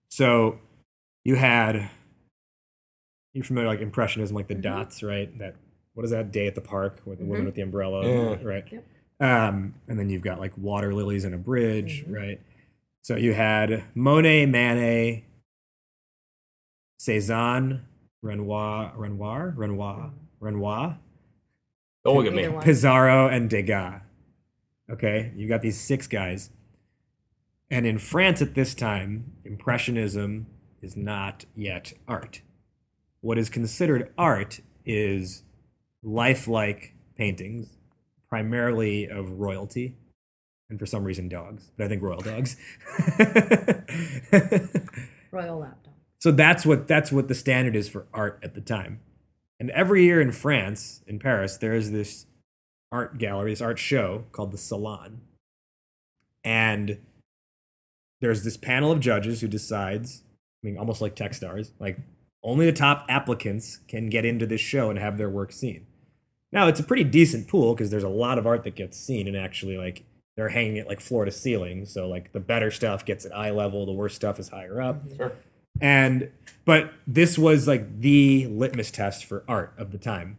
So 0.10 0.60
you 1.24 1.36
had, 1.36 1.90
you're 3.34 3.44
familiar 3.44 3.70
like 3.70 3.82
Impressionism, 3.82 4.36
like 4.36 4.48
the 4.48 4.54
mm-hmm. 4.54 4.62
dots, 4.62 5.04
right? 5.04 5.38
That 5.40 5.56
what 5.94 6.04
is 6.04 6.12
that 6.12 6.32
day 6.32 6.48
at 6.48 6.56
the 6.56 6.62
park 6.62 7.02
with 7.06 7.20
the 7.20 7.26
woman 7.26 7.40
mm-hmm. 7.40 7.46
with 7.46 7.56
the 7.56 7.62
umbrella, 7.62 8.06
Yeah. 8.06 8.38
right? 8.44 8.84
Um, 9.20 9.76
and 9.88 9.98
then 9.98 10.10
you've 10.10 10.22
got 10.22 10.40
like 10.40 10.58
water 10.58 10.94
lilies 10.94 11.24
and 11.24 11.34
a 11.34 11.38
bridge, 11.38 12.04
mm-hmm. 12.04 12.14
right? 12.14 12.42
So 13.02 13.16
you 13.16 13.34
had 13.34 13.84
Monet, 13.94 14.48
Manet, 14.48 15.24
Cezanne, 17.00 17.86
Renoir, 18.22 18.94
Renoir, 18.96 19.54
Renoir, 19.56 20.12
Renoir, 20.40 20.98
Don't 22.04 22.18
look 22.18 22.26
at 22.26 22.34
me. 22.34 22.44
Pissarro, 22.44 23.32
and 23.32 23.50
Degas. 23.50 24.02
Okay, 24.90 25.32
you've 25.36 25.50
got 25.50 25.62
these 25.62 25.80
six 25.80 26.08
guys. 26.08 26.52
And 27.70 27.86
in 27.88 27.98
France 27.98 28.42
at 28.42 28.54
this 28.54 28.76
time, 28.76 29.34
Impressionism 29.44 30.48
is 30.82 30.96
not 30.96 31.46
yet 31.56 31.94
art. 32.08 32.42
What 33.22 33.38
is 33.40 33.50
considered 33.50 34.14
art 34.18 34.60
is 34.86 35.44
lifelike 36.04 36.94
paintings, 37.18 37.78
primarily 38.30 39.08
of 39.08 39.32
royalty, 39.40 39.96
and 40.70 40.78
for 40.80 40.86
some 40.86 41.04
reason 41.04 41.28
dogs, 41.28 41.72
but 41.78 41.86
I 41.86 41.88
think 41.88 42.02
royal 42.02 42.22
dogs. 42.22 42.56
Royal 45.32 45.60
lapdog. 45.60 45.94
So 46.20 46.32
that's 46.32 46.66
what 46.66 46.88
that's 46.88 47.12
what 47.12 47.28
the 47.28 47.36
standard 47.36 47.76
is 47.76 47.90
for 47.90 48.08
art 48.14 48.40
at 48.42 48.56
the 48.56 48.62
time. 48.62 49.02
And 49.60 49.70
every 49.72 50.04
year 50.06 50.22
in 50.22 50.32
France, 50.32 51.02
in 51.08 51.20
Paris, 51.20 51.58
there 51.58 51.76
is 51.76 51.92
this 51.92 52.26
art 52.96 53.18
gallery, 53.18 53.52
this 53.52 53.62
art 53.62 53.78
show 53.78 54.24
called 54.32 54.52
the 54.54 54.58
Salon. 54.58 55.20
And 56.44 57.00
there's 58.22 58.44
this 58.44 58.56
panel 58.56 58.92
of 58.92 59.02
judges 59.02 59.42
who 59.42 59.48
decides, 59.48 60.24
I 60.64 60.68
mean, 60.68 60.78
almost 60.78 61.02
like 61.02 61.16
Techstars, 61.16 61.72
like 61.78 61.98
only 62.42 62.66
the 62.66 62.72
top 62.72 63.06
applicants 63.10 63.80
can 63.90 64.10
get 64.10 64.24
into 64.24 64.46
this 64.46 64.62
show 64.62 64.90
and 64.90 64.98
have 64.98 65.18
their 65.18 65.30
work 65.30 65.52
seen. 65.52 65.88
Now, 66.52 66.68
it's 66.68 66.80
a 66.80 66.84
pretty 66.84 67.04
decent 67.04 67.50
pool 67.50 67.74
because 67.74 67.90
there's 67.90 68.04
a 68.04 68.10
lot 68.10 68.38
of 68.38 68.48
art 68.48 68.64
that 68.64 68.76
gets 68.76 68.98
seen, 68.98 69.28
and 69.28 69.36
actually, 69.36 69.78
like, 69.78 70.06
they're 70.38 70.50
hanging 70.50 70.78
it 70.78 70.88
like 70.88 71.02
floor 71.02 71.26
to 71.26 71.32
ceiling. 71.32 71.86
So, 71.86 72.08
like, 72.08 72.32
the 72.32 72.40
better 72.40 72.72
stuff 72.72 73.04
gets 73.04 73.26
at 73.26 73.36
eye 73.36 73.52
level, 73.52 73.86
the 73.86 73.92
worst 73.92 74.16
stuff 74.16 74.40
is 74.40 74.50
higher 74.50 74.80
up. 74.82 75.06
Mm-hmm. 75.06 75.18
Sure. 75.18 75.32
And 75.82 76.32
but 76.64 76.94
this 77.06 77.38
was 77.38 77.68
like 77.68 78.00
the 78.00 78.48
litmus 78.48 78.92
test 78.92 79.26
for 79.26 79.44
art 79.48 79.74
of 79.78 79.92
the 79.92 79.98
time. 79.98 80.38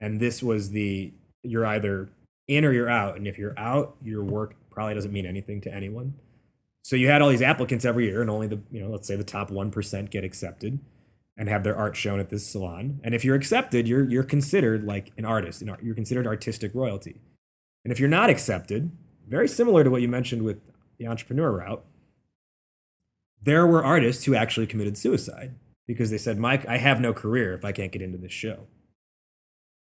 And 0.00 0.20
this 0.20 0.42
was 0.42 0.70
the 0.70 1.12
you're 1.42 1.66
either 1.66 2.08
in 2.46 2.64
or 2.64 2.72
you're 2.72 2.90
out. 2.90 3.16
And 3.16 3.26
if 3.26 3.38
you're 3.38 3.58
out, 3.58 3.96
your 4.02 4.24
work 4.24 4.56
probably 4.70 4.94
doesn't 4.94 5.12
mean 5.12 5.26
anything 5.26 5.60
to 5.62 5.74
anyone. 5.74 6.14
So 6.82 6.96
you 6.96 7.08
had 7.08 7.20
all 7.20 7.28
these 7.28 7.42
applicants 7.42 7.84
every 7.84 8.06
year, 8.06 8.22
and 8.22 8.30
only 8.30 8.46
the 8.46 8.60
you 8.70 8.80
know, 8.80 8.88
let's 8.88 9.06
say 9.06 9.16
the 9.16 9.24
top 9.24 9.50
one 9.50 9.70
percent 9.70 10.10
get 10.10 10.24
accepted 10.24 10.78
and 11.36 11.48
have 11.48 11.62
their 11.62 11.76
art 11.76 11.96
shown 11.96 12.18
at 12.18 12.30
this 12.30 12.46
salon. 12.46 13.00
And 13.04 13.14
if 13.14 13.24
you're 13.24 13.36
accepted, 13.36 13.86
you're 13.86 14.08
you're 14.08 14.24
considered 14.24 14.84
like 14.84 15.12
an 15.18 15.24
artist. 15.24 15.62
You're 15.82 15.94
considered 15.94 16.26
artistic 16.26 16.74
royalty. 16.74 17.20
And 17.84 17.92
if 17.92 18.00
you're 18.00 18.08
not 18.08 18.30
accepted, 18.30 18.90
very 19.26 19.48
similar 19.48 19.84
to 19.84 19.90
what 19.90 20.02
you 20.02 20.08
mentioned 20.08 20.42
with 20.42 20.60
the 20.98 21.06
entrepreneur 21.06 21.52
route, 21.52 21.84
there 23.40 23.66
were 23.66 23.84
artists 23.84 24.24
who 24.24 24.34
actually 24.34 24.66
committed 24.66 24.96
suicide 24.96 25.54
because 25.86 26.10
they 26.10 26.18
said, 26.18 26.38
"Mike, 26.38 26.66
I 26.66 26.78
have 26.78 27.00
no 27.00 27.12
career 27.12 27.52
if 27.54 27.64
I 27.64 27.72
can't 27.72 27.92
get 27.92 28.02
into 28.02 28.18
this 28.18 28.32
show." 28.32 28.66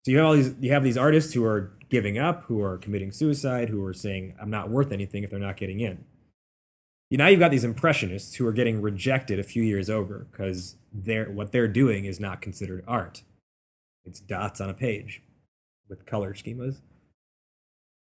So 0.05 0.13
you 0.13 0.19
have 0.19 0.27
all 0.27 0.35
these 0.35 0.55
you 0.61 0.73
have 0.73 0.85
these 0.85 0.97
artists 0.97 1.35
who 1.35 1.45
are 1.45 1.73
giving 1.89 2.19
up, 2.19 2.45
who 2.45 2.63
are 2.63 2.79
committing 2.79 3.13
suicide, 3.13 3.69
who 3.69 3.83
are 3.85 3.95
saying, 3.95 4.35
"I'm 4.41 4.51
not 4.51 4.71
worth 4.71 4.93
anything 4.93 5.25
if 5.25 5.31
they're 5.31 5.39
not 5.39 5.57
getting 5.57 5.81
in." 5.81 6.05
You- 7.11 7.19
Now 7.19 7.29
you've 7.29 7.41
got 7.41 7.51
these 7.51 7.65
impressionists 7.65 8.37
who 8.37 8.47
are 8.47 8.53
getting 8.53 8.81
rejected 8.83 9.39
a 9.39 9.43
few 9.45 9.63
years 9.63 9.89
over 9.91 10.27
because 10.31 10.77
they're 10.93 11.31
what 11.31 11.53
they're 11.53 11.69
doing 11.69 12.05
is 12.05 12.21
not 12.21 12.41
considered 12.43 12.85
art. 12.87 13.23
It's 14.05 14.21
dots 14.21 14.61
on 14.61 14.71
a 14.71 14.75
page 14.75 15.23
with 15.89 16.07
color 16.07 16.33
schemas. 16.35 16.81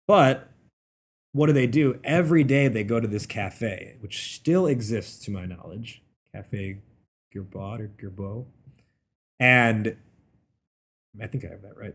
But 0.07 0.49
what 1.32 1.47
do 1.47 1.53
they 1.53 1.66
do? 1.66 2.01
Every 2.05 2.45
day 2.45 2.68
they 2.68 2.84
go 2.84 3.01
to 3.01 3.09
this 3.09 3.26
cafe, 3.26 3.97
which 4.01 4.34
still 4.34 4.66
exists 4.66 5.24
to 5.24 5.30
my 5.30 5.47
knowledge, 5.47 6.03
Cafe 6.32 6.78
Gerbaud 7.34 7.80
or 7.80 7.88
Gerbeau. 7.88 8.47
And 9.40 9.97
I 11.21 11.27
think 11.27 11.45
I 11.45 11.49
have 11.49 11.63
that 11.63 11.77
right. 11.77 11.95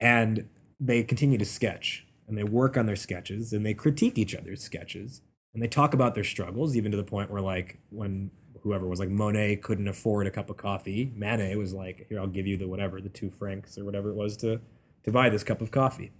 And 0.00 0.48
they 0.80 1.02
continue 1.02 1.38
to 1.38 1.44
sketch 1.44 2.06
and 2.26 2.36
they 2.36 2.44
work 2.44 2.76
on 2.76 2.86
their 2.86 2.96
sketches 2.96 3.52
and 3.52 3.64
they 3.64 3.74
critique 3.74 4.18
each 4.18 4.34
other's 4.34 4.62
sketches 4.62 5.22
and 5.54 5.62
they 5.62 5.68
talk 5.68 5.94
about 5.94 6.14
their 6.14 6.24
struggles, 6.24 6.76
even 6.76 6.90
to 6.90 6.96
the 6.96 7.04
point 7.04 7.30
where, 7.30 7.40
like, 7.40 7.78
when 7.90 8.30
whoever 8.62 8.86
was 8.86 9.00
like 9.00 9.08
Monet 9.08 9.56
couldn't 9.56 9.88
afford 9.88 10.26
a 10.26 10.30
cup 10.30 10.50
of 10.50 10.56
coffee, 10.56 11.12
Manet 11.16 11.56
was 11.56 11.72
like, 11.72 12.06
"Here, 12.08 12.20
I'll 12.20 12.26
give 12.26 12.46
you 12.46 12.56
the 12.56 12.68
whatever, 12.68 13.00
the 13.00 13.08
two 13.08 13.30
francs 13.30 13.78
or 13.78 13.84
whatever 13.84 14.10
it 14.10 14.14
was 14.14 14.36
to 14.38 14.60
to 15.04 15.12
buy 15.12 15.30
this 15.30 15.44
cup 15.44 15.62
of 15.62 15.70
coffee," 15.70 16.12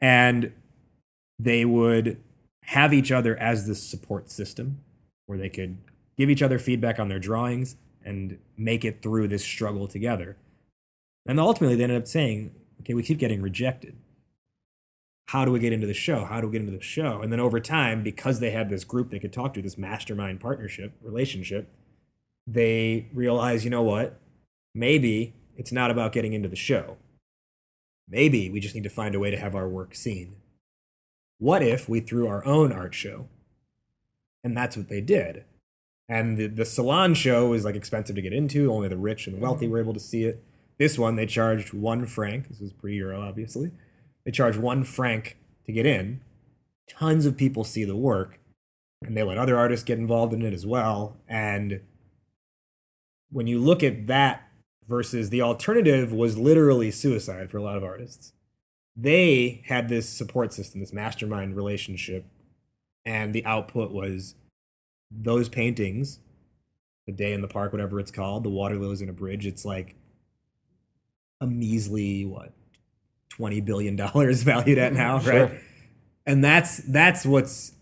and 0.00 0.52
they 1.38 1.64
would 1.64 2.18
have 2.64 2.92
each 2.92 3.12
other 3.12 3.36
as 3.36 3.66
this 3.66 3.82
support 3.82 4.30
system 4.30 4.80
where 5.26 5.38
they 5.38 5.48
could 5.48 5.78
give 6.16 6.30
each 6.30 6.42
other 6.42 6.58
feedback 6.58 6.98
on 6.98 7.08
their 7.08 7.18
drawings 7.18 7.76
and 8.04 8.38
make 8.56 8.84
it 8.84 9.02
through 9.02 9.28
this 9.28 9.44
struggle 9.44 9.86
together. 9.86 10.36
And 11.28 11.38
ultimately, 11.38 11.76
they 11.76 11.84
ended 11.84 12.00
up 12.00 12.08
saying, 12.08 12.54
okay, 12.80 12.94
we 12.94 13.02
keep 13.02 13.18
getting 13.18 13.42
rejected. 13.42 13.96
How 15.28 15.44
do 15.44 15.52
we 15.52 15.58
get 15.58 15.74
into 15.74 15.86
the 15.86 15.92
show? 15.92 16.24
How 16.24 16.40
do 16.40 16.46
we 16.46 16.52
get 16.52 16.62
into 16.62 16.76
the 16.76 16.82
show? 16.82 17.20
And 17.20 17.30
then 17.30 17.38
over 17.38 17.60
time, 17.60 18.02
because 18.02 18.40
they 18.40 18.50
had 18.50 18.70
this 18.70 18.82
group 18.82 19.10
they 19.10 19.18
could 19.18 19.32
talk 19.32 19.52
to, 19.54 19.62
this 19.62 19.76
mastermind 19.76 20.40
partnership 20.40 20.94
relationship, 21.02 21.68
they 22.46 23.10
realize, 23.12 23.62
you 23.62 23.70
know 23.70 23.82
what? 23.82 24.18
Maybe 24.74 25.34
it's 25.54 25.70
not 25.70 25.90
about 25.90 26.12
getting 26.12 26.32
into 26.32 26.48
the 26.48 26.56
show. 26.56 26.96
Maybe 28.08 28.48
we 28.48 28.58
just 28.58 28.74
need 28.74 28.84
to 28.84 28.90
find 28.90 29.14
a 29.14 29.18
way 29.18 29.30
to 29.30 29.36
have 29.36 29.54
our 29.54 29.68
work 29.68 29.94
seen. 29.94 30.36
What 31.36 31.62
if 31.62 31.90
we 31.90 32.00
threw 32.00 32.26
our 32.26 32.42
own 32.46 32.72
art 32.72 32.94
show? 32.94 33.28
And 34.42 34.56
that's 34.56 34.78
what 34.78 34.88
they 34.88 35.02
did. 35.02 35.44
And 36.08 36.38
the, 36.38 36.46
the 36.46 36.64
salon 36.64 37.12
show 37.12 37.50
was 37.50 37.66
like 37.66 37.74
expensive 37.74 38.16
to 38.16 38.22
get 38.22 38.32
into. 38.32 38.72
Only 38.72 38.88
the 38.88 38.96
rich 38.96 39.26
and 39.26 39.36
the 39.36 39.40
wealthy 39.40 39.66
mm-hmm. 39.66 39.72
were 39.72 39.80
able 39.80 39.92
to 39.92 40.00
see 40.00 40.24
it. 40.24 40.42
This 40.78 40.98
one, 40.98 41.16
they 41.16 41.26
charged 41.26 41.72
one 41.72 42.06
franc. 42.06 42.48
This 42.48 42.60
was 42.60 42.72
pre 42.72 42.96
Euro, 42.96 43.20
obviously. 43.20 43.72
They 44.24 44.30
charged 44.30 44.58
one 44.58 44.84
franc 44.84 45.36
to 45.66 45.72
get 45.72 45.86
in. 45.86 46.20
Tons 46.88 47.26
of 47.26 47.36
people 47.36 47.64
see 47.64 47.84
the 47.84 47.96
work, 47.96 48.38
and 49.02 49.16
they 49.16 49.22
let 49.22 49.38
other 49.38 49.56
artists 49.56 49.84
get 49.84 49.98
involved 49.98 50.32
in 50.32 50.42
it 50.42 50.54
as 50.54 50.66
well. 50.66 51.16
And 51.28 51.80
when 53.30 53.46
you 53.46 53.58
look 53.58 53.82
at 53.82 54.06
that 54.06 54.48
versus 54.88 55.30
the 55.30 55.42
alternative 55.42 56.12
was 56.12 56.38
literally 56.38 56.90
suicide 56.90 57.50
for 57.50 57.58
a 57.58 57.62
lot 57.62 57.76
of 57.76 57.84
artists. 57.84 58.32
They 58.96 59.62
had 59.66 59.88
this 59.88 60.08
support 60.08 60.52
system, 60.52 60.80
this 60.80 60.92
mastermind 60.92 61.54
relationship, 61.54 62.24
and 63.04 63.32
the 63.34 63.44
output 63.44 63.92
was 63.92 64.34
those 65.10 65.48
paintings, 65.48 66.20
the 67.06 67.12
day 67.12 67.32
in 67.32 67.42
the 67.42 67.48
park, 67.48 67.72
whatever 67.72 68.00
it's 68.00 68.10
called, 68.10 68.44
the 68.44 68.50
water 68.50 68.76
lilies 68.76 69.02
in 69.02 69.08
a 69.08 69.12
bridge. 69.12 69.46
It's 69.46 69.64
like 69.64 69.94
a 71.40 71.46
measly 71.46 72.24
what 72.24 72.52
twenty 73.28 73.60
billion 73.60 73.96
dollars 73.96 74.42
valued 74.44 74.78
at 74.78 74.92
mm-hmm. 74.92 75.00
now, 75.00 75.18
Sure. 75.20 75.46
right? 75.46 75.60
And 76.26 76.44
that's 76.44 76.78
that's 76.78 77.24
what's 77.24 77.72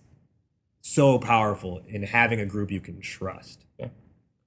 so 0.83 1.19
powerful 1.19 1.83
in 1.89 2.05
having 2.05 2.41
a 2.41 2.47
group 2.47 2.71
you 2.71 2.81
can 2.81 3.01
trust. 3.01 3.65
Yeah. 3.79 3.89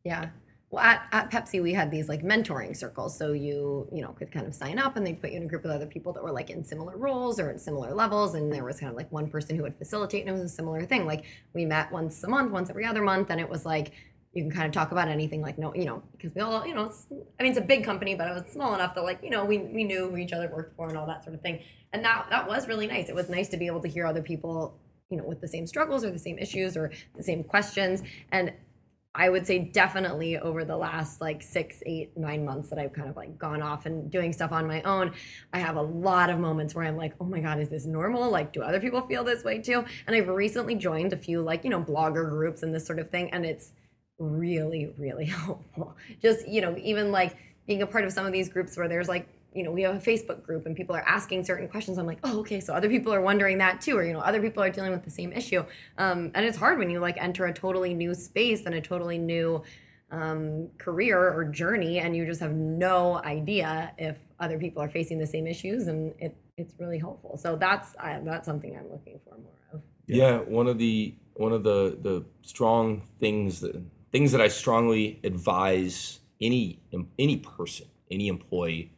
Yeah. 0.05 0.29
Well, 0.71 0.83
at, 0.83 1.07
at 1.11 1.31
Pepsi, 1.31 1.61
we 1.63 1.73
had 1.73 1.89
these 1.89 2.07
like 2.07 2.21
mentoring 2.21 2.77
circles. 2.77 3.17
So 3.17 3.33
you, 3.33 3.89
you 3.91 4.01
know, 4.03 4.09
could 4.09 4.31
kind 4.31 4.45
of 4.45 4.53
sign 4.53 4.77
up 4.77 4.95
and 4.95 5.05
they'd 5.05 5.19
put 5.19 5.31
you 5.31 5.37
in 5.37 5.43
a 5.43 5.47
group 5.47 5.63
with 5.63 5.71
other 5.71 5.87
people 5.87 6.13
that 6.13 6.23
were 6.23 6.31
like 6.31 6.51
in 6.51 6.63
similar 6.63 6.95
roles 6.95 7.39
or 7.39 7.49
at 7.49 7.59
similar 7.59 7.93
levels. 7.93 8.35
And 8.35 8.53
there 8.53 8.63
was 8.63 8.79
kind 8.79 8.89
of 8.91 8.95
like 8.95 9.11
one 9.11 9.29
person 9.29 9.55
who 9.55 9.63
would 9.63 9.75
facilitate. 9.77 10.21
And 10.21 10.29
it 10.29 10.33
was 10.33 10.43
a 10.43 10.55
similar 10.55 10.85
thing. 10.85 11.07
Like 11.07 11.25
we 11.53 11.65
met 11.65 11.91
once 11.91 12.23
a 12.23 12.29
month, 12.29 12.51
once 12.51 12.69
every 12.69 12.85
other 12.85 13.01
month. 13.01 13.31
And 13.31 13.41
it 13.41 13.49
was 13.49 13.65
like, 13.65 13.93
you 14.33 14.43
can 14.43 14.51
kind 14.51 14.65
of 14.67 14.71
talk 14.71 14.91
about 14.91 15.07
anything 15.07 15.41
like, 15.41 15.57
no, 15.57 15.73
you 15.73 15.85
know, 15.85 16.03
because 16.11 16.33
we 16.35 16.41
all, 16.41 16.65
you 16.65 16.75
know, 16.75 16.91
I 17.39 17.43
mean, 17.43 17.51
it's 17.51 17.57
a 17.59 17.63
big 17.63 17.83
company, 17.83 18.13
but 18.15 18.27
it 18.27 18.33
was 18.33 18.51
small 18.51 18.75
enough 18.75 18.93
that 18.95 19.03
like, 19.03 19.19
you 19.23 19.29
know, 19.29 19.43
we, 19.43 19.57
we 19.57 19.83
knew 19.83 20.09
who 20.09 20.17
each 20.17 20.33
other 20.33 20.49
worked 20.53 20.75
for 20.75 20.87
and 20.87 20.97
all 20.97 21.07
that 21.07 21.23
sort 21.23 21.35
of 21.35 21.41
thing. 21.41 21.61
And 21.93 22.05
that, 22.05 22.27
that 22.29 22.47
was 22.47 22.67
really 22.67 22.85
nice. 22.85 23.09
It 23.09 23.15
was 23.15 23.29
nice 23.29 23.49
to 23.49 23.57
be 23.57 23.65
able 23.65 23.81
to 23.81 23.87
hear 23.87 24.05
other 24.05 24.21
people 24.21 24.79
you 25.09 25.17
know 25.17 25.23
with 25.23 25.41
the 25.41 25.47
same 25.47 25.65
struggles 25.65 26.03
or 26.03 26.11
the 26.11 26.19
same 26.19 26.37
issues 26.37 26.77
or 26.77 26.91
the 27.17 27.23
same 27.23 27.43
questions 27.43 28.03
and 28.31 28.53
I 29.15 29.29
would 29.29 29.47
say 29.47 29.59
definitely 29.59 30.37
over 30.37 30.63
the 30.63 30.77
last 30.77 31.19
like 31.19 31.41
six, 31.41 31.81
eight, 31.87 32.15
nine 32.15 32.45
months 32.45 32.69
that 32.69 32.77
I've 32.77 32.93
kind 32.93 33.09
of 33.09 33.17
like 33.17 33.39
gone 33.39 33.61
off 33.61 33.87
and 33.87 34.09
doing 34.11 34.31
stuff 34.31 34.51
on 34.51 34.67
my 34.67 34.83
own, 34.83 35.13
I 35.51 35.59
have 35.59 35.77
a 35.77 35.81
lot 35.81 36.29
of 36.29 36.39
moments 36.39 36.75
where 36.75 36.85
I'm 36.85 36.95
like, 36.95 37.15
oh 37.19 37.25
my 37.25 37.39
God, 37.39 37.59
is 37.59 37.69
this 37.69 37.85
normal? 37.85 38.29
Like, 38.29 38.53
do 38.53 38.61
other 38.61 38.79
people 38.79 39.01
feel 39.01 39.23
this 39.23 39.43
way 39.43 39.57
too? 39.57 39.83
And 40.05 40.15
I've 40.15 40.27
recently 40.27 40.75
joined 40.75 41.11
a 41.11 41.17
few 41.17 41.41
like, 41.41 41.63
you 41.63 41.71
know, 41.71 41.81
blogger 41.81 42.29
groups 42.29 42.61
and 42.61 42.73
this 42.73 42.85
sort 42.85 42.99
of 42.99 43.09
thing. 43.09 43.31
And 43.31 43.47
it's 43.47 43.71
really, 44.19 44.93
really 44.97 45.25
helpful. 45.45 45.95
Just, 46.21 46.47
you 46.47 46.61
know, 46.61 46.75
even 46.77 47.11
like 47.11 47.35
being 47.65 47.81
a 47.81 47.87
part 47.87 48.03
of 48.03 48.11
some 48.11 48.25
of 48.25 48.31
these 48.31 48.49
groups 48.49 48.77
where 48.77 48.87
there's 48.87 49.07
like, 49.07 49.27
you 49.53 49.63
know, 49.63 49.71
we 49.71 49.81
have 49.81 49.95
a 49.95 49.99
Facebook 49.99 50.43
group 50.43 50.67
and 50.67 50.75
people 50.75 50.95
are 50.95 51.03
asking 51.07 51.43
certain 51.43 51.67
questions. 51.67 51.97
I'm 51.97 52.05
like, 52.05 52.19
oh, 52.23 52.39
okay, 52.41 52.59
so 52.59 52.73
other 52.73 52.89
people 52.89 53.11
are 53.11 53.21
wondering 53.21 53.57
that 53.57 53.81
too, 53.81 53.97
or 53.97 54.03
you 54.03 54.13
know, 54.13 54.19
other 54.19 54.41
people 54.41 54.61
are 54.61 54.69
dealing 54.69 54.91
with 54.91 55.03
the 55.03 55.09
same 55.09 55.33
issue. 55.33 55.63
Um, 55.97 56.31
and 56.35 56.45
it's 56.45 56.57
hard 56.57 56.77
when 56.77 56.89
you 56.91 56.99
like 56.99 57.17
enter 57.17 57.45
a 57.45 57.53
totally 57.53 57.95
new 57.95 58.13
space 58.13 58.65
and 58.65 58.75
a 58.75 58.81
totally 58.81 59.17
new 59.17 59.63
um, 60.11 60.69
career 60.77 61.17
or 61.19 61.45
journey, 61.45 61.99
and 61.99 62.15
you 62.15 62.25
just 62.25 62.41
have 62.41 62.53
no 62.53 63.21
idea 63.23 63.93
if 63.97 64.17
other 64.39 64.57
people 64.57 64.81
are 64.81 64.89
facing 64.89 65.19
the 65.19 65.27
same 65.27 65.47
issues, 65.47 65.87
and 65.87 66.13
it 66.19 66.35
it's 66.57 66.73
really 66.79 66.97
helpful. 66.97 67.37
So 67.37 67.55
that's 67.55 67.95
I, 67.99 68.19
that's 68.23 68.45
something 68.45 68.75
I'm 68.75 68.91
looking 68.91 69.19
for 69.23 69.37
more 69.37 69.53
of. 69.73 69.81
Yeah, 70.07 70.37
one 70.39 70.67
of 70.67 70.77
the 70.77 71.15
one 71.35 71.53
of 71.53 71.63
the 71.63 71.97
the 72.01 72.25
strong 72.41 73.01
things 73.19 73.59
that 73.61 73.81
things 74.11 74.31
that 74.31 74.41
I 74.41 74.47
strongly 74.47 75.19
advise 75.23 76.19
any 76.41 76.79
any 77.17 77.37
person, 77.37 77.87
any 78.09 78.27
employee, 78.27 78.91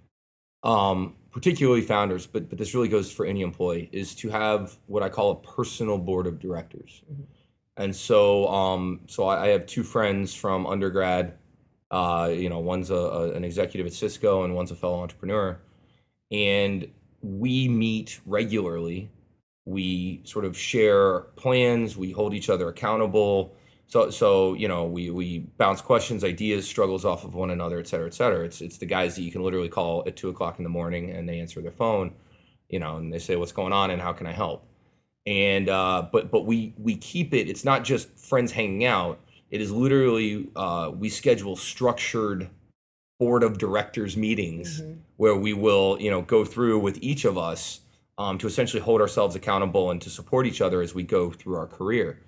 um, 0.64 1.16
particularly 1.32 1.82
founders, 1.82 2.28
but 2.28 2.50
but 2.50 2.58
this 2.58 2.74
really 2.74 2.88
goes 2.88 3.12
for 3.12 3.26
any 3.26 3.42
employee, 3.42 3.90
is 3.92 4.16
to 4.16 4.30
have 4.30 4.76
what 4.88 5.04
I 5.04 5.10
call 5.10 5.32
a 5.32 5.36
personal 5.36 5.98
board 5.98 6.28
of 6.28 6.40
directors. 6.40 7.04
And 7.78 7.96
so, 7.96 8.48
um, 8.50 9.00
so 9.08 9.26
I, 9.26 9.46
I 9.46 9.48
have 9.48 9.66
two 9.66 9.84
friends 9.84 10.36
from 10.36 10.68
undergrad. 10.68 11.34
Uh, 11.90 12.30
you 12.32 12.50
know, 12.50 12.60
one's 12.60 12.90
a, 12.90 12.96
a, 12.96 13.32
an 13.32 13.44
executive 13.44 13.88
at 13.88 13.94
Cisco, 13.94 14.44
and 14.44 14.54
one's 14.54 14.72
a 14.72 14.76
fellow 14.76 15.02
entrepreneur. 15.02 15.60
And 16.32 16.88
we 17.22 17.68
meet 17.68 18.20
regularly. 18.26 19.10
We 19.66 20.22
sort 20.26 20.46
of 20.46 20.58
share 20.58 21.22
plans. 21.36 21.98
We 21.98 22.12
hold 22.12 22.34
each 22.34 22.50
other 22.50 22.70
accountable. 22.70 23.56
So, 23.92 24.10
so 24.10 24.54
you 24.54 24.70
know, 24.70 24.86
we 24.86 25.10
we 25.10 25.40
bounce 25.58 25.82
questions, 25.82 26.24
ideas, 26.24 26.66
struggles 26.66 27.04
off 27.04 27.26
of 27.26 27.36
one 27.36 27.52
another, 27.52 27.78
et 27.78 27.88
cetera, 27.88 28.08
et 28.08 28.14
cetera. 28.14 28.46
It's 28.46 28.62
it's 28.62 28.78
the 28.78 28.86
guys 28.86 29.16
that 29.16 29.24
you 29.24 29.34
can 29.34 29.44
literally 29.44 29.68
call 29.68 30.04
at 30.08 30.16
two 30.16 30.30
o'clock 30.30 30.60
in 30.60 30.64
the 30.64 30.70
morning, 30.70 31.12
and 31.12 31.28
they 31.28 31.42
answer 31.42 31.62
their 31.62 31.72
phone, 31.72 32.14
you 32.70 32.80
know, 32.80 32.96
and 32.96 33.12
they 33.12 33.20
say, 33.20 33.36
"What's 33.36 33.52
going 33.52 33.74
on?" 33.74 33.92
and 33.92 34.02
"How 34.02 34.14
can 34.14 34.28
I 34.28 34.32
help?" 34.32 34.66
And 35.26 35.68
uh, 35.68 36.08
but 36.10 36.32
but 36.32 36.46
we 36.46 36.74
we 36.78 36.96
keep 36.96 37.34
it. 37.34 37.50
It's 37.50 37.66
not 37.66 37.84
just 37.84 38.18
friends 38.18 38.54
hanging 38.54 38.86
out. 38.86 39.20
It 39.50 39.60
is 39.60 39.74
literally 39.74 40.48
uh, 40.56 40.92
we 40.98 41.10
schedule 41.10 41.58
structured 41.58 42.50
board 43.20 43.44
of 43.44 43.58
directors 43.58 44.16
meetings 44.16 44.82
where 45.18 45.36
we 45.36 45.52
will 45.52 45.98
you 46.00 46.10
know 46.10 46.22
go 46.22 46.46
through 46.46 46.80
with 46.80 46.98
each 47.02 47.26
of 47.26 47.38
us 47.38 47.82
um, 48.18 48.38
to 48.38 48.48
essentially 48.48 48.82
hold 48.82 49.02
ourselves 49.02 49.36
accountable 49.36 49.92
and 49.92 50.02
to 50.02 50.10
support 50.10 50.48
each 50.48 50.62
other 50.62 50.82
as 50.82 50.96
we 50.96 51.04
go 51.04 51.30
through 51.30 51.56
our 51.56 51.68
career 51.68 52.22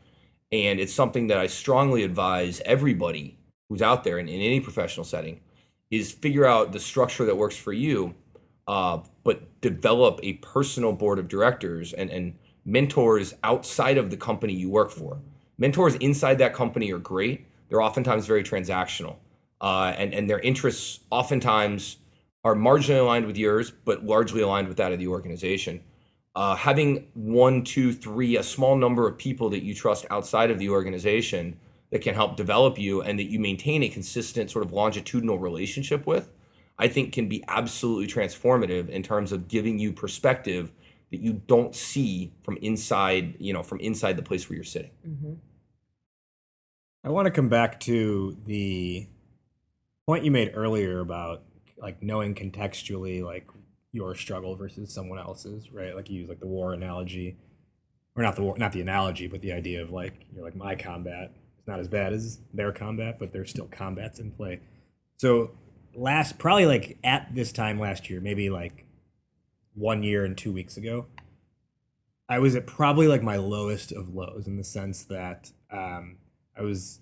and 0.54 0.80
it's 0.80 0.93
something 0.93 1.28
that 1.28 1.38
i 1.38 1.47
strongly 1.47 2.04
advise 2.04 2.62
everybody 2.66 3.38
who's 3.70 3.82
out 3.82 4.04
there 4.04 4.20
in, 4.20 4.28
in 4.28 4.39
any 4.39 4.60
professional 4.60 5.04
setting 5.04 5.39
is 5.91 6.12
figure 6.12 6.45
out 6.45 6.72
the 6.72 6.80
structure 6.80 7.26
that 7.26 7.36
works 7.36 7.58
for 7.58 7.74
you 7.74 8.14
uh, 8.68 8.99
but 9.26 9.60
develop 9.60 10.20
a 10.24 10.34
personal 10.34 10.93
board 10.93 11.20
of 11.20 11.28
directors 11.28 11.91
and, 11.91 12.10
and 12.10 12.34
mentors 12.64 13.34
outside 13.43 13.97
of 13.97 14.10
the 14.10 14.18
company 14.18 14.54
you 14.54 14.70
work 14.70 14.91
for 14.91 15.20
mentors 15.58 15.95
inside 15.95 16.38
that 16.38 16.54
company 16.54 16.91
are 16.91 16.99
great 16.99 17.45
they're 17.70 17.82
oftentimes 17.82 18.26
very 18.26 18.43
transactional 18.43 19.18
uh, 19.60 19.93
and, 19.97 20.14
and 20.14 20.30
their 20.30 20.39
interests 20.39 20.99
oftentimes 21.10 21.97
are 22.43 22.56
marginally 22.56 22.99
aligned 22.99 23.26
with 23.26 23.38
yours, 23.38 23.72
but 23.72 24.04
largely 24.04 24.41
aligned 24.41 24.68
with 24.68 24.78
that 24.78 24.91
of 24.91 24.99
the 24.99 25.08
organization. 25.08 25.82
Uh, 26.36 26.55
having 26.55 27.07
one, 27.13 27.63
two, 27.63 27.93
three, 27.93 28.38
a 28.38 28.43
small 28.43 28.75
number 28.75 29.07
of 29.07 29.17
people 29.17 29.49
that 29.49 29.63
you 29.63 29.73
trust 29.73 30.05
outside 30.09 30.49
of 30.49 30.57
the 30.57 30.69
organization 30.69 31.59
that 31.91 32.01
can 32.01 32.15
help 32.15 32.36
develop 32.36 32.79
you 32.79 33.01
and 33.03 33.19
that 33.19 33.25
you 33.25 33.39
maintain 33.39 33.84
a 33.84 33.89
consistent 33.89 34.49
sort 34.49 34.65
of 34.65 34.71
longitudinal 34.73 35.38
relationship 35.38 36.07
with, 36.07 36.31
I 36.79 36.88
think 36.88 37.13
can 37.13 37.29
be 37.29 37.43
absolutely 37.47 38.07
transformative 38.07 38.89
in 38.89 39.03
terms 39.03 39.31
of 39.31 39.47
giving 39.47 39.77
you 39.77 39.93
perspective 39.93 40.71
that 41.11 41.21
you 41.21 41.34
don't 41.45 41.75
see 41.75 42.34
from 42.43 42.57
inside, 42.57 43.36
you 43.39 43.53
know, 43.53 43.61
from 43.61 43.79
inside 43.79 44.17
the 44.17 44.23
place 44.23 44.49
where 44.49 44.55
you're 44.55 44.63
sitting. 44.63 44.89
I 47.03 47.09
want 47.09 47.27
to 47.27 47.31
come 47.31 47.49
back 47.49 47.79
to 47.81 48.36
the 48.47 49.07
point 50.07 50.25
you 50.25 50.31
made 50.31 50.53
earlier 50.55 50.99
about 50.99 51.43
like 51.77 52.01
knowing 52.01 52.34
contextually 52.34 53.23
like 53.23 53.47
your 53.93 54.15
struggle 54.15 54.55
versus 54.55 54.91
someone 54.91 55.19
else's, 55.19 55.71
right? 55.71 55.95
Like 55.95 56.09
you 56.09 56.21
use 56.21 56.29
like 56.29 56.39
the 56.39 56.47
war 56.47 56.73
analogy, 56.73 57.37
or 58.15 58.23
not 58.23 58.35
the 58.35 58.41
war, 58.41 58.57
not 58.57 58.73
the 58.73 58.81
analogy, 58.81 59.27
but 59.27 59.41
the 59.41 59.53
idea 59.53 59.81
of 59.81 59.91
like 59.91 60.25
you're 60.35 60.43
like 60.43 60.55
my 60.55 60.75
combat 60.75 61.31
is 61.59 61.67
not 61.67 61.79
as 61.79 61.87
bad 61.87 62.11
as 62.11 62.39
their 62.53 62.73
combat, 62.73 63.17
but 63.19 63.31
there's 63.31 63.51
still 63.51 63.67
combats 63.67 64.19
in 64.19 64.31
play. 64.31 64.59
So 65.17 65.51
last, 65.95 66.39
probably 66.39 66.65
like 66.65 66.97
at 67.03 67.33
this 67.33 67.51
time 67.51 67.79
last 67.79 68.09
year, 68.09 68.19
maybe 68.19 68.49
like 68.49 68.85
one 69.75 70.01
year 70.01 70.25
and 70.25 70.35
two 70.35 70.51
weeks 70.51 70.75
ago, 70.75 71.05
I 72.27 72.39
was 72.39 72.55
at 72.55 72.65
probably 72.65 73.07
like 73.07 73.21
my 73.21 73.37
lowest 73.37 73.91
of 73.91 74.13
lows 74.13 74.47
in 74.47 74.57
the 74.57 74.63
sense 74.63 75.03
that 75.03 75.51
um, 75.71 76.17
I 76.57 76.63
was 76.63 76.99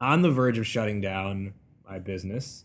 on 0.00 0.22
the 0.22 0.30
verge 0.30 0.58
of 0.58 0.66
shutting 0.66 1.00
down 1.00 1.54
my 1.88 2.00
business, 2.00 2.64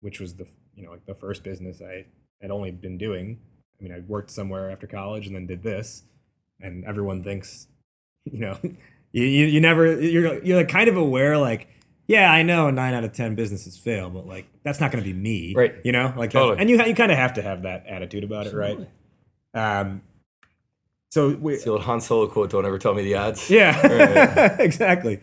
which 0.00 0.20
was 0.20 0.34
the 0.34 0.46
you 0.74 0.84
know 0.84 0.90
like 0.90 1.06
the 1.06 1.14
first 1.14 1.42
business 1.42 1.80
I 1.80 2.04
had 2.42 2.50
only 2.50 2.70
been 2.72 2.98
doing. 2.98 3.38
I 3.80 3.84
mean, 3.84 3.92
I 3.92 4.00
worked 4.06 4.30
somewhere 4.30 4.70
after 4.70 4.86
college 4.86 5.26
and 5.26 5.34
then 5.34 5.46
did 5.46 5.62
this, 5.62 6.02
and 6.60 6.84
everyone 6.84 7.22
thinks, 7.24 7.68
you 8.24 8.38
know, 8.40 8.58
you 9.12 9.24
you, 9.24 9.46
you 9.46 9.60
never 9.60 10.00
you're 10.00 10.42
you're 10.44 10.56
like 10.58 10.68
kind 10.68 10.88
of 10.88 10.96
aware 10.96 11.38
like. 11.38 11.68
Yeah, 12.08 12.30
I 12.30 12.42
know 12.42 12.68
nine 12.68 12.94
out 12.94 13.04
of 13.04 13.12
ten 13.12 13.36
businesses 13.36 13.78
fail, 13.78 14.10
but 14.10 14.26
like 14.26 14.46
that's 14.64 14.80
not 14.80 14.90
going 14.90 15.02
to 15.02 15.08
be 15.08 15.16
me, 15.16 15.54
Right. 15.56 15.76
You 15.84 15.92
know, 15.92 16.12
like, 16.16 16.32
Totally. 16.32 16.58
and 16.58 16.68
you 16.68 16.76
you 16.84 16.94
kind 16.96 17.12
of 17.12 17.16
have 17.16 17.34
to 17.34 17.42
have 17.42 17.62
that 17.62 17.86
attitude 17.86 18.24
about 18.24 18.48
it, 18.48 18.54
right? 18.54 18.76
Um, 19.54 20.02
so 21.10 21.28
we, 21.36 21.54
It's 21.54 21.64
the 21.64 21.70
old 21.70 21.82
Han 21.82 22.00
Solo 22.00 22.26
quote, 22.26 22.50
don't 22.50 22.66
ever 22.66 22.78
tell 22.78 22.92
me 22.92 23.02
the 23.04 23.14
odds. 23.14 23.48
yeah, 23.48 24.56
exactly. 24.58 25.20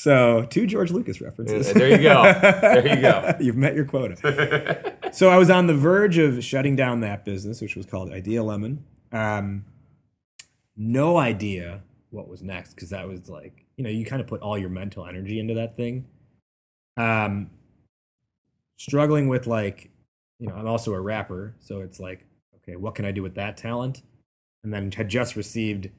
So 0.00 0.46
two 0.48 0.66
George 0.66 0.90
Lucas 0.90 1.20
references. 1.20 1.74
There 1.74 1.90
you 1.90 1.98
go. 1.98 2.22
There 2.22 2.88
you 2.88 3.02
go. 3.02 3.34
You've 3.40 3.58
met 3.58 3.74
your 3.74 3.84
quota. 3.84 4.94
so 5.12 5.28
I 5.28 5.36
was 5.36 5.50
on 5.50 5.66
the 5.66 5.74
verge 5.74 6.16
of 6.16 6.42
shutting 6.42 6.74
down 6.74 7.00
that 7.00 7.22
business, 7.22 7.60
which 7.60 7.76
was 7.76 7.84
called 7.84 8.10
Idea 8.10 8.42
Lemon. 8.42 8.82
Um, 9.12 9.66
no 10.74 11.18
idea 11.18 11.82
what 12.08 12.28
was 12.28 12.42
next 12.42 12.72
because 12.72 12.88
that 12.88 13.06
was 13.06 13.28
like 13.28 13.66
you 13.76 13.84
know 13.84 13.90
you 13.90 14.06
kind 14.06 14.22
of 14.22 14.26
put 14.26 14.40
all 14.40 14.56
your 14.56 14.70
mental 14.70 15.06
energy 15.06 15.38
into 15.38 15.52
that 15.52 15.76
thing. 15.76 16.06
Um, 16.96 17.50
struggling 18.78 19.28
with 19.28 19.46
like 19.46 19.90
you 20.38 20.48
know 20.48 20.54
I'm 20.54 20.66
also 20.66 20.94
a 20.94 21.00
rapper, 21.00 21.56
so 21.60 21.80
it's 21.82 22.00
like 22.00 22.24
okay, 22.56 22.76
what 22.76 22.94
can 22.94 23.04
I 23.04 23.12
do 23.12 23.22
with 23.22 23.34
that 23.34 23.58
talent? 23.58 24.00
And 24.64 24.72
then 24.72 24.92
had 24.92 25.10
just 25.10 25.36
received, 25.36 25.90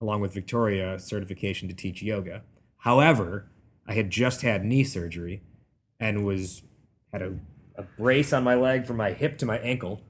along 0.00 0.20
with 0.20 0.34
Victoria, 0.34 0.98
certification 0.98 1.68
to 1.68 1.74
teach 1.74 2.02
yoga. 2.02 2.42
However, 2.86 3.46
I 3.88 3.94
had 3.94 4.10
just 4.10 4.42
had 4.42 4.64
knee 4.64 4.84
surgery 4.84 5.42
and 5.98 6.24
was 6.24 6.62
had 7.12 7.20
a, 7.20 7.34
a 7.74 7.82
brace 7.82 8.32
on 8.32 8.44
my 8.44 8.54
leg 8.54 8.86
from 8.86 8.96
my 8.96 9.10
hip 9.10 9.38
to 9.38 9.46
my 9.46 9.58
ankle. 9.58 10.02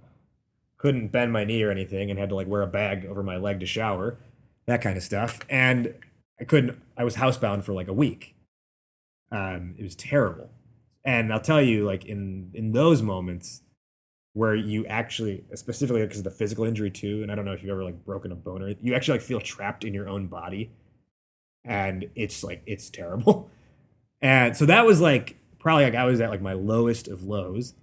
Couldn't 0.77 1.09
bend 1.09 1.33
my 1.33 1.43
knee 1.43 1.63
or 1.63 1.71
anything, 1.71 2.11
and 2.11 2.19
had 2.19 2.29
to 2.29 2.35
like 2.35 2.47
wear 2.47 2.61
a 2.61 2.67
bag 2.67 3.07
over 3.07 3.23
my 3.23 3.39
leg 3.39 3.61
to 3.61 3.67
shower, 3.67 4.19
that 4.67 4.83
kind 4.83 4.99
of 4.99 5.03
stuff. 5.03 5.41
And 5.49 5.95
I 6.39 6.45
couldn't. 6.45 6.79
I 6.99 7.05
was 7.05 7.17
housebound 7.17 7.65
for 7.65 7.73
like 7.73 7.89
a 7.89 7.95
week. 7.95 8.37
Um, 9.33 9.75
it 9.79 9.83
was 9.83 9.95
terrible. 9.97 10.51
And 11.03 11.33
I'll 11.33 11.41
tell 11.41 11.63
you, 11.63 11.87
like 11.87 12.05
in 12.05 12.51
in 12.53 12.73
those 12.73 13.01
moments 13.01 13.63
where 14.35 14.55
you 14.55 14.85
actually, 14.85 15.47
specifically 15.55 16.03
because 16.03 16.19
of 16.19 16.25
the 16.25 16.31
physical 16.31 16.67
injury 16.67 16.91
too, 16.91 17.23
and 17.23 17.33
I 17.33 17.37
don't 17.37 17.47
know 17.47 17.55
if 17.55 17.63
you've 17.63 17.73
ever 17.73 17.85
like 17.85 18.05
broken 18.05 18.33
a 18.33 18.37
bone 18.37 18.63
or 18.63 18.75
you 18.83 18.95
actually 18.95 19.17
like 19.17 19.27
feel 19.27 19.41
trapped 19.41 19.83
in 19.83 19.95
your 19.95 20.11
own 20.11 20.27
body, 20.27 20.73
and 21.67 22.09
it's 22.15 22.43
like 22.43 22.63
it's 22.65 22.89
terrible. 22.89 23.51
And 24.23 24.57
so 24.57 24.65
that 24.65 24.87
was 24.87 24.99
like 24.99 25.37
probably 25.59 25.85
like 25.85 25.95
I 25.95 26.07
was 26.07 26.23
at 26.23 26.31
like 26.31 26.41
my 26.41 26.55
lowest 26.55 27.07
of 27.07 27.25
lows. 27.25 27.75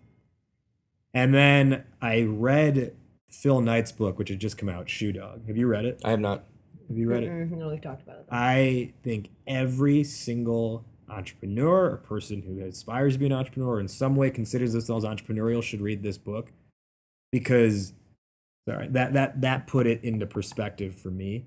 And 1.14 1.32
then 1.32 1.84
I 2.02 2.24
read 2.24 2.96
Phil 3.30 3.62
Knight's 3.62 3.92
book, 3.92 4.18
which 4.18 4.30
had 4.30 4.40
just 4.40 4.58
come 4.58 4.68
out, 4.68 4.90
Shoe 4.90 5.14
Dog. 5.14 5.46
Have 5.46 5.58
you 5.58 5.68
read 5.68 5.86
it? 5.86 6.02
I 6.04 6.10
have 6.10 6.20
not. 6.20 6.46
Have 6.88 6.98
you 6.98 7.08
read 7.08 7.24
it? 7.24 7.30
Mm, 7.30 7.52
no, 7.52 7.70
we've 7.70 7.80
talked 7.80 8.02
about 8.02 8.18
it. 8.18 8.26
I 8.32 8.94
think 9.04 9.30
every 9.46 10.04
single 10.04 10.86
entrepreneur 11.08 11.92
or 11.92 11.98
person 11.98 12.42
who 12.42 12.60
aspires 12.66 13.14
to 13.14 13.20
be 13.20 13.28
an 13.28 13.32
entrepreneur 13.32 13.76
or 13.76 13.80
in 13.80 13.88
some 13.88 14.16
way 14.16 14.32
considers 14.32 14.74
themselves 14.74 15.06
entrepreneurial 15.06 15.62
should 15.62 15.82
read 15.82 16.02
this 16.02 16.18
book 16.18 16.52
because 17.32 17.94
sorry 18.68 18.88
that 18.88 19.14
that 19.14 19.40
that 19.42 19.68
put 19.68 19.86
it 19.86 20.04
into 20.04 20.26
perspective 20.26 20.96
for 20.96 21.12
me 21.12 21.46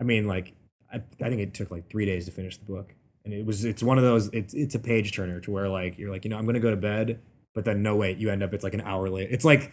I 0.00 0.04
mean, 0.04 0.26
like 0.26 0.54
I, 0.92 0.96
I 0.96 1.28
think 1.28 1.40
it 1.40 1.54
took 1.54 1.70
like 1.70 1.88
three 1.88 2.06
days 2.06 2.26
to 2.26 2.30
finish 2.32 2.56
the 2.56 2.64
book, 2.64 2.94
and 3.24 3.32
it 3.32 3.44
was 3.44 3.64
it's 3.64 3.82
one 3.82 3.98
of 3.98 4.04
those 4.04 4.28
it's 4.32 4.54
it's 4.54 4.74
a 4.74 4.78
page 4.78 5.12
turner 5.12 5.40
to 5.40 5.50
where 5.50 5.68
like 5.68 5.98
you're 5.98 6.10
like 6.10 6.24
you 6.24 6.30
know 6.30 6.38
I'm 6.38 6.46
gonna 6.46 6.60
go 6.60 6.70
to 6.70 6.76
bed, 6.76 7.20
but 7.54 7.64
then 7.64 7.82
no 7.82 7.96
wait 7.96 8.18
you 8.18 8.30
end 8.30 8.42
up 8.42 8.52
it's 8.54 8.64
like 8.64 8.74
an 8.74 8.80
hour 8.82 9.08
late. 9.08 9.28
It's 9.30 9.44
like 9.44 9.72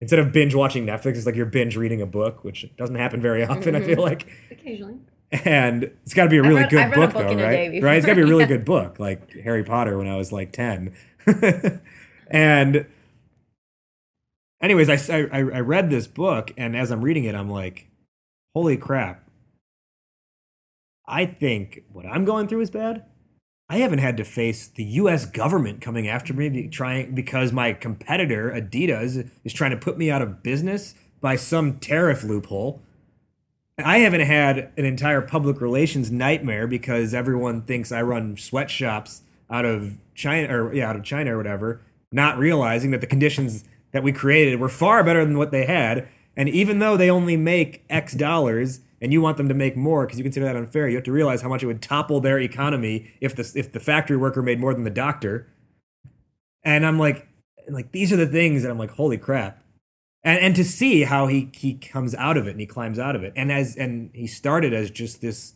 instead 0.00 0.18
of 0.18 0.32
binge 0.32 0.54
watching 0.54 0.86
Netflix, 0.86 1.16
it's 1.16 1.26
like 1.26 1.34
you're 1.34 1.46
binge 1.46 1.76
reading 1.76 2.02
a 2.02 2.06
book, 2.06 2.44
which 2.44 2.66
doesn't 2.76 2.96
happen 2.96 3.20
very 3.20 3.44
often. 3.44 3.74
I 3.74 3.80
feel 3.80 4.02
like, 4.02 4.26
Occasionally. 4.50 4.96
and 5.32 5.84
it's 6.04 6.14
got 6.14 6.24
to 6.24 6.30
be 6.30 6.36
a 6.36 6.42
really 6.42 6.62
read- 6.62 6.70
good 6.70 6.92
book, 6.92 7.12
book 7.12 7.22
though, 7.22 7.34
right? 7.42 7.72
before, 7.72 7.88
right? 7.88 7.96
It's 7.96 8.06
got 8.06 8.12
to 8.12 8.16
be 8.16 8.22
a 8.22 8.26
really 8.26 8.42
yeah. 8.42 8.48
good 8.48 8.64
book, 8.64 8.98
like 8.98 9.32
Harry 9.32 9.64
Potter 9.64 9.96
when 9.98 10.08
I 10.08 10.16
was 10.16 10.30
like 10.32 10.52
ten, 10.52 10.94
and 12.28 12.86
anyways, 14.62 14.88
I, 14.90 15.22
I 15.32 15.38
I 15.38 15.60
read 15.60 15.90
this 15.90 16.06
book, 16.06 16.52
and 16.56 16.76
as 16.76 16.90
I'm 16.90 17.02
reading 17.02 17.24
it, 17.24 17.34
I'm 17.34 17.48
like, 17.48 17.88
holy 18.54 18.76
crap! 18.76 19.23
I 21.06 21.26
think 21.26 21.82
what 21.92 22.06
I'm 22.06 22.24
going 22.24 22.48
through 22.48 22.62
is 22.62 22.70
bad. 22.70 23.04
I 23.68 23.78
haven't 23.78 23.98
had 23.98 24.16
to 24.18 24.24
face 24.24 24.68
the 24.68 24.84
U.S. 24.84 25.26
government 25.26 25.80
coming 25.80 26.06
after 26.06 26.34
me 26.34 26.68
trying 26.68 27.14
because 27.14 27.52
my 27.52 27.72
competitor 27.72 28.50
Adidas 28.50 29.28
is 29.42 29.52
trying 29.52 29.70
to 29.70 29.76
put 29.76 29.96
me 29.96 30.10
out 30.10 30.22
of 30.22 30.42
business 30.42 30.94
by 31.20 31.36
some 31.36 31.78
tariff 31.78 32.22
loophole. 32.22 32.82
I 33.78 33.98
haven't 33.98 34.20
had 34.20 34.70
an 34.76 34.84
entire 34.84 35.22
public 35.22 35.60
relations 35.60 36.10
nightmare 36.10 36.66
because 36.66 37.12
everyone 37.14 37.62
thinks 37.62 37.90
I 37.90 38.02
run 38.02 38.36
sweatshops 38.36 39.22
out 39.50 39.64
of 39.64 39.98
China 40.14 40.64
or 40.64 40.74
yeah, 40.74 40.90
out 40.90 40.96
of 40.96 41.02
China 41.02 41.34
or 41.34 41.38
whatever, 41.38 41.80
not 42.12 42.38
realizing 42.38 42.90
that 42.92 43.00
the 43.00 43.06
conditions 43.06 43.64
that 43.92 44.02
we 44.02 44.12
created 44.12 44.60
were 44.60 44.68
far 44.68 45.02
better 45.02 45.24
than 45.24 45.38
what 45.38 45.50
they 45.50 45.64
had. 45.64 46.06
And 46.36 46.48
even 46.48 46.78
though 46.78 46.96
they 46.96 47.10
only 47.10 47.36
make 47.36 47.84
X 47.88 48.12
dollars 48.12 48.80
and 49.00 49.12
you 49.12 49.20
want 49.20 49.36
them 49.36 49.48
to 49.48 49.54
make 49.54 49.76
more 49.76 50.06
because 50.06 50.18
you 50.18 50.24
consider 50.24 50.46
that 50.46 50.56
unfair, 50.56 50.88
you 50.88 50.96
have 50.96 51.04
to 51.04 51.12
realize 51.12 51.42
how 51.42 51.48
much 51.48 51.62
it 51.62 51.66
would 51.66 51.82
topple 51.82 52.20
their 52.20 52.38
economy 52.38 53.12
if 53.20 53.34
the 53.34 53.50
if 53.54 53.72
the 53.72 53.80
factory 53.80 54.16
worker 54.16 54.42
made 54.42 54.60
more 54.60 54.74
than 54.74 54.84
the 54.84 54.90
doctor. 54.90 55.48
And 56.62 56.86
I'm 56.86 56.98
like, 56.98 57.28
like 57.68 57.92
these 57.92 58.12
are 58.12 58.16
the 58.16 58.26
things 58.26 58.62
that 58.62 58.70
I'm 58.70 58.78
like, 58.78 58.92
holy 58.92 59.18
crap. 59.18 59.62
And 60.22 60.38
and 60.40 60.56
to 60.56 60.64
see 60.64 61.02
how 61.02 61.26
he 61.26 61.50
he 61.52 61.74
comes 61.74 62.14
out 62.14 62.36
of 62.36 62.46
it 62.46 62.52
and 62.52 62.60
he 62.60 62.66
climbs 62.66 62.98
out 62.98 63.16
of 63.16 63.22
it. 63.22 63.32
And 63.36 63.52
as 63.52 63.76
and 63.76 64.10
he 64.14 64.26
started 64.26 64.72
as 64.72 64.90
just 64.90 65.20
this 65.20 65.54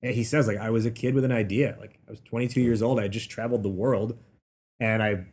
he 0.00 0.24
says 0.24 0.48
like 0.48 0.58
i 0.58 0.68
was 0.68 0.84
a 0.84 0.90
kid 0.90 1.14
with 1.14 1.24
an 1.24 1.32
idea. 1.32 1.76
Like 1.78 2.00
i 2.08 2.10
was 2.10 2.20
22 2.20 2.60
years 2.60 2.82
old. 2.82 2.98
I 2.98 3.08
just 3.08 3.30
traveled 3.30 3.62
the 3.62 3.68
world. 3.68 4.18
And 4.80 5.02
i 5.02 5.26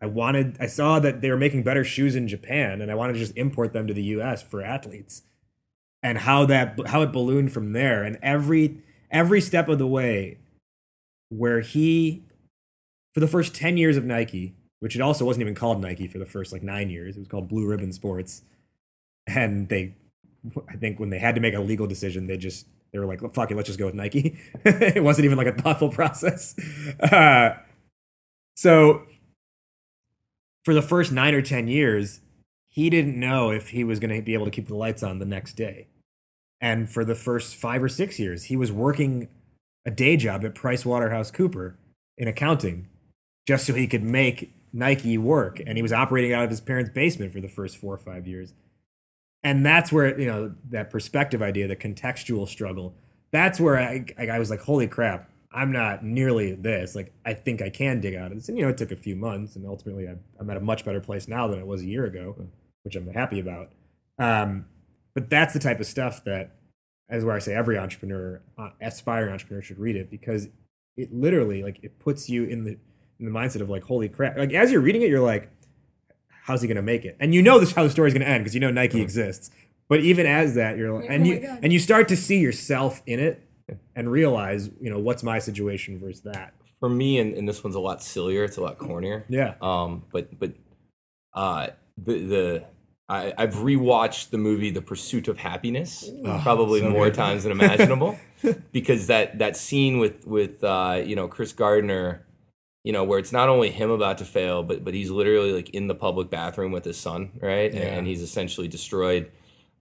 i 0.00 0.06
wanted 0.06 0.56
i 0.60 0.66
saw 0.66 0.98
that 0.98 1.20
they 1.20 1.30
were 1.30 1.36
making 1.36 1.62
better 1.62 1.84
shoes 1.84 2.16
in 2.16 2.26
japan 2.26 2.80
and 2.80 2.90
i 2.90 2.96
wanted 2.96 3.12
to 3.12 3.18
just 3.20 3.36
import 3.36 3.72
them 3.72 3.86
to 3.86 3.94
the 3.94 4.02
us 4.02 4.42
for 4.42 4.60
athletes 4.60 5.22
and 6.08 6.18
how 6.18 6.44
that 6.46 6.78
how 6.86 7.02
it 7.02 7.12
ballooned 7.12 7.52
from 7.52 7.72
there 7.72 8.02
and 8.02 8.18
every 8.22 8.78
every 9.10 9.40
step 9.40 9.68
of 9.68 9.78
the 9.78 9.86
way 9.86 10.38
where 11.28 11.60
he 11.60 12.22
for 13.14 13.20
the 13.20 13.28
first 13.28 13.54
10 13.54 13.76
years 13.76 13.96
of 13.96 14.04
nike 14.04 14.54
which 14.80 14.94
it 14.94 15.00
also 15.00 15.24
wasn't 15.24 15.42
even 15.42 15.54
called 15.54 15.80
Nike 15.80 16.06
for 16.06 16.18
the 16.18 16.26
first 16.26 16.52
like 16.52 16.62
nine 16.62 16.90
years. 16.90 17.16
It 17.16 17.20
was 17.20 17.28
called 17.28 17.48
Blue 17.48 17.66
Ribbon 17.66 17.92
Sports, 17.92 18.42
and 19.26 19.68
they, 19.68 19.94
I 20.68 20.76
think 20.76 21.00
when 21.00 21.10
they 21.10 21.18
had 21.18 21.34
to 21.34 21.40
make 21.40 21.54
a 21.54 21.60
legal 21.60 21.86
decision, 21.86 22.26
they 22.26 22.36
just 22.36 22.66
they 22.92 22.98
were 22.98 23.06
like, 23.06 23.20
"Fuck 23.34 23.50
it, 23.50 23.56
let's 23.56 23.66
just 23.66 23.78
go 23.78 23.86
with 23.86 23.94
Nike." 23.94 24.38
it 24.64 25.02
wasn't 25.02 25.24
even 25.24 25.38
like 25.38 25.46
a 25.46 25.52
thoughtful 25.52 25.88
process. 25.90 26.54
Uh, 27.00 27.56
so, 28.56 29.02
for 30.64 30.74
the 30.74 30.82
first 30.82 31.12
nine 31.12 31.34
or 31.34 31.42
ten 31.42 31.68
years, 31.68 32.20
he 32.68 32.88
didn't 32.88 33.18
know 33.18 33.50
if 33.50 33.70
he 33.70 33.82
was 33.82 33.98
going 33.98 34.14
to 34.14 34.22
be 34.22 34.34
able 34.34 34.44
to 34.44 34.50
keep 34.50 34.68
the 34.68 34.76
lights 34.76 35.02
on 35.02 35.18
the 35.18 35.26
next 35.26 35.54
day, 35.54 35.88
and 36.60 36.90
for 36.90 37.04
the 37.04 37.14
first 37.14 37.56
five 37.56 37.82
or 37.82 37.88
six 37.88 38.18
years, 38.18 38.44
he 38.44 38.56
was 38.56 38.72
working 38.72 39.28
a 39.86 39.90
day 39.90 40.16
job 40.16 40.44
at 40.44 40.54
Price 40.54 40.84
Waterhouse 40.84 41.30
Cooper 41.30 41.78
in 42.16 42.28
accounting 42.28 42.88
just 43.46 43.66
so 43.66 43.74
he 43.74 43.86
could 43.86 44.02
make 44.02 44.52
Nike 44.72 45.16
work. 45.16 45.60
And 45.64 45.78
he 45.78 45.82
was 45.82 45.92
operating 45.92 46.32
out 46.32 46.44
of 46.44 46.50
his 46.50 46.60
parents' 46.60 46.90
basement 46.90 47.32
for 47.32 47.40
the 47.40 47.48
first 47.48 47.76
four 47.76 47.94
or 47.94 47.98
five 47.98 48.26
years. 48.26 48.52
And 49.42 49.64
that's 49.64 49.92
where, 49.92 50.18
you 50.20 50.26
know, 50.26 50.54
that 50.70 50.90
perspective 50.90 51.40
idea, 51.40 51.68
the 51.68 51.76
contextual 51.76 52.48
struggle, 52.48 52.94
that's 53.30 53.60
where 53.60 53.78
I, 53.78 54.04
I, 54.18 54.38
was 54.38 54.50
like, 54.50 54.60
holy 54.60 54.88
crap, 54.88 55.30
I'm 55.52 55.70
not 55.70 56.04
nearly 56.04 56.54
this. 56.54 56.96
Like, 56.96 57.14
I 57.24 57.34
think 57.34 57.62
I 57.62 57.70
can 57.70 58.00
dig 58.00 58.14
out 58.14 58.32
of 58.32 58.36
this. 58.36 58.48
And, 58.48 58.58
you 58.58 58.64
know, 58.64 58.70
it 58.70 58.76
took 58.76 58.90
a 58.90 58.96
few 58.96 59.14
months. 59.14 59.54
And 59.54 59.64
ultimately, 59.64 60.08
I, 60.08 60.16
I'm 60.40 60.50
at 60.50 60.56
a 60.56 60.60
much 60.60 60.84
better 60.84 61.00
place 61.00 61.28
now 61.28 61.46
than 61.46 61.60
it 61.60 61.66
was 61.66 61.82
a 61.82 61.86
year 61.86 62.04
ago, 62.04 62.36
which 62.82 62.96
I'm 62.96 63.06
happy 63.08 63.38
about. 63.38 63.70
Um, 64.18 64.66
but 65.18 65.28
that's 65.28 65.52
the 65.52 65.58
type 65.58 65.80
of 65.80 65.86
stuff 65.86 66.22
that, 66.24 66.54
as 67.08 67.24
where 67.24 67.34
I 67.34 67.40
say 67.40 67.52
every 67.52 67.76
entrepreneur, 67.76 68.40
uh, 68.56 68.70
aspiring 68.80 69.32
entrepreneur 69.32 69.62
should 69.62 69.80
read 69.80 69.96
it 69.96 70.12
because 70.12 70.46
it 70.96 71.12
literally, 71.12 71.60
like, 71.64 71.80
it 71.82 71.98
puts 71.98 72.28
you 72.28 72.44
in 72.44 72.62
the, 72.62 72.76
in 73.18 73.26
the 73.26 73.32
mindset 73.32 73.60
of 73.60 73.68
like, 73.68 73.82
holy 73.82 74.08
crap. 74.08 74.36
Like 74.36 74.52
as 74.52 74.70
you're 74.70 74.80
reading 74.80 75.02
it, 75.02 75.08
you're 75.08 75.20
like, 75.20 75.50
how's 76.44 76.62
he 76.62 76.68
gonna 76.68 76.82
make 76.82 77.04
it? 77.04 77.16
And 77.18 77.34
you 77.34 77.42
know 77.42 77.58
this 77.58 77.72
how 77.72 77.82
the 77.82 77.90
story's 77.90 78.12
gonna 78.12 78.26
end 78.26 78.44
because 78.44 78.54
you 78.54 78.60
know 78.60 78.70
Nike 78.70 79.02
exists. 79.02 79.50
But 79.88 80.00
even 80.00 80.24
as 80.24 80.54
that, 80.54 80.78
you're 80.78 80.92
like, 80.92 81.10
and 81.10 81.26
Oh 81.26 81.30
you 81.30 81.58
and 81.62 81.72
you 81.72 81.80
start 81.80 82.06
to 82.08 82.16
see 82.16 82.38
yourself 82.38 83.02
in 83.06 83.18
it 83.18 83.42
and 83.96 84.10
realize, 84.10 84.70
you 84.80 84.88
know, 84.88 85.00
what's 85.00 85.24
my 85.24 85.40
situation 85.40 85.98
versus 85.98 86.22
that. 86.22 86.54
For 86.78 86.88
me, 86.88 87.18
and, 87.18 87.34
and 87.34 87.48
this 87.48 87.64
one's 87.64 87.74
a 87.74 87.80
lot 87.80 88.02
sillier. 88.02 88.44
It's 88.44 88.56
a 88.56 88.60
lot 88.60 88.78
cornier. 88.78 89.24
Yeah. 89.28 89.54
Um, 89.60 90.04
but 90.12 90.38
but 90.38 90.52
uh, 91.34 91.68
the 91.96 92.18
the 92.20 92.64
I, 93.08 93.32
I've 93.38 93.54
rewatched 93.54 94.30
the 94.30 94.38
movie 94.38 94.70
The 94.70 94.82
Pursuit 94.82 95.28
of 95.28 95.38
Happiness 95.38 96.10
probably 96.42 96.80
so 96.80 96.90
more 96.90 97.06
good. 97.06 97.14
times 97.14 97.44
than 97.44 97.52
imaginable 97.52 98.18
because 98.72 99.06
that 99.06 99.38
that 99.38 99.56
scene 99.56 99.98
with 99.98 100.26
with 100.26 100.62
uh, 100.62 101.02
you 101.04 101.16
know 101.16 101.26
Chris 101.26 101.52
Gardner, 101.52 102.26
you 102.84 102.92
know 102.92 103.04
where 103.04 103.18
it's 103.18 103.32
not 103.32 103.48
only 103.48 103.70
him 103.70 103.90
about 103.90 104.18
to 104.18 104.26
fail, 104.26 104.62
but 104.62 104.84
but 104.84 104.92
he's 104.92 105.10
literally 105.10 105.52
like 105.52 105.70
in 105.70 105.86
the 105.86 105.94
public 105.94 106.28
bathroom 106.28 106.70
with 106.70 106.84
his 106.84 106.98
son, 106.98 107.30
right, 107.40 107.72
and, 107.72 107.82
and 107.82 108.06
he's 108.06 108.20
essentially 108.20 108.68
destroyed. 108.68 109.30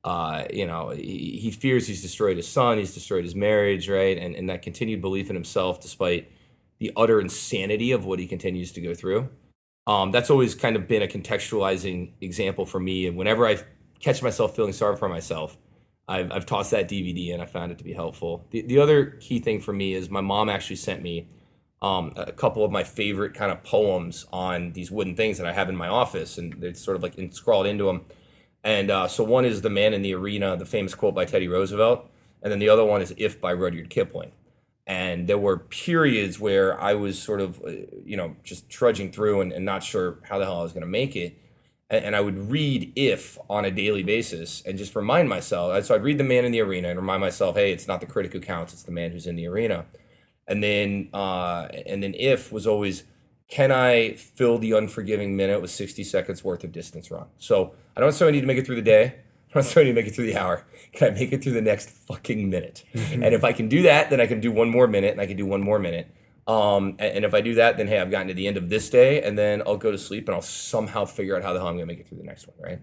Uh, 0.04 0.46
you 0.54 0.66
know, 0.66 0.90
he, 0.92 1.38
he 1.42 1.52
fears 1.52 1.86
he's 1.86 2.02
destroyed 2.02 2.38
his 2.38 2.48
son, 2.48 2.78
he's 2.78 2.94
destroyed 2.94 3.26
his 3.26 3.36
marriage, 3.36 3.90
right, 3.90 4.18
and 4.18 4.36
and 4.36 4.50
that 4.50 4.62
continued 4.62 5.02
belief 5.02 5.30
in 5.30 5.36
himself 5.36 5.82
despite 5.82 6.32
the 6.80 6.94
utter 6.96 7.20
insanity 7.20 7.92
of 7.92 8.06
what 8.06 8.20
he 8.20 8.28
continues 8.28 8.72
to 8.72 8.80
go 8.80 8.94
through. 8.94 9.28
Um, 9.88 10.12
that's 10.12 10.30
always 10.30 10.54
kind 10.54 10.76
of 10.76 10.88
been 10.88 11.02
a 11.02 11.08
contextualizing 11.08 12.12
example 12.20 12.66
for 12.66 12.80
me. 12.80 13.08
And 13.08 13.16
whenever 13.18 13.48
I 13.48 13.58
catch 14.02 14.22
myself 14.22 14.56
feeling 14.56 14.74
sorry 14.74 14.98
for 14.98 15.08
myself, 15.08 15.58
I've, 16.10 16.32
I've 16.32 16.46
tossed 16.46 16.72
that 16.72 16.90
DVD 16.90 17.34
and 17.34 17.42
I 17.42 17.46
found 17.46 17.72
it 17.72 17.78
to 17.78 17.84
be 17.86 17.94
helpful. 17.94 18.46
The, 18.52 18.62
the 18.62 18.80
other 18.80 19.06
key 19.06 19.40
thing 19.40 19.62
for 19.62 19.74
me 19.74 19.94
is 19.94 20.10
my 20.10 20.22
mom 20.22 20.50
actually 20.50 20.76
sent 20.76 21.02
me 21.02 21.30
um, 21.82 22.14
a 22.18 22.32
couple 22.32 22.66
of 22.66 22.72
my 22.72 22.84
favorite 22.84 23.34
kind 23.34 23.52
of 23.52 23.64
poems 23.64 24.26
on 24.34 24.74
these 24.74 24.92
wooden 24.92 25.16
things 25.16 25.38
that 25.38 25.48
I 25.48 25.54
have 25.54 25.70
in 25.70 25.76
my 25.76 25.88
office, 25.88 26.38
and 26.38 26.54
they're 26.62 26.74
sort 26.74 26.98
of 26.98 27.04
like 27.04 27.16
in, 27.16 27.32
scrawled 27.32 27.68
into 27.68 27.86
them. 27.86 28.06
And 28.64 28.90
uh, 28.90 29.08
so 29.08 29.24
one 29.24 29.46
is 29.46 29.62
"The 29.62 29.70
Man 29.70 29.94
in 29.94 30.02
the 30.02 30.16
Arena," 30.16 30.58
the 30.58 30.66
famous 30.66 30.96
quote 30.96 31.14
by 31.14 31.26
Teddy 31.26 31.48
Roosevelt, 31.48 32.10
and 32.42 32.52
then 32.52 32.58
the 32.58 32.70
other 32.70 32.84
one 32.84 33.04
is 33.04 33.14
"If" 33.18 33.40
by 33.40 33.54
Rudyard 33.54 33.92
Kipling 33.92 34.32
and 34.88 35.28
there 35.28 35.38
were 35.38 35.58
periods 35.58 36.40
where 36.40 36.80
I 36.80 36.94
was 36.94 37.22
sort 37.22 37.42
of, 37.42 37.62
uh, 37.62 37.72
you 38.06 38.16
know, 38.16 38.38
just 38.44 38.70
trudging 38.70 39.12
through 39.12 39.42
and, 39.42 39.52
and 39.52 39.66
not 39.66 39.84
sure 39.84 40.20
how 40.24 40.40
the 40.40 40.46
hell 40.46 40.62
I 40.62 40.64
was 40.64 40.72
going 40.72 40.82
to 40.82 40.88
make 40.88 41.18
it. 41.18 41.38
And, 41.90 42.06
and 42.06 42.16
I 42.16 42.22
would 42.22 42.50
read 42.50 42.94
"If" 42.96 43.38
on 43.50 43.66
a 43.66 43.72
daily 43.72 44.02
basis 44.02 44.64
and 44.66 44.78
just 44.78 44.96
remind 44.96 45.28
myself. 45.28 45.84
So 45.84 45.94
I'd 45.94 46.04
read 46.04 46.18
"The 46.18 46.24
Man 46.24 46.46
in 46.46 46.54
the 46.54 46.62
Arena" 46.62 46.88
and 46.88 46.98
remind 46.98 47.20
myself, 47.20 47.58
hey, 47.58 47.74
it's 47.74 47.88
not 47.88 48.00
the 48.00 48.08
critic 48.08 48.32
who 48.32 48.40
counts; 48.40 48.72
it's 48.72 48.84
the 48.84 48.94
man 48.94 49.12
who's 49.12 49.28
in 49.28 49.36
the 49.36 49.48
arena. 49.48 49.86
And 50.48 50.64
then, 50.64 51.10
uh, 51.14 51.68
and 51.86 52.02
then 52.02 52.16
"If" 52.18 52.54
was 52.54 52.66
always, 52.66 53.04
can 53.50 53.74
I 53.74 54.14
fill 54.14 54.58
the 54.58 54.72
unforgiving 54.72 55.36
minute 55.36 55.62
with 55.62 55.72
60 55.72 56.02
seconds 56.06 56.46
worth 56.46 56.64
of 56.64 56.72
distance 56.72 57.12
run? 57.12 57.28
So 57.40 57.74
I 57.96 58.00
don't 58.00 58.08
necessarily 58.08 58.38
need 58.38 58.42
to 58.42 58.48
make 58.48 58.58
it 58.58 58.66
through 58.66 58.78
the 58.78 58.82
day. 58.82 59.16
I 59.50 59.54
don't 59.54 59.64
necessarily 59.64 59.92
to 59.92 59.96
make 59.96 60.08
it 60.08 60.16
through 60.16 60.28
the 60.28 60.38
hour. 60.38 60.66
Can 60.94 61.12
I 61.12 61.12
make 61.12 61.32
it 61.32 61.42
through 61.44 61.54
the 61.54 61.62
next 61.62 61.90
fucking 61.90 62.50
minute? 62.50 62.84
and 62.94 63.24
if 63.24 63.44
I 63.44 63.54
can 63.54 63.70
do 63.70 63.84
that, 63.84 64.10
then 64.10 64.20
I 64.20 64.28
can 64.28 64.42
do 64.42 64.52
one 64.52 64.70
more 64.70 64.88
minute 64.88 65.12
and 65.12 65.22
I 65.22 65.26
can 65.26 65.38
do 65.38 65.46
one 65.46 65.62
more 65.62 65.80
minute. 65.80 66.12
Um, 66.48 66.96
and, 67.00 67.18
and 67.18 67.26
if 67.26 67.34
I 67.34 67.42
do 67.42 67.56
that, 67.56 67.76
then 67.78 67.88
hey, 67.88 68.00
I've 68.00 68.10
gotten 68.10 68.30
to 68.30 68.34
the 68.34 68.48
end 68.48 68.56
of 68.56 68.70
this 68.70 68.90
day, 68.90 69.22
and 69.22 69.38
then 69.38 69.62
I'll 69.68 69.78
go 69.78 69.92
to 69.92 69.98
sleep 69.98 70.28
and 70.30 70.36
I'll 70.36 70.42
somehow 70.42 71.04
figure 71.04 71.36
out 71.36 71.44
how 71.44 71.52
the 71.52 71.60
hell 71.60 71.68
I'm 71.68 71.76
gonna 71.76 71.86
make 71.86 72.00
it 72.00 72.08
through 72.08 72.20
the 72.20 72.24
next 72.24 72.48
one, 72.48 72.56
right? 72.62 72.80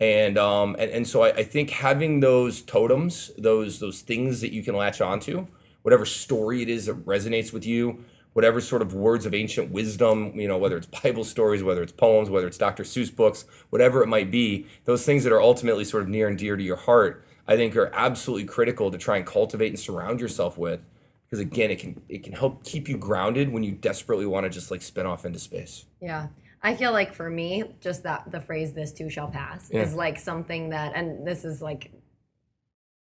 And 0.00 0.38
um, 0.38 0.74
and, 0.78 0.90
and 0.90 1.06
so 1.06 1.22
I, 1.22 1.28
I 1.28 1.42
think 1.42 1.68
having 1.70 2.20
those 2.20 2.62
totems, 2.62 3.30
those 3.36 3.78
those 3.78 4.00
things 4.00 4.40
that 4.40 4.52
you 4.52 4.62
can 4.62 4.74
latch 4.74 5.02
onto, 5.02 5.46
whatever 5.82 6.06
story 6.06 6.62
it 6.62 6.70
is 6.70 6.86
that 6.86 7.04
resonates 7.04 7.52
with 7.52 7.66
you, 7.66 8.02
whatever 8.34 8.60
sort 8.60 8.82
of 8.82 8.92
words 8.94 9.24
of 9.26 9.32
ancient 9.34 9.70
wisdom, 9.70 10.38
you 10.38 10.46
know, 10.46 10.58
whether 10.58 10.76
it's 10.76 10.86
Bible 11.02 11.24
stories, 11.24 11.62
whether 11.62 11.82
it's 11.82 11.92
poems, 11.92 12.28
whether 12.28 12.46
it's 12.46 12.58
Dr. 12.58 12.82
Seuss 12.82 13.14
books, 13.14 13.46
whatever 13.70 14.02
it 14.02 14.08
might 14.08 14.30
be, 14.30 14.66
those 14.84 15.06
things 15.06 15.24
that 15.24 15.32
are 15.32 15.40
ultimately 15.40 15.84
sort 15.84 16.02
of 16.02 16.08
near 16.08 16.28
and 16.28 16.36
dear 16.36 16.56
to 16.56 16.62
your 16.62 16.76
heart, 16.76 17.24
I 17.48 17.56
think 17.56 17.76
are 17.76 17.90
absolutely 17.94 18.46
critical 18.46 18.90
to 18.90 18.98
try 18.98 19.16
and 19.16 19.26
cultivate 19.26 19.68
and 19.68 19.78
surround 19.78 20.20
yourself 20.20 20.58
with. 20.58 20.80
Because 21.26 21.40
again, 21.40 21.70
it 21.70 21.78
can 21.78 22.00
it 22.08 22.22
can 22.22 22.32
help 22.32 22.64
keep 22.64 22.88
you 22.88 22.96
grounded 22.96 23.50
when 23.50 23.62
you 23.62 23.72
desperately 23.72 24.26
want 24.26 24.44
to 24.44 24.50
just 24.50 24.70
like 24.70 24.82
spin 24.82 25.06
off 25.06 25.24
into 25.24 25.38
space. 25.38 25.86
Yeah. 26.00 26.28
I 26.62 26.74
feel 26.76 26.92
like 26.92 27.12
for 27.12 27.28
me, 27.28 27.64
just 27.80 28.04
that 28.04 28.30
the 28.30 28.40
phrase 28.40 28.72
"this 28.72 28.92
too 28.92 29.10
shall 29.10 29.28
pass" 29.28 29.68
Yeah. 29.70 29.82
is 29.82 29.94
like 29.94 30.18
something 30.18 30.70
that, 30.70 30.92
and 30.94 31.26
this 31.26 31.44
is 31.44 31.60
like 31.60 31.90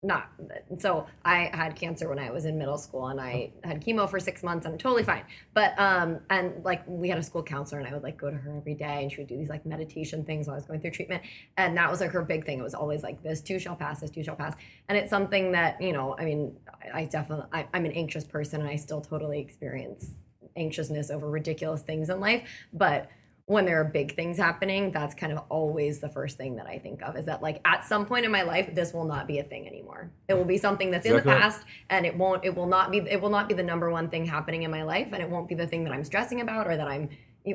not 0.06 0.30
so 0.78 1.08
I 1.24 1.50
had 1.54 1.76
cancer 1.76 2.08
when 2.08 2.20
I 2.20 2.30
was 2.32 2.46
in 2.46 2.58
middle 2.58 2.78
school 2.78 3.08
and 3.08 3.20
I 3.20 3.52
had 3.64 3.84
chemo 3.84 4.10
for 4.10 4.20
six 4.20 4.44
months 4.44 4.66
and 4.66 4.74
I'm 4.74 4.78
totally 4.78 5.04
fine. 5.04 5.24
But 5.54 5.74
um 5.80 6.20
and 6.30 6.64
like 6.64 6.84
we 6.88 7.10
had 7.10 7.18
a 7.18 7.24
school 7.24 7.44
counselor 7.44 7.80
and 7.80 7.88
I 7.88 7.94
would 7.94 8.04
like 8.04 8.18
go 8.18 8.30
to 8.30 8.38
her 8.38 8.56
every 8.58 8.76
day 8.76 9.02
and 9.02 9.12
she 9.12 9.18
would 9.18 9.28
do 9.28 9.38
these 9.38 9.50
like 9.50 9.66
meditation 9.66 10.24
things 10.24 10.48
while 10.48 10.56
I 10.56 10.58
was 10.58 10.66
going 10.66 10.82
through 10.82 10.92
treatment. 10.92 11.24
And 11.58 11.76
that 11.78 11.90
was 11.90 12.02
like 12.02 12.12
her 12.12 12.22
big 12.22 12.46
thing. 12.46 12.60
It 12.60 12.64
was 12.64 12.76
always 12.76 13.04
like 13.04 13.24
this 13.24 13.42
too 13.42 13.60
shall 13.60 13.76
pass, 13.76 14.02
this 14.02 14.12
too 14.12 14.24
shall 14.24 14.36
pass. 14.36 14.56
And 14.88 14.98
it's 14.98 15.10
something 15.10 15.52
that, 15.54 15.82
you 15.82 15.94
know, 15.94 16.16
I 16.20 16.26
mean, 16.26 16.56
I, 16.94 17.02
I 17.02 17.06
definitely 17.06 17.48
I, 17.52 17.68
I'm 17.74 17.86
an 17.86 17.92
anxious 17.94 18.24
person 18.24 18.62
and 18.62 18.70
I 18.70 18.76
still 18.76 19.02
totally 19.02 19.40
experience 19.40 20.12
anxiousness 20.56 21.10
over 21.10 21.30
ridiculous 21.30 21.82
things 21.82 22.10
in 22.10 22.20
life. 22.20 22.48
But 22.74 23.10
when 23.48 23.66
there 23.66 23.80
are 23.80 23.86
big 23.86 24.16
things 24.16 24.38
happening, 24.38 24.92
that's 24.92 25.14
kind 25.14 25.32
of 25.32 25.44
always 25.50 26.00
the 26.00 26.10
first 26.10 26.36
thing 26.36 26.56
that 26.56 26.66
I 26.66 26.80
think 26.80 27.04
of 27.04 27.16
is 27.16 27.26
that 27.26 27.44
like 27.44 27.62
at 27.64 27.86
some 27.86 28.06
point 28.08 28.26
in 28.26 28.32
my 28.32 28.42
life, 28.42 28.74
this 28.74 28.92
will 28.92 29.06
not 29.06 29.28
be 29.28 29.38
a 29.38 29.44
thing 29.44 29.68
anymore. 29.68 30.12
It 30.28 30.34
will 30.34 30.46
be 30.46 30.58
something 30.58 30.90
that's 30.90 31.06
in 31.06 31.16
the 31.16 31.22
past 31.22 31.64
and 31.92 32.08
it 32.08 32.18
won't 32.18 32.44
it 32.44 32.56
will 32.56 32.66
not 32.66 32.92
be 32.92 32.98
it 32.98 33.22
will 33.22 33.30
not 33.30 33.48
be 33.48 33.54
the 33.54 33.64
number 33.64 33.92
one 33.92 34.10
thing 34.10 34.26
happening 34.26 34.64
in 34.64 34.72
my 34.72 34.82
life 34.82 35.10
and 35.14 35.22
it 35.22 35.30
won't 35.30 35.48
be 35.48 35.54
the 35.54 35.68
thing 35.68 35.84
that 35.84 35.94
I'm 35.94 36.04
stressing 36.04 36.42
about 36.42 36.66
or 36.66 36.76
that 36.76 36.88
I'm 36.88 37.10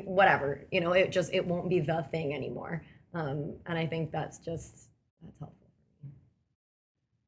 whatever. 0.05 0.65
You 0.71 0.79
know, 0.79 0.93
it 0.93 1.11
just 1.11 1.33
it 1.33 1.45
won't 1.45 1.69
be 1.69 1.81
the 1.81 2.07
thing 2.09 2.33
anymore. 2.33 2.83
Um, 3.13 3.57
and 3.65 3.77
I 3.77 3.85
think 3.85 4.11
that's 4.11 4.37
just 4.37 4.87
that's 5.21 5.39
helpful. 5.39 5.67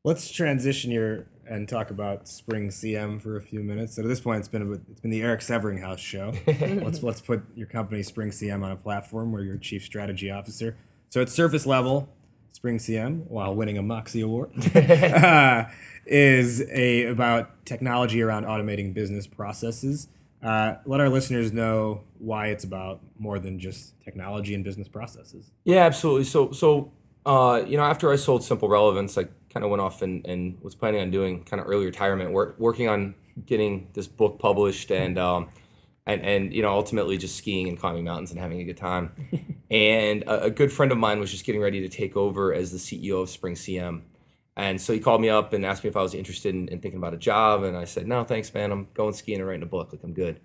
Let's 0.05 0.31
transition 0.31 0.89
here 0.89 1.27
and 1.47 1.67
talk 1.67 1.89
about 1.89 2.27
Spring 2.27 2.69
CM 2.69 3.21
for 3.21 3.37
a 3.37 3.41
few 3.41 3.61
minutes. 3.61 3.95
So 3.95 4.01
at 4.01 4.07
this 4.07 4.19
point, 4.19 4.39
it's 4.39 4.47
been 4.47 4.61
a, 4.61 4.71
it's 4.71 5.01
been 5.01 5.11
the 5.11 5.21
Eric 5.21 5.41
Severinghaus 5.41 5.97
show. 5.97 6.33
let's 6.83 7.03
let's 7.03 7.21
put 7.21 7.43
your 7.55 7.67
company 7.67 8.03
Spring 8.03 8.29
CM 8.29 8.63
on 8.63 8.71
a 8.71 8.75
platform 8.75 9.31
where 9.31 9.43
you're 9.43 9.57
chief 9.57 9.83
strategy 9.83 10.31
officer. 10.31 10.77
So 11.09 11.21
at 11.21 11.29
surface 11.29 11.65
level, 11.65 12.09
Spring 12.51 12.77
CM, 12.77 13.27
while 13.27 13.53
winning 13.55 13.77
a 13.77 13.81
Moxie 13.81 14.21
Award, 14.21 14.51
uh, 14.75 15.65
is 16.05 16.61
a 16.69 17.05
about 17.05 17.65
technology 17.65 18.21
around 18.21 18.45
automating 18.45 18.93
business 18.93 19.27
processes. 19.27 20.07
Uh, 20.41 20.75
let 20.85 20.99
our 20.99 21.09
listeners 21.09 21.53
know 21.53 22.03
why 22.17 22.47
it's 22.47 22.63
about 22.63 22.99
more 23.17 23.39
than 23.39 23.59
just 23.59 23.99
technology 24.03 24.53
and 24.53 24.63
business 24.63 24.89
processes. 24.89 25.51
Yeah, 25.63 25.85
absolutely. 25.85 26.25
So, 26.25 26.51
so 26.51 26.91
uh, 27.25 27.63
you 27.65 27.77
know, 27.77 27.83
after 27.83 28.11
I 28.11 28.17
sold 28.17 28.43
Simple 28.43 28.67
Relevance, 28.67 29.17
I 29.17 29.27
kind 29.53 29.63
of 29.63 29.69
went 29.69 29.81
off 29.81 30.01
and, 30.01 30.25
and 30.25 30.59
was 30.61 30.73
planning 30.73 31.01
on 31.01 31.11
doing 31.11 31.43
kind 31.43 31.61
of 31.61 31.67
early 31.67 31.85
retirement, 31.85 32.31
work, 32.31 32.55
working 32.57 32.89
on 32.89 33.13
getting 33.45 33.89
this 33.93 34.07
book 34.07 34.39
published, 34.39 34.91
and 34.91 35.17
um, 35.17 35.49
and 36.05 36.21
and 36.21 36.53
you 36.53 36.61
know, 36.61 36.71
ultimately 36.71 37.17
just 37.17 37.35
skiing 37.35 37.69
and 37.69 37.79
climbing 37.79 38.03
mountains 38.03 38.31
and 38.31 38.39
having 38.39 38.59
a 38.59 38.63
good 38.63 38.77
time. 38.77 39.11
and 39.71 40.23
a, 40.23 40.43
a 40.45 40.49
good 40.49 40.71
friend 40.71 40.91
of 40.91 40.97
mine 40.97 41.19
was 41.19 41.31
just 41.31 41.45
getting 41.45 41.61
ready 41.61 41.81
to 41.81 41.89
take 41.89 42.17
over 42.17 42.53
as 42.53 42.71
the 42.71 42.77
CEO 42.77 43.21
of 43.21 43.29
Spring 43.29 43.55
CM. 43.55 44.01
And 44.55 44.79
so 44.79 44.93
he 44.93 44.99
called 44.99 45.21
me 45.21 45.29
up 45.29 45.53
and 45.53 45.65
asked 45.65 45.83
me 45.83 45.89
if 45.89 45.97
I 45.97 46.01
was 46.01 46.13
interested 46.13 46.53
in, 46.53 46.67
in 46.67 46.79
thinking 46.79 46.99
about 46.99 47.13
a 47.13 47.17
job, 47.17 47.63
and 47.63 47.77
I 47.77 47.85
said, 47.85 48.07
"No, 48.07 48.23
thanks, 48.23 48.53
man. 48.53 48.71
I'm 48.71 48.87
going 48.93 49.13
skiing 49.13 49.39
and 49.39 49.47
writing 49.47 49.63
a 49.63 49.67
book. 49.67 49.91
Like 49.91 50.03
I'm 50.03 50.13
good." 50.13 50.39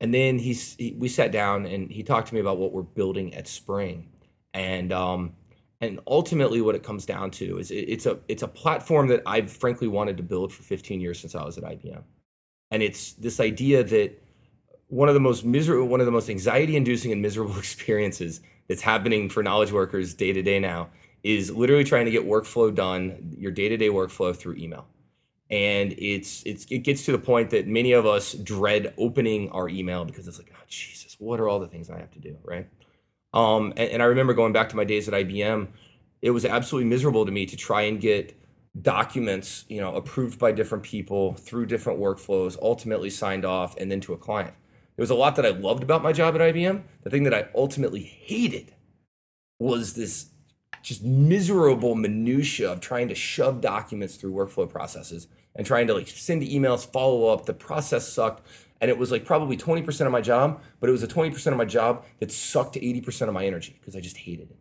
And 0.00 0.14
then 0.14 0.38
he's 0.38 0.74
he, 0.76 0.96
we 0.98 1.08
sat 1.08 1.30
down 1.30 1.66
and 1.66 1.90
he 1.90 2.02
talked 2.02 2.28
to 2.28 2.34
me 2.34 2.40
about 2.40 2.58
what 2.58 2.72
we're 2.72 2.82
building 2.82 3.34
at 3.34 3.46
Spring, 3.46 4.08
and 4.54 4.92
um, 4.92 5.34
and 5.80 6.00
ultimately 6.06 6.60
what 6.60 6.74
it 6.74 6.82
comes 6.82 7.06
down 7.06 7.30
to 7.32 7.58
is 7.58 7.70
it's 7.70 8.06
a 8.06 8.18
it's 8.28 8.42
a 8.42 8.48
platform 8.48 9.08
that 9.08 9.22
I've 9.26 9.50
frankly 9.50 9.88
wanted 9.88 10.16
to 10.18 10.22
build 10.22 10.52
for 10.52 10.62
15 10.62 11.00
years 11.00 11.18
since 11.18 11.34
I 11.34 11.44
was 11.44 11.56
at 11.58 11.64
IBM, 11.64 12.02
and 12.70 12.82
it's 12.82 13.12
this 13.14 13.40
idea 13.40 13.82
that 13.84 14.22
one 14.88 15.08
of 15.08 15.14
the 15.14 15.20
most 15.20 15.44
miserable, 15.44 15.86
one 15.86 16.00
of 16.00 16.06
the 16.06 16.12
most 16.12 16.28
anxiety-inducing 16.28 17.12
and 17.12 17.22
miserable 17.22 17.58
experiences 17.58 18.40
that's 18.68 18.82
happening 18.82 19.28
for 19.28 19.42
knowledge 19.42 19.72
workers 19.72 20.14
day 20.14 20.32
to 20.32 20.42
day 20.42 20.58
now 20.58 20.90
is 21.22 21.50
literally 21.50 21.84
trying 21.84 22.06
to 22.06 22.10
get 22.10 22.26
workflow 22.26 22.74
done, 22.74 23.34
your 23.36 23.52
day-to-day 23.52 23.88
workflow 23.88 24.34
through 24.34 24.56
email. 24.56 24.86
And 25.50 25.92
it's 25.98 26.42
it's 26.44 26.64
it 26.70 26.78
gets 26.78 27.04
to 27.06 27.12
the 27.12 27.18
point 27.18 27.50
that 27.50 27.66
many 27.66 27.92
of 27.92 28.06
us 28.06 28.34
dread 28.34 28.94
opening 28.96 29.50
our 29.50 29.68
email 29.68 30.04
because 30.04 30.28
it's 30.28 30.38
like 30.38 30.52
oh 30.54 30.62
jesus 30.68 31.16
what 31.18 31.40
are 31.40 31.48
all 31.48 31.58
the 31.58 31.66
things 31.66 31.90
i 31.90 31.98
have 31.98 32.12
to 32.12 32.20
do 32.20 32.36
right 32.44 32.68
um 33.34 33.72
and, 33.76 33.90
and 33.90 34.02
i 34.02 34.06
remember 34.06 34.34
going 34.34 34.52
back 34.52 34.68
to 34.68 34.76
my 34.76 34.84
days 34.84 35.08
at 35.08 35.14
ibm 35.14 35.68
it 36.22 36.30
was 36.30 36.44
absolutely 36.44 36.88
miserable 36.88 37.24
to 37.24 37.32
me 37.32 37.46
to 37.46 37.56
try 37.56 37.82
and 37.82 38.00
get 38.00 38.36
documents 38.82 39.64
you 39.68 39.80
know 39.80 39.94
approved 39.94 40.38
by 40.38 40.52
different 40.52 40.84
people 40.84 41.34
through 41.34 41.66
different 41.66 41.98
workflows 41.98 42.56
ultimately 42.62 43.10
signed 43.10 43.44
off 43.44 43.76
and 43.78 43.90
then 43.90 44.00
to 44.00 44.12
a 44.12 44.16
client 44.16 44.54
there 44.96 45.02
was 45.02 45.10
a 45.10 45.14
lot 45.14 45.36
that 45.36 45.46
i 45.46 45.50
loved 45.50 45.82
about 45.82 46.02
my 46.02 46.12
job 46.12 46.34
at 46.34 46.40
ibm 46.40 46.82
the 47.02 47.10
thing 47.10 47.24
that 47.24 47.34
i 47.34 47.46
ultimately 47.54 48.02
hated 48.02 48.72
was 49.58 49.94
this 49.94 50.30
just 50.82 51.02
miserable 51.02 51.94
minutia 51.94 52.70
of 52.72 52.80
trying 52.80 53.08
to 53.08 53.14
shove 53.14 53.60
documents 53.60 54.16
through 54.16 54.32
workflow 54.32 54.68
processes 54.68 55.26
and 55.56 55.66
trying 55.66 55.86
to 55.86 55.94
like 55.94 56.08
send 56.08 56.42
emails, 56.42 56.86
follow 56.86 57.28
up. 57.28 57.46
The 57.46 57.54
process 57.54 58.08
sucked. 58.08 58.46
And 58.80 58.90
it 58.90 58.96
was 58.96 59.10
like 59.10 59.24
probably 59.24 59.56
20% 59.56 60.06
of 60.06 60.12
my 60.12 60.20
job, 60.20 60.62
but 60.80 60.88
it 60.88 60.92
was 60.92 61.02
a 61.02 61.08
20% 61.08 61.46
of 61.48 61.56
my 61.56 61.64
job 61.64 62.04
that 62.18 62.32
sucked 62.32 62.76
80% 62.76 63.28
of 63.28 63.34
my 63.34 63.44
energy 63.44 63.76
because 63.78 63.94
I 63.94 64.00
just 64.00 64.16
hated 64.16 64.50
it. 64.50 64.58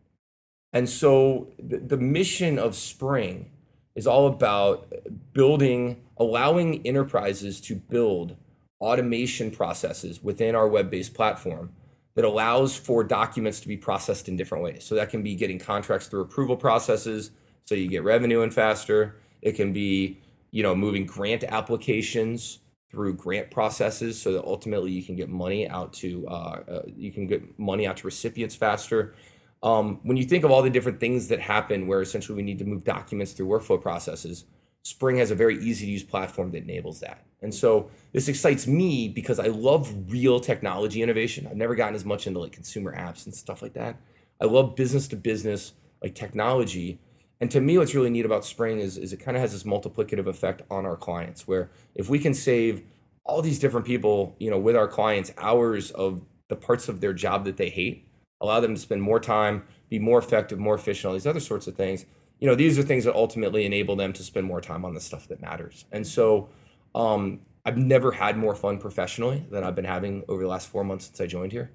And 0.73 0.87
so 0.89 1.47
the, 1.57 1.77
the 1.77 1.97
mission 1.97 2.59
of 2.59 2.75
Spring 2.75 3.51
is 3.95 4.05
all 4.05 4.27
about 4.27 4.91
building, 5.33 6.01
allowing 6.17 6.85
enterprises 6.85 7.59
to 7.61 7.75
build 7.75 8.35
automation 8.81 9.51
processes 9.51 10.23
within 10.23 10.55
our 10.55 10.67
web 10.67 10.89
based 10.89 11.13
platform 11.13 11.71
that 12.15 12.25
allows 12.25 12.75
for 12.75 13.03
documents 13.03 13.59
to 13.61 13.67
be 13.67 13.77
processed 13.77 14.27
in 14.27 14.35
different 14.35 14.63
ways. 14.63 14.83
So 14.83 14.95
that 14.95 15.09
can 15.09 15.23
be 15.23 15.35
getting 15.35 15.59
contracts 15.59 16.07
through 16.07 16.21
approval 16.21 16.57
processes 16.57 17.31
so 17.65 17.75
you 17.75 17.87
get 17.87 18.03
revenue 18.03 18.41
in 18.41 18.51
faster. 18.51 19.15
It 19.41 19.53
can 19.53 19.73
be, 19.73 20.19
you 20.51 20.63
know, 20.63 20.75
moving 20.75 21.05
grant 21.05 21.43
applications 21.43 22.59
through 22.91 23.13
grant 23.13 23.51
processes 23.51 24.19
so 24.19 24.31
that 24.33 24.43
ultimately 24.45 24.91
you 24.91 25.03
can 25.03 25.15
get 25.15 25.29
money 25.29 25.67
out 25.67 25.93
to 25.93 26.27
uh, 26.27 26.63
uh, 26.67 26.81
you 26.87 27.11
can 27.11 27.27
get 27.27 27.59
money 27.59 27.85
out 27.85 27.97
to 27.97 28.07
recipients 28.07 28.55
faster. 28.55 29.13
Um, 29.61 29.99
when 30.03 30.17
you 30.17 30.23
think 30.23 30.43
of 30.43 30.51
all 30.51 30.61
the 30.61 30.69
different 30.69 30.99
things 30.99 31.27
that 31.27 31.39
happen 31.39 31.85
where 31.85 32.01
essentially 32.01 32.35
we 32.35 32.43
need 32.43 32.59
to 32.59 32.65
move 32.65 32.83
documents 32.83 33.33
through 33.33 33.47
workflow 33.47 33.81
processes, 33.81 34.45
Spring 34.83 35.17
has 35.17 35.31
a 35.31 35.35
very 35.35 35.61
easy 35.61 35.85
to 35.85 35.91
use 35.91 36.03
platform 36.03 36.51
that 36.51 36.63
enables 36.63 37.01
that. 37.01 37.25
And 37.41 37.53
so 37.53 37.89
this 38.13 38.27
excites 38.27 38.67
me 38.67 39.07
because 39.07 39.39
I 39.39 39.47
love 39.47 39.93
real 40.11 40.39
technology 40.39 41.01
innovation. 41.01 41.47
I've 41.47 41.57
never 41.57 41.75
gotten 41.75 41.95
as 41.95 42.05
much 42.05 42.27
into 42.27 42.39
like 42.39 42.51
consumer 42.51 42.95
apps 42.95 43.25
and 43.25 43.35
stuff 43.35 43.61
like 43.61 43.73
that. 43.73 43.97
I 44.41 44.45
love 44.45 44.75
business 44.75 45.07
to 45.09 45.15
business 45.15 45.73
like 46.01 46.15
technology. 46.15 46.99
And 47.41 47.49
to 47.51 47.61
me, 47.61 47.77
what's 47.77 47.95
really 47.95 48.09
neat 48.09 48.25
about 48.25 48.43
Spring 48.43 48.79
is, 48.79 48.97
is 48.97 49.13
it 49.13 49.17
kind 49.17 49.37
of 49.37 49.41
has 49.41 49.53
this 49.53 49.63
multiplicative 49.63 50.27
effect 50.27 50.61
on 50.69 50.85
our 50.85 50.97
clients 50.97 51.47
where 51.47 51.69
if 51.95 52.09
we 52.09 52.19
can 52.19 52.33
save 52.33 52.83
all 53.23 53.41
these 53.41 53.59
different 53.59 53.85
people, 53.85 54.35
you 54.39 54.49
know, 54.49 54.57
with 54.57 54.75
our 54.75 54.87
clients 54.87 55.31
hours 55.37 55.91
of 55.91 56.21
the 56.49 56.55
parts 56.55 56.89
of 56.89 56.99
their 56.99 57.13
job 57.13 57.45
that 57.45 57.57
they 57.57 57.69
hate, 57.69 58.07
allow 58.41 58.59
them 58.59 58.75
to 58.75 58.81
spend 58.81 59.01
more 59.01 59.19
time, 59.19 59.63
be 59.89 59.99
more 59.99 60.19
effective, 60.19 60.59
more 60.59 60.75
efficient, 60.75 61.05
all 61.05 61.13
these 61.13 61.27
other 61.27 61.39
sorts 61.39 61.67
of 61.67 61.75
things. 61.75 62.05
You 62.39 62.47
know, 62.47 62.55
these 62.55 62.77
are 62.79 62.83
things 62.83 63.03
that 63.05 63.15
ultimately 63.15 63.65
enable 63.65 63.95
them 63.95 64.13
to 64.13 64.23
spend 64.23 64.45
more 64.45 64.61
time 64.61 64.83
on 64.83 64.93
the 64.93 64.99
stuff 64.99 65.27
that 65.27 65.41
matters. 65.41 65.85
And 65.91 66.05
so 66.05 66.49
um, 66.95 67.41
I've 67.65 67.77
never 67.77 68.11
had 68.11 68.37
more 68.37 68.55
fun 68.55 68.79
professionally 68.79 69.45
than 69.49 69.63
I've 69.63 69.75
been 69.75 69.85
having 69.85 70.23
over 70.27 70.41
the 70.41 70.47
last 70.47 70.67
four 70.69 70.83
months 70.83 71.05
since 71.05 71.21
I 71.21 71.27
joined 71.27 71.51
here. 71.51 71.71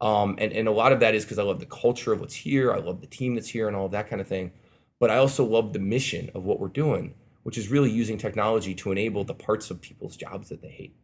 Um, 0.00 0.36
and, 0.38 0.52
and 0.52 0.68
a 0.68 0.72
lot 0.72 0.92
of 0.92 1.00
that 1.00 1.14
is 1.14 1.24
because 1.24 1.38
I 1.38 1.42
love 1.42 1.58
the 1.58 1.66
culture 1.66 2.12
of 2.12 2.20
what's 2.20 2.34
here. 2.34 2.72
I 2.72 2.78
love 2.78 3.00
the 3.00 3.06
team 3.06 3.34
that's 3.34 3.48
here 3.48 3.66
and 3.66 3.76
all 3.76 3.88
that 3.88 4.08
kind 4.08 4.20
of 4.20 4.28
thing. 4.28 4.52
But 5.00 5.10
I 5.10 5.16
also 5.18 5.44
love 5.44 5.72
the 5.72 5.78
mission 5.78 6.30
of 6.34 6.44
what 6.44 6.58
we're 6.58 6.68
doing, 6.68 7.14
which 7.44 7.56
is 7.56 7.68
really 7.68 7.90
using 7.90 8.18
technology 8.18 8.74
to 8.76 8.90
enable 8.92 9.24
the 9.24 9.34
parts 9.34 9.70
of 9.70 9.80
people's 9.80 10.16
jobs 10.16 10.48
that 10.48 10.60
they 10.62 10.68
hate. 10.70 10.96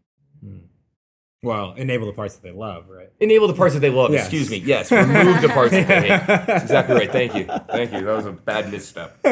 Well, 1.43 1.75
enable 1.75 2.07
the 2.07 2.13
parts 2.13 2.35
that 2.37 2.43
they 2.43 2.53
love, 2.53 2.89
right? 2.89 3.11
Enable 3.21 3.49
the 3.49 3.55
parts 3.55 3.75
that 3.75 3.81
they 3.81 3.91
love. 3.91 4.13
Yes. 4.13 4.25
Excuse 4.25 4.51
me. 4.51 4.57
Yes, 4.59 4.91
remove 4.91 5.43
the 5.43 5.49
parts 5.49 5.73
that 5.73 5.87
they 5.87 6.09
hate. 6.09 6.27
That's 6.27 6.63
exactly 6.65 6.95
right. 6.97 7.13
Thank 7.13 7.35
you. 7.35 7.45
Thank 7.69 7.93
you. 7.93 8.01
That 8.03 8.17
was 8.17 8.27
a 8.27 8.33
bad 8.33 8.71
misstep. 8.73 9.19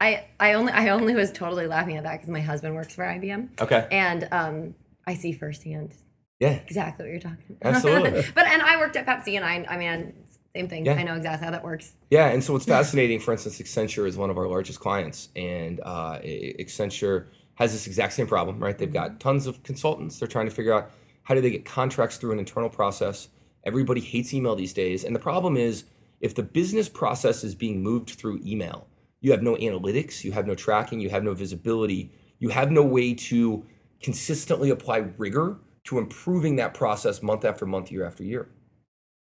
I 0.00 0.24
I 0.40 0.52
only 0.54 0.72
I 0.72 0.88
only 0.90 1.14
was 1.14 1.32
totally 1.32 1.66
laughing 1.66 1.96
at 1.96 2.04
that 2.04 2.12
because 2.16 2.30
my 2.30 2.40
husband 2.40 2.74
works 2.74 2.94
for 2.94 3.04
IBM. 3.04 3.60
Okay. 3.60 3.86
And 3.90 4.28
um, 4.32 4.74
I 5.06 5.14
see 5.14 5.32
firsthand 5.32 5.94
Yeah. 6.40 6.60
exactly 6.66 7.04
what 7.04 7.10
you're 7.10 7.20
talking 7.20 7.56
about. 7.60 7.74
Absolutely. 7.74 8.24
but 8.34 8.46
and 8.46 8.62
I 8.62 8.78
worked 8.78 8.96
at 8.96 9.06
Pepsi, 9.06 9.34
and 9.36 9.44
I 9.44 9.66
I 9.68 9.76
mean 9.76 10.14
same 10.54 10.68
thing. 10.68 10.86
Yeah. 10.86 10.94
I 10.94 11.02
know 11.02 11.14
exactly 11.14 11.44
how 11.44 11.50
that 11.50 11.64
works. 11.64 11.92
Yeah, 12.10 12.28
and 12.28 12.42
so 12.42 12.52
what's 12.52 12.64
fascinating, 12.76 13.20
for 13.20 13.32
instance, 13.32 13.60
Accenture 13.60 14.06
is 14.06 14.16
one 14.16 14.30
of 14.30 14.38
our 14.38 14.48
largest 14.48 14.80
clients, 14.80 15.28
and 15.36 15.80
uh, 15.82 16.18
Accenture 16.18 17.26
has 17.54 17.72
this 17.72 17.86
exact 17.86 18.12
same 18.12 18.26
problem, 18.26 18.58
right? 18.60 18.76
They've 18.76 18.92
got 18.92 19.20
tons 19.20 19.46
of 19.46 19.62
consultants. 19.62 20.18
They're 20.18 20.28
trying 20.28 20.46
to 20.46 20.54
figure 20.54 20.72
out 20.72 20.90
how 21.24 21.34
do 21.34 21.40
they 21.40 21.50
get 21.50 21.64
contracts 21.64 22.16
through 22.16 22.32
an 22.32 22.38
internal 22.38 22.70
process. 22.70 23.28
Everybody 23.64 24.00
hates 24.00 24.32
email 24.32 24.54
these 24.56 24.72
days, 24.72 25.04
and 25.04 25.14
the 25.14 25.20
problem 25.20 25.56
is 25.56 25.84
if 26.20 26.34
the 26.34 26.42
business 26.42 26.88
process 26.88 27.44
is 27.44 27.54
being 27.54 27.82
moved 27.82 28.10
through 28.10 28.40
email, 28.44 28.86
you 29.20 29.32
have 29.32 29.42
no 29.42 29.56
analytics, 29.56 30.24
you 30.24 30.32
have 30.32 30.46
no 30.46 30.54
tracking, 30.54 31.00
you 31.00 31.10
have 31.10 31.24
no 31.24 31.34
visibility, 31.34 32.10
you 32.38 32.48
have 32.48 32.70
no 32.70 32.82
way 32.82 33.14
to 33.14 33.64
consistently 34.00 34.70
apply 34.70 34.98
rigor 35.18 35.58
to 35.84 35.98
improving 35.98 36.56
that 36.56 36.74
process 36.74 37.22
month 37.22 37.44
after 37.44 37.66
month, 37.66 37.90
year 37.90 38.06
after 38.06 38.22
year. 38.22 38.48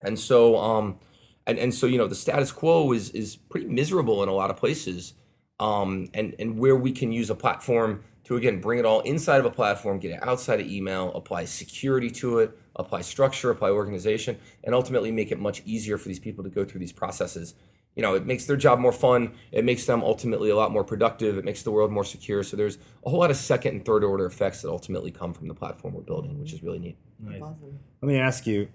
And 0.03 0.17
so, 0.17 0.57
um, 0.57 0.99
and, 1.47 1.57
and 1.57 1.73
so 1.73 1.87
you 1.87 1.97
know 1.97 2.07
the 2.07 2.15
status 2.15 2.51
quo 2.51 2.91
is 2.91 3.09
is 3.11 3.35
pretty 3.35 3.67
miserable 3.67 4.21
in 4.21 4.29
a 4.29 4.33
lot 4.33 4.51
of 4.51 4.57
places 4.57 5.13
um, 5.59 6.09
and 6.13 6.35
and 6.37 6.59
where 6.59 6.75
we 6.75 6.91
can 6.91 7.11
use 7.11 7.29
a 7.29 7.35
platform 7.35 8.03
to 8.25 8.35
again 8.35 8.59
bring 8.59 8.77
it 8.77 8.85
all 8.85 8.99
inside 9.01 9.39
of 9.39 9.45
a 9.45 9.49
platform, 9.49 9.99
get 9.99 10.11
it 10.11 10.19
outside 10.21 10.59
of 10.59 10.67
email, 10.67 11.13
apply 11.13 11.45
security 11.45 12.11
to 12.11 12.39
it, 12.39 12.57
apply 12.75 13.01
structure, 13.01 13.49
apply 13.49 13.69
organization, 13.69 14.37
and 14.63 14.75
ultimately 14.75 15.11
make 15.11 15.31
it 15.31 15.39
much 15.39 15.61
easier 15.65 15.97
for 15.97 16.09
these 16.09 16.19
people 16.19 16.43
to 16.43 16.49
go 16.49 16.65
through 16.65 16.79
these 16.79 16.91
processes. 16.91 17.55
You 17.95 18.03
know, 18.03 18.13
it 18.13 18.27
makes 18.27 18.45
their 18.45 18.57
job 18.57 18.77
more 18.77 18.91
fun. 18.91 19.31
It 19.51 19.65
makes 19.65 19.85
them 19.85 20.03
ultimately 20.03 20.51
a 20.51 20.55
lot 20.55 20.71
more 20.71 20.83
productive. 20.83 21.37
It 21.37 21.45
makes 21.45 21.63
the 21.63 21.71
world 21.71 21.91
more 21.91 22.03
secure. 22.03 22.43
So 22.43 22.55
there's 22.55 22.77
a 23.03 23.09
whole 23.09 23.19
lot 23.19 23.31
of 23.31 23.37
second 23.37 23.75
and 23.75 23.83
third 23.83 24.03
order 24.03 24.27
effects 24.27 24.61
that 24.61 24.69
ultimately 24.69 25.09
come 25.09 25.33
from 25.33 25.47
the 25.47 25.55
platform 25.55 25.95
we're 25.95 26.01
building, 26.01 26.39
which 26.39 26.53
is 26.53 26.61
really 26.61 26.77
neat. 26.77 26.97
Nice. 27.19 27.41
Awesome. 27.41 27.79
Let 28.01 28.07
me 28.07 28.17
ask 28.17 28.45
you, 28.45 28.67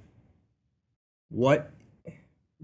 what 1.28 1.70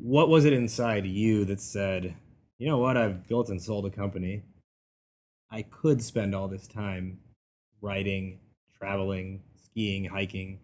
what 0.00 0.28
was 0.28 0.44
it 0.44 0.52
inside 0.52 1.06
you 1.06 1.44
that 1.46 1.60
said, 1.60 2.14
you 2.58 2.68
know 2.68 2.78
what, 2.78 2.96
I've 2.96 3.26
built 3.26 3.48
and 3.48 3.60
sold 3.60 3.86
a 3.86 3.90
company. 3.90 4.42
I 5.50 5.62
could 5.62 6.02
spend 6.02 6.34
all 6.34 6.48
this 6.48 6.66
time 6.66 7.20
writing, 7.80 8.40
traveling, 8.78 9.42
skiing, 9.64 10.06
hiking. 10.06 10.60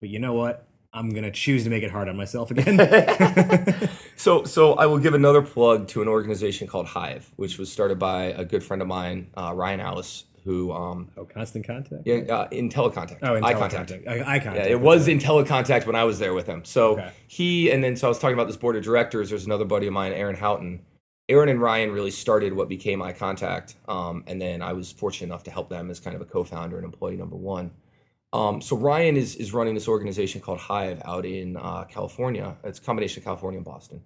But 0.00 0.10
you 0.10 0.18
know 0.18 0.34
what? 0.34 0.66
I'm 0.92 1.10
gonna 1.10 1.30
choose 1.30 1.64
to 1.64 1.70
make 1.70 1.82
it 1.82 1.90
hard 1.90 2.08
on 2.08 2.16
myself 2.16 2.50
again. 2.50 2.78
So, 4.18 4.42
so 4.42 4.72
I 4.74 4.86
will 4.86 4.98
give 4.98 5.14
another 5.14 5.42
plug 5.42 5.86
to 5.88 6.02
an 6.02 6.08
organization 6.08 6.66
called 6.66 6.86
Hive, 6.86 7.30
which 7.36 7.56
was 7.56 7.70
started 7.70 8.00
by 8.00 8.24
a 8.24 8.44
good 8.44 8.64
friend 8.64 8.82
of 8.82 8.88
mine, 8.88 9.28
uh, 9.36 9.52
Ryan 9.54 9.78
Allis, 9.78 10.24
who 10.48 10.72
um, 10.72 11.10
oh, 11.18 11.26
constant 11.26 11.66
contact. 11.66 12.06
yeah, 12.06 12.14
uh, 12.34 12.48
IntelliContact. 12.48 13.18
Oh, 13.22 13.34
in 13.34 13.44
eye 13.44 13.52
contact. 13.52 13.92
Eye, 13.92 14.22
eye 14.26 14.38
contact. 14.38 14.56
Yeah, 14.56 14.72
it 14.72 14.80
was 14.80 15.06
IntelliContact 15.06 15.84
when 15.84 15.94
I 15.94 16.04
was 16.04 16.18
there 16.18 16.32
with 16.32 16.46
him. 16.46 16.64
So 16.64 16.92
Okay. 16.92 17.12
he 17.26 17.70
and 17.70 17.84
then 17.84 17.96
so 17.96 18.06
I 18.06 18.08
was 18.08 18.18
talking 18.18 18.32
about 18.32 18.46
this 18.46 18.56
board 18.56 18.74
of 18.74 18.82
directors. 18.82 19.28
There's 19.28 19.44
another 19.44 19.66
buddy 19.66 19.88
of 19.88 19.92
mine, 19.92 20.12
Aaron 20.14 20.36
Houghton. 20.36 20.80
Aaron 21.28 21.50
and 21.50 21.60
Ryan 21.60 21.90
really 21.92 22.10
started 22.10 22.54
what 22.54 22.70
became 22.70 23.00
iContact, 23.00 23.74
um, 23.88 24.24
and 24.26 24.40
then 24.40 24.62
I 24.62 24.72
was 24.72 24.90
fortunate 24.90 25.26
enough 25.26 25.44
to 25.44 25.50
help 25.50 25.68
them 25.68 25.90
as 25.90 26.00
kind 26.00 26.16
of 26.16 26.22
a 26.22 26.24
co-founder 26.24 26.76
and 26.76 26.86
employee 26.86 27.18
number 27.18 27.36
one. 27.36 27.70
Um, 28.32 28.62
so 28.62 28.74
Ryan 28.74 29.18
is 29.18 29.36
is 29.36 29.52
running 29.52 29.74
this 29.74 29.86
organization 29.86 30.40
called 30.40 30.60
Hive 30.60 31.02
out 31.04 31.26
in 31.26 31.58
uh, 31.58 31.84
California. 31.84 32.56
It's 32.64 32.78
a 32.78 32.82
combination 32.82 33.20
of 33.20 33.24
California 33.24 33.58
and 33.58 33.66
Boston, 33.66 34.00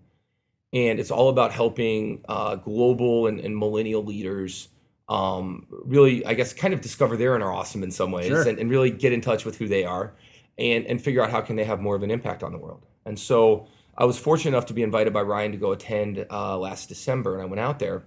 and 0.73 0.99
it's 0.99 1.13
all 1.13 1.29
about 1.29 1.53
helping 1.53 2.25
uh, 2.29 2.57
global 2.57 3.29
and, 3.29 3.39
and 3.39 3.57
millennial 3.57 4.03
leaders 4.03 4.67
um, 5.09 5.67
really, 5.71 6.25
I 6.25 6.35
guess, 6.35 6.53
kind 6.53 6.73
of 6.73 6.81
discover 6.81 7.17
their 7.17 7.35
inner 7.37 7.53
awesome 7.53 7.83
in 7.83 7.91
some 7.91 8.11
ways, 8.13 8.29
Sure. 8.29 8.49
and, 8.49 8.59
and 8.59 8.71
really 8.71 8.91
get 8.91 9.13
in 9.13 9.21
touch 9.21 9.45
with 9.45 9.57
who 9.59 9.69
they 9.69 9.85
are, 9.85 10.15
and 10.59 10.87
and 10.87 11.03
figure 11.03 11.23
out 11.23 11.31
how 11.31 11.41
can 11.41 11.57
they 11.57 11.65
have 11.65 11.81
more 11.81 11.97
of 11.97 12.03
an 12.03 12.11
impact 12.11 12.43
on 12.43 12.53
the 12.53 12.59
world. 12.59 12.87
And 13.05 13.19
so 13.19 13.67
I 13.99 14.05
was 14.05 14.19
fortunate 14.19 14.51
enough 14.57 14.67
to 14.67 14.75
be 14.75 14.83
invited 14.83 15.13
by 15.13 15.23
Ryan 15.23 15.53
to 15.53 15.59
go 15.59 15.73
attend 15.73 16.25
uh, 16.31 16.57
last 16.59 16.89
December, 16.89 17.35
and 17.35 17.43
I 17.43 17.47
went 17.47 17.61
out 17.61 17.79
there. 17.79 18.05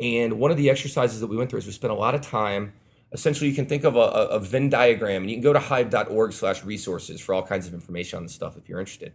And 0.00 0.34
one 0.40 0.50
of 0.50 0.56
the 0.56 0.68
exercises 0.70 1.20
that 1.20 1.28
we 1.28 1.36
went 1.36 1.50
through 1.50 1.60
is 1.60 1.66
we 1.66 1.72
spent 1.72 1.92
a 1.92 1.96
lot 1.96 2.14
of 2.14 2.20
time. 2.20 2.72
Essentially, 3.12 3.48
you 3.48 3.54
can 3.54 3.66
think 3.66 3.84
of 3.84 3.94
a, 3.94 4.00
a, 4.00 4.26
a 4.26 4.40
Venn 4.40 4.68
diagram, 4.68 5.22
and 5.22 5.30
you 5.30 5.36
can 5.36 5.42
go 5.42 5.52
to 5.52 5.60
hive.org/resources 5.60 7.20
for 7.20 7.32
all 7.34 7.42
kinds 7.42 7.66
of 7.66 7.74
information 7.74 8.16
on 8.16 8.24
this 8.24 8.32
stuff 8.34 8.56
if 8.56 8.68
you're 8.68 8.80
interested. 8.80 9.12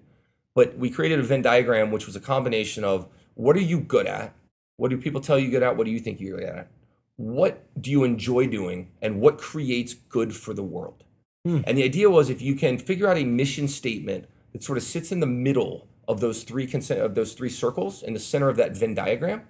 But 0.56 0.78
we 0.78 0.90
created 0.90 1.20
a 1.20 1.24
Venn 1.24 1.42
diagram, 1.42 1.92
which 1.92 2.06
was 2.06 2.16
a 2.16 2.20
combination 2.20 2.84
of 2.84 3.08
what 3.36 3.56
are 3.56 3.62
you 3.62 3.80
good 3.80 4.08
at, 4.08 4.34
what 4.78 4.90
do 4.90 4.98
people 4.98 5.22
tell 5.22 5.38
you 5.38 5.52
good 5.52 5.64
at, 5.64 5.76
what 5.78 5.86
do 5.86 5.92
you 5.92 6.00
think 6.00 6.20
you're 6.20 6.40
good 6.40 6.48
at, 6.50 6.68
what 7.20 7.68
do 7.82 7.92
you 7.92 8.06
enjoy 8.06 8.48
doing, 8.48 8.92
and 9.02 9.20
what 9.20 9.38
creates 9.38 9.94
good 9.94 10.34
for 10.34 10.54
the 10.54 10.64
world. 10.64 11.04
Hmm. 11.46 11.60
And 11.68 11.78
the 11.78 11.84
idea 11.84 12.10
was 12.10 12.30
if 12.30 12.42
you 12.42 12.56
can 12.56 12.78
figure 12.78 13.10
out 13.10 13.18
a 13.18 13.26
mission 13.26 13.68
statement 13.68 14.26
that 14.54 14.64
sort 14.64 14.78
of 14.78 14.86
sits 14.86 15.12
in 15.12 15.20
the 15.20 15.28
middle 15.28 15.86
of 16.08 16.22
those 16.22 16.44
three 16.44 16.66
consent 16.66 17.02
of 17.02 17.16
those 17.16 17.34
three 17.34 17.50
circles 17.50 18.04
in 18.04 18.14
the 18.14 18.22
center 18.22 18.48
of 18.48 18.56
that 18.56 18.78
Venn 18.78 18.96
diagram, 18.96 19.42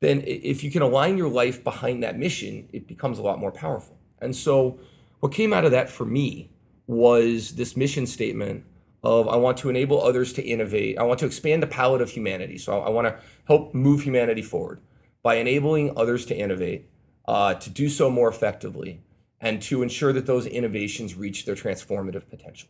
then 0.00 0.22
if 0.24 0.62
you 0.62 0.70
can 0.70 0.82
align 0.82 1.18
your 1.18 1.28
life 1.28 1.64
behind 1.64 2.00
that 2.04 2.16
mission, 2.16 2.68
it 2.72 2.86
becomes 2.86 3.18
a 3.18 3.22
lot 3.22 3.40
more 3.40 3.50
powerful. 3.50 3.98
And 4.20 4.34
so 4.36 4.78
what 5.18 5.32
came 5.32 5.52
out 5.52 5.64
of 5.64 5.72
that 5.72 5.90
for 5.90 6.04
me 6.04 6.50
was 6.86 7.56
this 7.56 7.76
mission 7.76 8.06
statement 8.06 8.64
of 9.02 9.26
I 9.26 9.34
want 9.34 9.58
to 9.58 9.68
enable 9.68 10.00
others 10.00 10.32
to 10.34 10.42
innovate. 10.42 10.96
I 10.96 11.02
want 11.02 11.18
to 11.20 11.26
expand 11.26 11.60
the 11.60 11.66
palette 11.66 12.02
of 12.02 12.10
humanity. 12.10 12.56
So 12.56 12.78
I, 12.78 12.86
I 12.86 12.90
want 12.90 13.08
to 13.08 13.18
help 13.46 13.74
move 13.74 14.02
humanity 14.02 14.42
forward 14.42 14.80
by 15.22 15.34
enabling 15.34 15.98
others 15.98 16.24
to 16.26 16.36
innovate, 16.36 16.88
uh, 17.30 17.54
to 17.54 17.70
do 17.70 17.88
so 17.88 18.10
more 18.10 18.28
effectively, 18.28 19.00
and 19.40 19.62
to 19.62 19.84
ensure 19.84 20.12
that 20.12 20.26
those 20.26 20.46
innovations 20.46 21.14
reach 21.14 21.44
their 21.44 21.54
transformative 21.54 22.28
potential. 22.28 22.68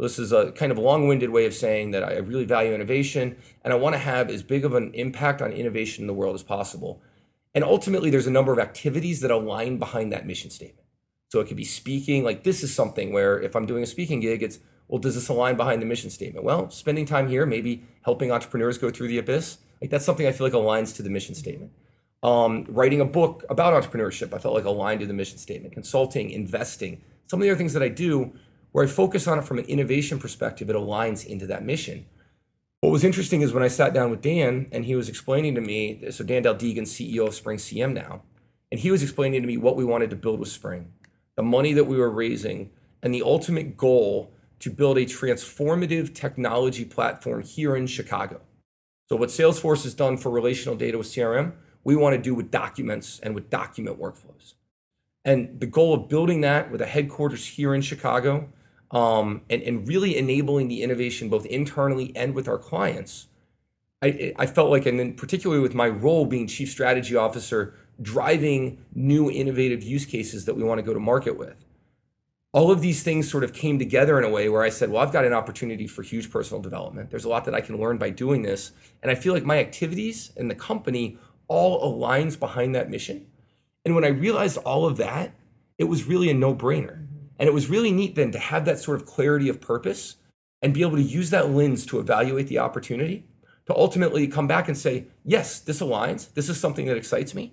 This 0.00 0.18
is 0.18 0.32
a 0.32 0.50
kind 0.50 0.72
of 0.72 0.78
long-winded 0.78 1.30
way 1.30 1.46
of 1.46 1.54
saying 1.54 1.92
that 1.92 2.02
I 2.02 2.16
really 2.16 2.44
value 2.44 2.74
innovation 2.74 3.36
and 3.62 3.72
I 3.72 3.76
want 3.76 3.94
to 3.94 4.00
have 4.00 4.28
as 4.30 4.42
big 4.42 4.64
of 4.64 4.74
an 4.74 4.92
impact 4.94 5.40
on 5.40 5.52
innovation 5.52 6.02
in 6.02 6.08
the 6.08 6.12
world 6.20 6.34
as 6.34 6.42
possible. 6.42 7.00
And 7.54 7.62
ultimately, 7.62 8.10
there's 8.10 8.26
a 8.26 8.32
number 8.32 8.52
of 8.52 8.58
activities 8.58 9.20
that 9.20 9.30
align 9.30 9.78
behind 9.78 10.10
that 10.10 10.26
mission 10.26 10.50
statement. 10.50 10.88
So 11.30 11.38
it 11.38 11.46
could 11.46 11.56
be 11.56 11.64
speaking, 11.64 12.24
like 12.24 12.42
this 12.42 12.64
is 12.64 12.74
something 12.74 13.12
where 13.12 13.40
if 13.40 13.54
I'm 13.54 13.66
doing 13.66 13.84
a 13.84 13.86
speaking 13.86 14.18
gig, 14.18 14.42
it's, 14.42 14.58
well, 14.88 14.98
does 14.98 15.14
this 15.14 15.28
align 15.28 15.56
behind 15.56 15.80
the 15.80 15.86
mission 15.86 16.10
statement? 16.10 16.44
Well, 16.44 16.68
spending 16.70 17.06
time 17.06 17.28
here, 17.28 17.46
maybe 17.46 17.84
helping 18.02 18.32
entrepreneurs 18.32 18.76
go 18.76 18.90
through 18.90 19.08
the 19.08 19.18
abyss, 19.18 19.58
like 19.80 19.90
that's 19.90 20.04
something 20.04 20.26
I 20.26 20.32
feel 20.32 20.48
like 20.48 20.54
aligns 20.54 20.96
to 20.96 21.04
the 21.04 21.10
mission 21.10 21.36
statement. 21.36 21.70
Um, 22.24 22.64
writing 22.70 23.02
a 23.02 23.04
book 23.04 23.44
about 23.50 23.80
entrepreneurship, 23.80 24.32
I 24.32 24.38
felt 24.38 24.54
like 24.54 24.64
aligned 24.64 25.00
to 25.00 25.06
the 25.06 25.12
mission 25.12 25.36
statement. 25.36 25.74
Consulting, 25.74 26.30
investing, 26.30 27.02
some 27.26 27.38
of 27.38 27.44
the 27.44 27.50
other 27.50 27.58
things 27.58 27.74
that 27.74 27.82
I 27.82 27.88
do 27.88 28.32
where 28.72 28.82
I 28.82 28.88
focus 28.88 29.28
on 29.28 29.38
it 29.38 29.44
from 29.44 29.58
an 29.58 29.66
innovation 29.66 30.18
perspective, 30.18 30.70
it 30.70 30.74
aligns 30.74 31.26
into 31.26 31.46
that 31.48 31.64
mission. 31.64 32.06
What 32.80 32.92
was 32.92 33.04
interesting 33.04 33.42
is 33.42 33.52
when 33.52 33.62
I 33.62 33.68
sat 33.68 33.92
down 33.92 34.10
with 34.10 34.22
Dan 34.22 34.68
and 34.72 34.86
he 34.86 34.96
was 34.96 35.10
explaining 35.10 35.54
to 35.54 35.60
me, 35.60 36.10
so 36.10 36.24
Dan 36.24 36.44
Daldegan, 36.44 36.82
CEO 36.82 37.26
of 37.26 37.34
Spring 37.34 37.58
CM 37.58 37.92
now, 37.92 38.22
and 38.72 38.80
he 38.80 38.90
was 38.90 39.02
explaining 39.02 39.42
to 39.42 39.46
me 39.46 39.58
what 39.58 39.76
we 39.76 39.84
wanted 39.84 40.08
to 40.10 40.16
build 40.16 40.40
with 40.40 40.48
Spring, 40.48 40.92
the 41.36 41.42
money 41.42 41.74
that 41.74 41.84
we 41.84 41.98
were 41.98 42.10
raising, 42.10 42.70
and 43.02 43.14
the 43.14 43.22
ultimate 43.22 43.76
goal 43.76 44.32
to 44.60 44.70
build 44.70 44.96
a 44.96 45.04
transformative 45.04 46.14
technology 46.14 46.86
platform 46.86 47.42
here 47.42 47.76
in 47.76 47.86
Chicago. 47.86 48.40
So 49.10 49.16
what 49.16 49.28
Salesforce 49.28 49.84
has 49.84 49.92
done 49.92 50.16
for 50.16 50.30
relational 50.30 50.74
data 50.74 50.96
with 50.96 51.06
CRM, 51.06 51.52
we 51.84 51.94
want 51.94 52.16
to 52.16 52.20
do 52.20 52.34
with 52.34 52.50
documents 52.50 53.20
and 53.22 53.34
with 53.34 53.50
document 53.50 54.00
workflows. 54.00 54.54
And 55.24 55.60
the 55.60 55.66
goal 55.66 55.94
of 55.94 56.08
building 56.08 56.40
that 56.42 56.70
with 56.70 56.80
a 56.80 56.86
headquarters 56.86 57.46
here 57.46 57.74
in 57.74 57.80
Chicago 57.80 58.48
um, 58.90 59.42
and, 59.48 59.62
and 59.62 59.86
really 59.88 60.16
enabling 60.16 60.68
the 60.68 60.82
innovation 60.82 61.28
both 61.28 61.46
internally 61.46 62.12
and 62.14 62.34
with 62.34 62.48
our 62.48 62.58
clients, 62.58 63.28
I, 64.02 64.34
I 64.36 64.46
felt 64.46 64.70
like, 64.70 64.84
and 64.84 64.98
then 64.98 65.14
particularly 65.14 65.62
with 65.62 65.74
my 65.74 65.88
role 65.88 66.26
being 66.26 66.46
chief 66.46 66.70
strategy 66.70 67.16
officer, 67.16 67.74
driving 68.02 68.84
new 68.94 69.30
innovative 69.30 69.82
use 69.82 70.04
cases 70.04 70.44
that 70.44 70.54
we 70.54 70.62
want 70.62 70.78
to 70.78 70.82
go 70.82 70.92
to 70.92 71.00
market 71.00 71.38
with. 71.38 71.64
All 72.52 72.70
of 72.70 72.82
these 72.82 73.02
things 73.02 73.28
sort 73.28 73.42
of 73.42 73.52
came 73.52 73.78
together 73.78 74.16
in 74.18 74.24
a 74.24 74.30
way 74.30 74.48
where 74.48 74.62
I 74.62 74.68
said, 74.68 74.90
well, 74.90 75.02
I've 75.02 75.12
got 75.12 75.24
an 75.24 75.32
opportunity 75.32 75.88
for 75.88 76.02
huge 76.02 76.30
personal 76.30 76.62
development. 76.62 77.10
There's 77.10 77.24
a 77.24 77.28
lot 77.28 77.46
that 77.46 77.54
I 77.54 77.60
can 77.60 77.80
learn 77.80 77.98
by 77.98 78.10
doing 78.10 78.42
this. 78.42 78.72
And 79.02 79.10
I 79.10 79.16
feel 79.16 79.32
like 79.32 79.44
my 79.44 79.58
activities 79.58 80.32
and 80.36 80.48
the 80.50 80.54
company 80.54 81.18
all 81.48 81.92
aligns 81.92 82.38
behind 82.38 82.74
that 82.74 82.90
mission. 82.90 83.26
And 83.84 83.94
when 83.94 84.04
I 84.04 84.08
realized 84.08 84.58
all 84.58 84.86
of 84.86 84.96
that, 84.96 85.32
it 85.78 85.84
was 85.84 86.04
really 86.04 86.30
a 86.30 86.34
no 86.34 86.54
brainer. 86.54 87.06
And 87.38 87.48
it 87.48 87.54
was 87.54 87.68
really 87.68 87.90
neat 87.90 88.14
then 88.14 88.30
to 88.32 88.38
have 88.38 88.64
that 88.64 88.78
sort 88.78 89.00
of 89.00 89.06
clarity 89.06 89.48
of 89.48 89.60
purpose 89.60 90.16
and 90.62 90.72
be 90.72 90.82
able 90.82 90.96
to 90.96 91.02
use 91.02 91.30
that 91.30 91.50
lens 91.50 91.84
to 91.86 91.98
evaluate 91.98 92.48
the 92.48 92.58
opportunity 92.58 93.24
to 93.66 93.74
ultimately 93.74 94.26
come 94.28 94.46
back 94.46 94.68
and 94.68 94.76
say, 94.76 95.06
yes, 95.24 95.60
this 95.60 95.80
aligns. 95.80 96.32
This 96.34 96.48
is 96.48 96.58
something 96.58 96.86
that 96.86 96.96
excites 96.96 97.34
me. 97.34 97.52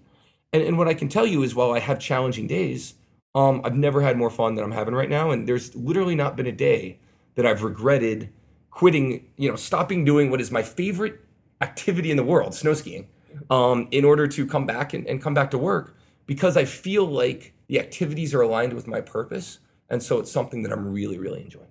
And, 0.53 0.61
and 0.61 0.77
what 0.77 0.87
I 0.87 0.93
can 0.93 1.09
tell 1.09 1.25
you 1.25 1.43
is 1.43 1.55
while 1.55 1.71
I 1.71 1.79
have 1.79 1.99
challenging 1.99 2.47
days, 2.47 2.95
um, 3.33 3.61
I've 3.63 3.75
never 3.75 4.01
had 4.01 4.17
more 4.17 4.29
fun 4.29 4.55
than 4.55 4.63
I'm 4.63 4.71
having 4.71 4.93
right 4.93 5.09
now. 5.09 5.31
And 5.31 5.47
there's 5.47 5.73
literally 5.75 6.15
not 6.15 6.35
been 6.35 6.47
a 6.47 6.51
day 6.51 6.99
that 7.35 7.45
I've 7.45 7.63
regretted 7.63 8.31
quitting, 8.69 9.27
you 9.37 9.49
know, 9.49 9.55
stopping 9.55 10.03
doing 10.05 10.29
what 10.29 10.41
is 10.41 10.51
my 10.51 10.63
favorite 10.63 11.19
activity 11.61 12.11
in 12.11 12.17
the 12.17 12.23
world, 12.23 12.53
snow 12.53 12.73
skiing, 12.73 13.07
um, 13.49 13.87
in 13.91 14.05
order 14.05 14.27
to 14.27 14.45
come 14.45 14.65
back 14.65 14.93
and, 14.93 15.07
and 15.07 15.21
come 15.21 15.33
back 15.33 15.51
to 15.51 15.57
work 15.57 15.95
because 16.25 16.57
I 16.57 16.65
feel 16.65 17.05
like 17.05 17.53
the 17.67 17.79
activities 17.79 18.33
are 18.33 18.41
aligned 18.41 18.73
with 18.73 18.87
my 18.87 19.01
purpose. 19.01 19.59
And 19.89 20.01
so 20.01 20.19
it's 20.19 20.31
something 20.31 20.63
that 20.63 20.71
I'm 20.71 20.91
really, 20.91 21.17
really 21.17 21.41
enjoying. 21.41 21.67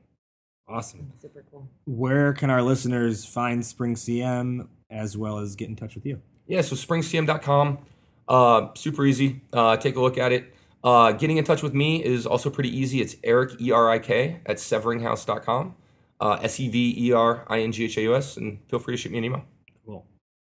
Awesome. 0.69 1.13
Super 1.21 1.45
cool. 1.51 1.69
Where 1.87 2.33
can 2.33 2.51
our 2.51 2.63
listeners 2.63 3.25
find 3.25 3.65
Spring 3.65 3.95
CM 3.95 4.69
as 4.89 5.17
well 5.17 5.39
as 5.39 5.57
get 5.57 5.69
in 5.69 5.77
touch 5.77 5.95
with 5.95 6.07
you? 6.07 6.21
Yeah, 6.47 6.63
so 6.63 6.77
springcm.com, 6.77 7.79
uh, 8.29 8.69
super 8.75 9.05
easy. 9.07 9.41
Uh, 9.53 9.77
take 9.77 9.97
a 9.97 10.01
look 10.01 10.19
at 10.19 10.33
it. 10.33 10.55
Uh, 10.83 11.13
getting 11.13 11.37
in 11.37 11.45
touch 11.45 11.63
with 11.63 11.75
me 11.75 12.05
is 12.05 12.27
also 12.27 12.51
pretty 12.51 12.77
easy. 12.77 13.01
It's 13.01 13.17
Eric, 13.23 13.61
E 13.61 13.71
R 13.71 13.91
I 13.91 13.99
K, 13.99 14.41
at 14.47 14.57
severinghaus.com, 14.57 15.75
uh, 16.21 16.39
S 16.43 16.59
E 16.59 16.69
V 16.69 16.95
E 16.97 17.13
R 17.13 17.45
I 17.49 17.61
N 17.61 17.73
G 17.73 17.85
H 17.85 17.99
A 17.99 18.03
U 18.03 18.15
S, 18.15 18.37
and 18.37 18.59
feel 18.69 18.79
free 18.79 18.95
to 18.95 19.01
shoot 19.01 19.13
me 19.13 19.19
an 19.19 19.25
email. 19.25 19.45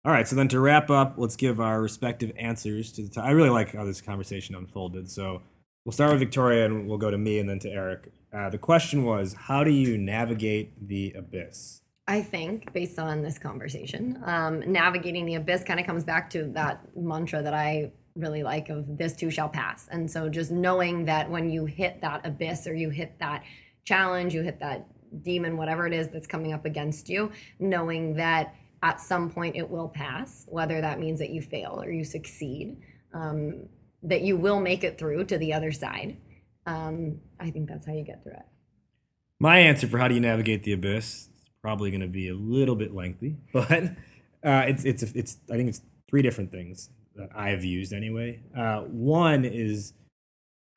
All 0.06 0.12
right. 0.12 0.28
So 0.28 0.36
then 0.36 0.48
to 0.50 0.60
wrap 0.60 0.90
up, 0.90 1.16
let's 1.18 1.36
give 1.36 1.60
our 1.60 1.82
respective 1.82 2.32
answers 2.38 2.92
to 2.94 3.04
the. 3.04 3.10
T- 3.10 3.22
I 3.22 3.32
really 3.32 3.50
like 3.50 3.74
how 3.74 3.84
this 3.84 4.02
conversation 4.02 4.56
unfolded. 4.56 5.10
So 5.12 5.42
we'll 5.86 5.94
start 5.94 6.12
with 6.12 6.20
Victoria 6.20 6.66
and 6.66 6.88
we'll 6.88 6.98
go 6.98 7.12
to 7.12 7.18
me 7.18 7.40
and 7.40 7.50
then 7.50 7.60
to 7.60 7.70
Eric. 7.70 8.12
Uh, 8.34 8.50
the 8.50 8.58
question 8.58 9.04
was, 9.04 9.34
how 9.34 9.64
do 9.64 9.72
you 9.72 9.98
navigate 9.98 10.88
the 10.88 11.14
abyss? 11.18 11.82
I 12.08 12.22
think, 12.22 12.72
based 12.72 13.00
on 13.00 13.22
this 13.22 13.38
conversation, 13.38 14.22
um, 14.26 14.64
navigating 14.72 15.26
the 15.26 15.36
abyss 15.36 15.64
kind 15.64 15.80
of 15.80 15.86
comes 15.86 16.06
back 16.06 16.30
to 16.32 16.44
that 16.54 16.82
mantra 16.96 17.44
that 17.44 17.54
I 17.54 17.92
really 18.16 18.44
like 18.44 18.70
of 18.70 18.98
this 18.98 19.14
too 19.14 19.30
shall 19.30 19.50
pass. 19.50 19.88
And 19.92 20.10
so 20.10 20.30
just 20.30 20.50
knowing 20.52 21.06
that 21.06 21.30
when 21.30 21.50
you 21.50 21.66
hit 21.66 22.02
that 22.02 22.26
abyss 22.26 22.66
or 22.66 22.74
you 22.74 22.90
hit 22.90 23.20
that 23.20 23.44
challenge, 23.86 24.34
you 24.34 24.42
hit 24.42 24.60
that 24.60 24.88
demon, 25.24 25.58
whatever 25.58 25.86
it 25.86 25.94
is 25.94 26.08
that's 26.10 26.28
coming 26.28 26.54
up 26.54 26.66
against 26.66 27.10
you, 27.10 27.32
knowing 27.60 28.16
that 28.16 28.56
at 28.88 29.02
some 29.02 29.30
point 29.30 29.58
it 29.58 29.70
will 29.70 29.90
pass, 29.90 30.46
whether 30.48 30.80
that 30.80 30.98
means 30.98 31.20
that 31.20 31.30
you 31.30 31.42
fail 31.42 31.82
or 31.84 31.92
you 31.92 32.06
succeed, 32.06 32.78
um, 33.14 33.68
that 34.02 34.22
you 34.22 34.38
will 34.38 34.62
make 34.62 34.82
it 34.82 34.98
through 34.98 35.26
to 35.26 35.38
the 35.38 35.54
other 35.54 35.74
side. 35.74 36.16
Um, 36.66 37.20
I 37.38 37.50
think 37.50 37.68
that's 37.68 37.86
how 37.86 37.92
you 37.92 38.06
get 38.06 38.24
through 38.24 38.34
it. 38.34 38.46
My 39.40 39.60
answer 39.60 39.88
for 39.88 39.98
how 39.98 40.08
do 40.08 40.16
you 40.16 40.22
navigate 40.22 40.64
the 40.64 40.72
abyss 40.72 41.06
is 41.06 41.30
probably 41.62 41.92
going 41.92 42.02
to 42.02 42.08
be 42.08 42.30
a 42.30 42.34
little 42.34 42.78
bit 42.78 42.96
lengthy, 42.96 43.36
but 43.54 43.72
uh, 44.42 44.64
it's 44.68 44.86
it's 44.86 45.04
it's 45.04 45.38
I 45.52 45.58
think 45.58 45.68
it's 45.68 45.82
three 46.10 46.22
different 46.22 46.52
things 46.52 46.90
that 47.16 47.30
I've 47.36 47.66
used 47.66 47.92
anyway. 47.92 48.42
Uh, 48.58 48.84
one 48.84 49.44
is 49.44 49.94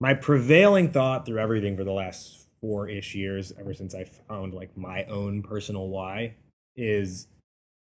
my 0.01 0.15
prevailing 0.15 0.91
thought 0.91 1.27
through 1.27 1.39
everything 1.39 1.77
for 1.77 1.85
the 1.85 1.93
last 1.93 2.49
four 2.61 2.89
ish 2.89 3.15
years, 3.15 3.53
ever 3.59 3.73
since 3.73 3.95
I 3.95 4.05
found 4.05 4.53
like 4.53 4.77
my 4.77 5.05
own 5.05 5.43
personal 5.43 5.89
why, 5.89 6.35
is 6.77 7.29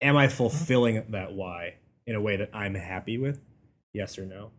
am 0.01 0.17
I 0.17 0.27
mm-hmm. 0.27 0.37
fulfilling 0.37 1.05
that 1.11 1.33
why 1.33 1.75
in 2.07 2.15
a 2.15 2.21
way 2.21 2.37
that 2.37 2.51
I'm 2.53 2.75
happy 2.75 3.19
with? 3.19 3.41
Yes 3.93 4.19
or 4.19 4.27
no? 4.27 4.51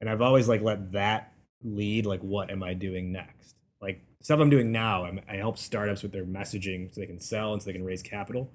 And 0.00 0.08
I've 0.10 0.20
always 0.20 0.48
like 0.48 0.62
let 0.62 0.92
that 0.92 1.32
lead 1.62 2.06
like 2.06 2.20
what 2.20 2.50
am 2.50 2.62
I 2.62 2.74
doing 2.74 3.12
next? 3.12 3.54
Like 3.80 4.02
stuff 4.22 4.40
I'm 4.40 4.50
doing 4.50 4.72
now, 4.72 5.04
I'm, 5.04 5.20
I 5.28 5.36
help 5.36 5.58
startups 5.58 6.02
with 6.02 6.12
their 6.12 6.24
messaging 6.24 6.94
so 6.94 7.00
they 7.00 7.06
can 7.06 7.20
sell 7.20 7.52
and 7.52 7.62
so 7.62 7.66
they 7.66 7.72
can 7.72 7.84
raise 7.84 8.02
capital. 8.02 8.50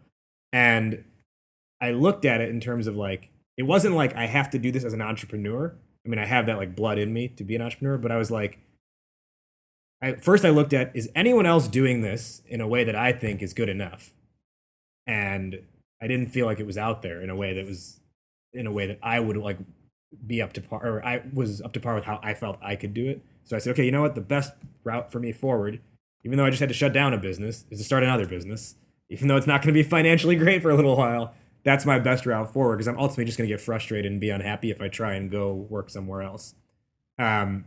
And 0.53 1.03
I 1.81 1.91
looked 1.91 2.25
at 2.25 2.41
it 2.41 2.49
in 2.49 2.59
terms 2.59 2.87
of 2.87 2.95
like 2.95 3.29
it 3.57 3.63
wasn't 3.63 3.95
like 3.95 4.15
I 4.15 4.27
have 4.27 4.49
to 4.51 4.59
do 4.59 4.71
this 4.71 4.83
as 4.83 4.93
an 4.93 5.01
entrepreneur. 5.01 5.75
I 6.05 6.09
mean, 6.09 6.19
I 6.19 6.25
have 6.25 6.45
that 6.45 6.57
like 6.57 6.75
blood 6.75 6.97
in 6.97 7.13
me 7.13 7.27
to 7.29 7.43
be 7.43 7.55
an 7.55 7.61
entrepreneur, 7.61 7.97
but 7.97 8.11
I 8.11 8.17
was 8.17 8.31
like 8.31 8.59
I, 10.01 10.13
first 10.13 10.45
I 10.45 10.49
looked 10.49 10.73
at 10.73 10.95
is 10.95 11.09
anyone 11.13 11.45
else 11.45 11.67
doing 11.67 12.01
this 12.01 12.41
in 12.47 12.61
a 12.61 12.67
way 12.67 12.83
that 12.83 12.95
I 12.95 13.11
think 13.11 13.41
is 13.41 13.53
good 13.53 13.69
enough? 13.69 14.13
And 15.05 15.61
I 16.01 16.07
didn't 16.07 16.27
feel 16.27 16.45
like 16.45 16.59
it 16.59 16.65
was 16.65 16.77
out 16.77 17.01
there 17.01 17.21
in 17.21 17.29
a 17.29 17.35
way 17.35 17.53
that 17.53 17.65
was 17.65 17.99
in 18.53 18.65
a 18.65 18.71
way 18.71 18.87
that 18.87 18.99
I 19.03 19.19
would 19.19 19.37
like 19.37 19.57
be 20.25 20.41
up 20.41 20.53
to 20.53 20.61
par 20.61 20.85
or 20.85 21.05
I 21.05 21.23
was 21.33 21.61
up 21.61 21.73
to 21.73 21.79
par 21.79 21.95
with 21.95 22.05
how 22.05 22.19
I 22.23 22.33
felt 22.33 22.57
I 22.61 22.75
could 22.75 22.93
do 22.93 23.07
it. 23.07 23.21
So 23.43 23.55
I 23.55 23.59
said, 23.59 23.71
okay, 23.71 23.85
you 23.85 23.91
know 23.91 24.01
what? 24.01 24.15
The 24.15 24.21
best 24.21 24.53
route 24.83 25.11
for 25.11 25.19
me 25.19 25.31
forward, 25.31 25.81
even 26.23 26.37
though 26.37 26.45
I 26.45 26.49
just 26.49 26.59
had 26.59 26.69
to 26.69 26.75
shut 26.75 26.93
down 26.93 27.13
a 27.13 27.17
business, 27.17 27.65
is 27.69 27.79
to 27.79 27.83
start 27.83 28.03
another 28.03 28.27
business. 28.27 28.75
Even 29.09 29.27
though 29.27 29.37
it's 29.37 29.47
not 29.47 29.61
going 29.61 29.73
to 29.73 29.83
be 29.83 29.87
financially 29.87 30.35
great 30.37 30.61
for 30.61 30.69
a 30.69 30.75
little 30.75 30.95
while, 30.95 31.33
that's 31.63 31.85
my 31.85 31.99
best 31.99 32.25
route 32.25 32.51
forward 32.53 32.77
because 32.77 32.87
I'm 32.87 32.97
ultimately 32.97 33.25
just 33.25 33.37
going 33.37 33.47
to 33.47 33.53
get 33.53 33.61
frustrated 33.61 34.11
and 34.11 34.21
be 34.21 34.29
unhappy 34.29 34.71
if 34.71 34.81
I 34.81 34.87
try 34.87 35.13
and 35.13 35.29
go 35.29 35.53
work 35.53 35.89
somewhere 35.89 36.21
else. 36.21 36.55
Um, 37.17 37.65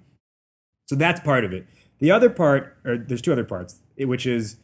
so 0.87 0.97
that's 0.97 1.21
part 1.21 1.45
of 1.45 1.53
it. 1.53 1.67
The 1.99 2.11
other 2.11 2.31
part, 2.31 2.77
or 2.85 2.97
there's 2.97 3.23
two 3.23 3.33
other 3.33 3.45
parts, 3.45 3.81
which 3.97 4.27
is 4.27 4.57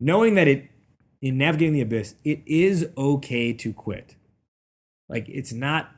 knowing 0.00 0.34
that 0.34 0.48
it 0.48 0.68
in 1.22 1.38
navigating 1.38 1.72
the 1.72 1.80
abyss, 1.80 2.16
it 2.24 2.42
is 2.44 2.88
okay 2.98 3.52
to 3.52 3.72
quit. 3.72 4.16
Like 5.08 5.28
it's 5.28 5.52
not 5.52 5.90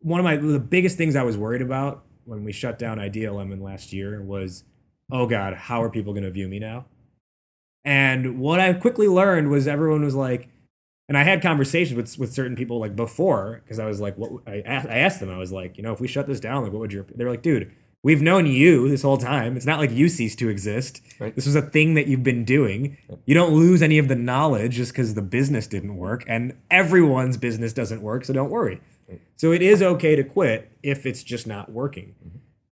one 0.00 0.20
of 0.20 0.24
my 0.24 0.36
the 0.36 0.60
biggest 0.60 0.98
things 0.98 1.16
I 1.16 1.22
was 1.22 1.38
worried 1.38 1.62
about 1.62 2.04
when 2.24 2.44
we 2.44 2.52
shut 2.52 2.78
down 2.78 2.98
Idea 2.98 3.32
Lemon 3.32 3.62
last 3.62 3.92
year 3.92 4.22
was, 4.22 4.64
oh 5.10 5.26
God, 5.26 5.54
how 5.54 5.82
are 5.82 5.90
people 5.90 6.12
going 6.12 6.24
to 6.24 6.30
view 6.30 6.46
me 6.46 6.58
now? 6.58 6.84
And 7.84 8.38
what 8.38 8.60
I 8.60 8.72
quickly 8.74 9.08
learned 9.08 9.50
was 9.50 9.66
everyone 9.66 10.04
was 10.04 10.14
like, 10.14 10.48
and 11.08 11.18
I 11.18 11.22
had 11.22 11.42
conversations 11.42 11.96
with 11.96 12.18
with 12.18 12.32
certain 12.32 12.56
people 12.56 12.78
like 12.78 12.94
before 12.94 13.62
because 13.64 13.78
I 13.78 13.86
was 13.86 14.00
like, 14.00 14.16
what 14.16 14.42
I 14.46 14.60
asked, 14.60 14.88
I 14.88 14.98
asked 14.98 15.20
them, 15.20 15.30
I 15.30 15.38
was 15.38 15.52
like, 15.52 15.76
you 15.78 15.82
know, 15.82 15.92
if 15.92 16.00
we 16.00 16.08
shut 16.08 16.26
this 16.26 16.40
down, 16.40 16.62
like, 16.62 16.72
what 16.72 16.80
would 16.80 16.92
your? 16.92 17.06
They 17.14 17.24
were 17.24 17.30
like, 17.30 17.42
dude, 17.42 17.72
we've 18.04 18.22
known 18.22 18.46
you 18.46 18.88
this 18.88 19.02
whole 19.02 19.18
time. 19.18 19.56
It's 19.56 19.66
not 19.66 19.80
like 19.80 19.90
you 19.90 20.08
ceased 20.08 20.38
to 20.38 20.48
exist. 20.48 21.00
Right. 21.18 21.34
This 21.34 21.46
was 21.46 21.56
a 21.56 21.62
thing 21.62 21.94
that 21.94 22.06
you've 22.06 22.22
been 22.22 22.44
doing. 22.44 22.96
You 23.26 23.34
don't 23.34 23.52
lose 23.52 23.82
any 23.82 23.98
of 23.98 24.06
the 24.06 24.14
knowledge 24.14 24.76
just 24.76 24.92
because 24.92 25.14
the 25.14 25.22
business 25.22 25.66
didn't 25.66 25.96
work, 25.96 26.22
and 26.28 26.56
everyone's 26.70 27.36
business 27.36 27.72
doesn't 27.72 28.02
work, 28.02 28.24
so 28.24 28.32
don't 28.32 28.50
worry. 28.50 28.80
So 29.36 29.52
it 29.52 29.62
is 29.62 29.82
okay 29.82 30.14
to 30.16 30.22
quit 30.22 30.70
if 30.82 31.04
it's 31.04 31.22
just 31.22 31.46
not 31.46 31.72
working. 31.72 32.14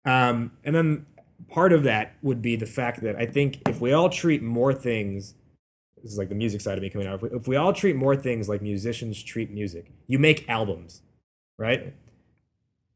Um, 0.04 0.52
and 0.64 0.74
then 0.74 1.06
part 1.48 1.72
of 1.72 1.82
that 1.82 2.14
would 2.22 2.40
be 2.40 2.56
the 2.56 2.66
fact 2.66 3.02
that 3.02 3.16
I 3.16 3.26
think 3.26 3.60
if 3.68 3.80
we 3.80 3.92
all 3.92 4.08
treat 4.08 4.42
more 4.42 4.72
things, 4.72 5.34
this 6.02 6.12
is 6.12 6.18
like 6.18 6.30
the 6.30 6.34
music 6.34 6.60
side 6.60 6.78
of 6.78 6.82
me 6.82 6.90
coming 6.90 7.06
out. 7.06 7.16
If 7.16 7.22
we, 7.22 7.28
if 7.30 7.48
we 7.48 7.56
all 7.56 7.72
treat 7.72 7.96
more 7.96 8.16
things 8.16 8.48
like 8.48 8.62
musicians 8.62 9.22
treat 9.22 9.50
music, 9.50 9.92
you 10.06 10.18
make 10.18 10.48
albums, 10.48 11.02
right? 11.58 11.94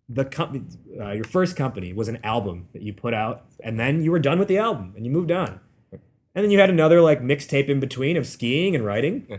The 0.08 0.24
company, 0.24 0.64
uh, 1.00 1.12
your 1.12 1.24
first 1.24 1.56
company 1.56 1.92
was 1.92 2.08
an 2.08 2.18
album 2.22 2.68
that 2.72 2.82
you 2.82 2.92
put 2.92 3.12
out, 3.12 3.44
and 3.62 3.78
then 3.78 4.02
you 4.02 4.10
were 4.10 4.20
done 4.20 4.38
with 4.38 4.48
the 4.48 4.58
album 4.58 4.92
and 4.96 5.04
you 5.04 5.10
moved 5.10 5.32
on. 5.32 5.60
And 5.92 6.44
then 6.44 6.50
you 6.50 6.60
had 6.60 6.70
another 6.70 7.00
like 7.00 7.22
mixtape 7.22 7.68
in 7.68 7.80
between 7.80 8.16
of 8.16 8.26
skiing 8.26 8.74
and 8.74 8.84
writing. 8.84 9.26
Yeah. 9.28 9.38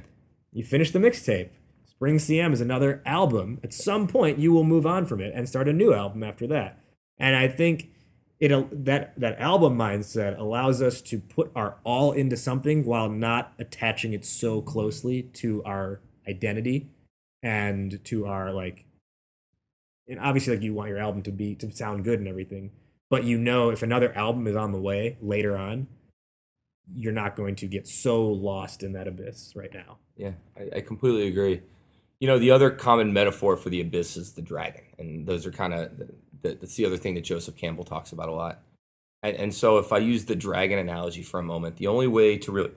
You 0.51 0.63
finished 0.63 0.93
the 0.93 0.99
mixtape. 0.99 1.49
Spring 1.85 2.17
CM 2.17 2.53
is 2.53 2.61
another 2.61 3.01
album. 3.05 3.59
At 3.63 3.73
some 3.73 4.07
point, 4.07 4.39
you 4.39 4.51
will 4.51 4.63
move 4.63 4.85
on 4.85 5.05
from 5.05 5.21
it 5.21 5.31
and 5.35 5.47
start 5.47 5.67
a 5.67 5.73
new 5.73 5.93
album 5.93 6.23
after 6.23 6.47
that. 6.47 6.79
And 7.19 7.35
I 7.35 7.47
think 7.47 7.91
it 8.39 8.49
that 8.85 9.19
that 9.19 9.39
album 9.39 9.77
mindset 9.77 10.37
allows 10.37 10.81
us 10.81 11.01
to 11.01 11.19
put 11.19 11.51
our 11.55 11.77
all 11.83 12.11
into 12.11 12.37
something 12.37 12.85
while 12.85 13.09
not 13.09 13.53
attaching 13.57 14.13
it 14.13 14.25
so 14.25 14.61
closely 14.61 15.23
to 15.23 15.63
our 15.63 16.01
identity 16.27 16.89
and 17.41 18.03
to 18.05 18.25
our 18.25 18.51
like. 18.51 18.85
And 20.07 20.19
obviously, 20.19 20.55
like 20.55 20.63
you 20.63 20.73
want 20.73 20.89
your 20.89 20.99
album 20.99 21.21
to 21.23 21.31
be 21.31 21.55
to 21.55 21.71
sound 21.71 22.03
good 22.03 22.19
and 22.19 22.27
everything, 22.27 22.71
but 23.09 23.23
you 23.23 23.37
know 23.37 23.69
if 23.69 23.83
another 23.83 24.15
album 24.15 24.47
is 24.47 24.55
on 24.55 24.71
the 24.71 24.79
way 24.79 25.17
later 25.21 25.57
on, 25.57 25.87
you're 26.93 27.13
not 27.13 27.35
going 27.35 27.55
to 27.55 27.67
get 27.67 27.87
so 27.87 28.25
lost 28.25 28.83
in 28.83 28.93
that 28.93 29.07
abyss 29.07 29.53
right 29.55 29.73
now. 29.73 29.97
Yeah, 30.15 30.31
I, 30.57 30.77
I 30.77 30.81
completely 30.81 31.27
agree. 31.27 31.61
You 32.19 32.27
know, 32.27 32.39
the 32.39 32.51
other 32.51 32.71
common 32.71 33.13
metaphor 33.13 33.57
for 33.57 33.69
the 33.69 33.81
abyss 33.81 34.17
is 34.17 34.33
the 34.33 34.41
dragon, 34.41 34.83
and 34.97 35.27
those 35.27 35.45
are 35.45 35.51
kind 35.51 35.73
of 35.73 35.91
that's 36.41 36.75
the 36.75 36.85
other 36.85 36.97
thing 36.97 37.15
that 37.15 37.23
Joseph 37.23 37.55
Campbell 37.55 37.83
talks 37.83 38.11
about 38.11 38.29
a 38.29 38.33
lot. 38.33 38.61
And, 39.23 39.35
and 39.35 39.53
so, 39.53 39.77
if 39.77 39.91
I 39.91 39.97
use 39.97 40.25
the 40.25 40.35
dragon 40.35 40.79
analogy 40.79 41.23
for 41.23 41.39
a 41.39 41.43
moment, 41.43 41.77
the 41.77 41.87
only 41.87 42.07
way 42.07 42.37
to 42.37 42.51
really, 42.51 42.71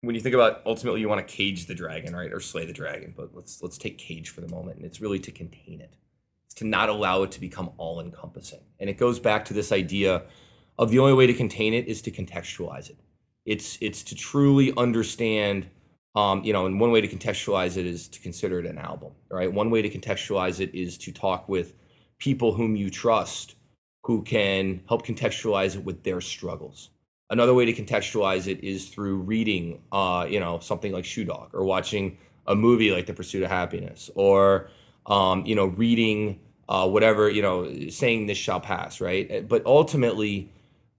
when 0.00 0.14
you 0.14 0.20
think 0.20 0.34
about 0.34 0.62
ultimately, 0.66 1.00
you 1.00 1.08
want 1.08 1.26
to 1.26 1.34
cage 1.34 1.66
the 1.66 1.74
dragon, 1.74 2.14
right, 2.14 2.32
or 2.32 2.40
slay 2.40 2.66
the 2.66 2.72
dragon, 2.72 3.14
but 3.16 3.30
let's 3.34 3.62
let's 3.62 3.78
take 3.78 3.98
cage 3.98 4.30
for 4.30 4.40
the 4.40 4.48
moment, 4.48 4.76
and 4.78 4.84
it's 4.86 5.00
really 5.00 5.20
to 5.20 5.30
contain 5.30 5.80
it. 5.80 5.94
To 6.54 6.66
not 6.66 6.88
allow 6.88 7.22
it 7.22 7.32
to 7.32 7.40
become 7.40 7.70
all 7.76 8.00
encompassing, 8.00 8.60
and 8.80 8.90
it 8.90 8.98
goes 8.98 9.18
back 9.18 9.44
to 9.46 9.54
this 9.54 9.72
idea 9.72 10.22
of 10.78 10.90
the 10.90 10.98
only 10.98 11.14
way 11.14 11.26
to 11.26 11.34
contain 11.34 11.74
it 11.74 11.86
is 11.86 12.02
to 12.02 12.10
contextualize 12.10 12.90
it. 12.90 12.98
It's 13.44 13.78
it's 13.80 14.02
to 14.04 14.14
truly 14.14 14.72
understand 14.76 15.68
um, 16.14 16.44
you 16.44 16.52
know, 16.52 16.66
and 16.66 16.78
one 16.78 16.90
way 16.90 17.00
to 17.00 17.08
contextualize 17.08 17.76
it 17.76 17.86
is 17.86 18.06
to 18.08 18.20
consider 18.20 18.58
it 18.58 18.66
an 18.66 18.76
album, 18.76 19.12
right? 19.30 19.50
One 19.50 19.70
way 19.70 19.80
to 19.80 19.88
contextualize 19.88 20.60
it 20.60 20.74
is 20.74 20.98
to 20.98 21.12
talk 21.12 21.48
with 21.48 21.74
people 22.18 22.52
whom 22.52 22.76
you 22.76 22.90
trust 22.90 23.56
who 24.04 24.22
can 24.22 24.82
help 24.88 25.06
contextualize 25.06 25.76
it 25.76 25.84
with 25.84 26.02
their 26.02 26.20
struggles. 26.20 26.90
Another 27.30 27.54
way 27.54 27.64
to 27.64 27.72
contextualize 27.72 28.46
it 28.46 28.62
is 28.62 28.88
through 28.88 29.18
reading, 29.18 29.80
uh, 29.90 30.26
you 30.28 30.38
know, 30.38 30.58
something 30.58 30.92
like 30.92 31.04
Shoe 31.04 31.24
Dog 31.24 31.50
or 31.54 31.64
watching 31.64 32.18
a 32.46 32.54
movie 32.54 32.90
like 32.90 33.06
The 33.06 33.14
Pursuit 33.14 33.42
of 33.42 33.50
Happiness 33.50 34.10
or, 34.14 34.68
um, 35.06 35.44
you 35.46 35.54
know, 35.54 35.66
reading 35.66 36.40
uh, 36.68 36.88
whatever, 36.88 37.28
you 37.28 37.42
know, 37.42 37.88
saying 37.90 38.26
this 38.26 38.38
shall 38.38 38.60
pass, 38.60 39.00
right? 39.00 39.46
But 39.48 39.64
ultimately, 39.66 40.50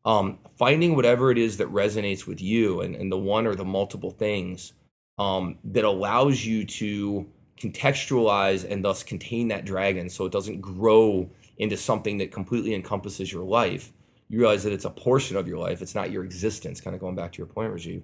um, 0.05 0.37
finding 0.57 0.95
whatever 0.95 1.31
it 1.31 1.37
is 1.37 1.57
that 1.57 1.71
resonates 1.71 2.27
with 2.27 2.41
you 2.41 2.81
and, 2.81 2.95
and 2.95 3.11
the 3.11 3.17
one 3.17 3.47
or 3.47 3.55
the 3.55 3.65
multiple 3.65 4.11
things 4.11 4.73
um, 5.17 5.57
that 5.63 5.85
allows 5.85 6.45
you 6.45 6.65
to 6.65 7.25
contextualize 7.57 8.69
and 8.69 8.83
thus 8.83 9.03
contain 9.03 9.47
that 9.47 9.63
dragon 9.65 10.09
so 10.09 10.25
it 10.25 10.31
doesn't 10.31 10.59
grow 10.59 11.29
into 11.57 11.77
something 11.77 12.17
that 12.17 12.31
completely 12.31 12.73
encompasses 12.73 13.31
your 13.31 13.43
life. 13.43 13.93
You 14.27 14.39
realize 14.39 14.63
that 14.63 14.73
it's 14.73 14.85
a 14.85 14.89
portion 14.89 15.37
of 15.37 15.47
your 15.47 15.59
life, 15.59 15.81
it's 15.81 15.95
not 15.95 16.11
your 16.11 16.23
existence, 16.23 16.81
kind 16.81 16.95
of 16.95 16.99
going 16.99 17.15
back 17.15 17.31
to 17.33 17.37
your 17.37 17.47
point, 17.47 17.73
Rajiv. 17.73 18.01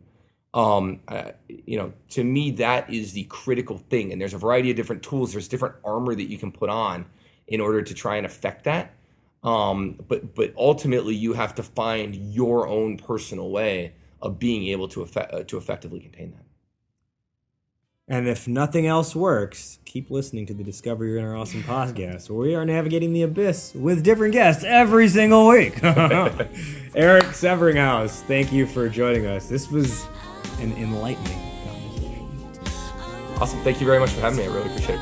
Um, 0.53 1.01
uh, 1.07 1.31
you 1.47 1.77
know, 1.77 1.93
to 2.09 2.23
me, 2.23 2.51
that 2.51 2.91
is 2.91 3.13
the 3.13 3.25
critical 3.25 3.77
thing. 3.77 4.11
And 4.11 4.19
there's 4.19 4.33
a 4.33 4.37
variety 4.37 4.71
of 4.71 4.75
different 4.75 5.03
tools, 5.03 5.31
there's 5.31 5.47
different 5.47 5.75
armor 5.83 6.15
that 6.15 6.29
you 6.29 6.37
can 6.37 6.51
put 6.51 6.69
on 6.69 7.05
in 7.47 7.61
order 7.61 7.81
to 7.81 7.93
try 7.93 8.15
and 8.17 8.25
affect 8.25 8.63
that. 8.63 8.93
Um, 9.43 9.97
but 10.07 10.35
but 10.35 10.53
ultimately, 10.57 11.15
you 11.15 11.33
have 11.33 11.55
to 11.55 11.63
find 11.63 12.15
your 12.15 12.67
own 12.67 12.97
personal 12.97 13.49
way 13.51 13.93
of 14.21 14.37
being 14.37 14.67
able 14.67 14.87
to 14.89 15.01
effect, 15.01 15.33
uh, 15.33 15.43
to 15.45 15.57
effectively 15.57 15.99
contain 15.99 16.31
that. 16.31 16.43
And 18.11 18.27
if 18.27 18.47
nothing 18.47 18.87
else 18.87 19.15
works, 19.15 19.77
keep 19.85 20.09
listening 20.09 20.47
to 20.47 20.53
the 20.55 20.63
Discover 20.63 21.05
Your 21.05 21.19
Inner 21.19 21.35
Awesome 21.35 21.61
podcast, 21.61 22.27
where 22.29 22.39
we 22.39 22.55
are 22.55 22.65
navigating 22.65 23.13
the 23.13 23.21
abyss 23.21 23.73
with 23.75 24.03
different 24.03 24.33
guests 24.33 24.63
every 24.63 25.07
single 25.07 25.47
week. 25.47 25.81
Eric 25.83 27.25
Severinghaus, 27.25 28.23
thank 28.23 28.51
you 28.51 28.65
for 28.65 28.89
joining 28.89 29.27
us. 29.27 29.47
This 29.47 29.69
was 29.69 30.07
an 30.59 30.73
enlightening 30.73 31.39
conversation. 31.65 32.29
Awesome. 33.39 33.59
Thank 33.61 33.79
you 33.79 33.87
very 33.87 33.99
much 33.99 34.11
for 34.11 34.21
having 34.21 34.39
me. 34.39 34.45
I 34.45 34.47
really 34.47 34.69
appreciate 34.69 34.95
it. 34.95 35.01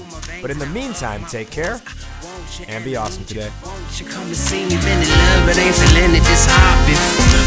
But 0.42 0.52
in 0.52 0.60
the 0.60 0.68
meantime, 0.68 1.26
take 1.26 1.50
care 1.50 1.82
and 2.68 2.84
be 2.84 2.96
awesome 2.96 3.26
today. 3.26 3.52
Love. 3.64 3.74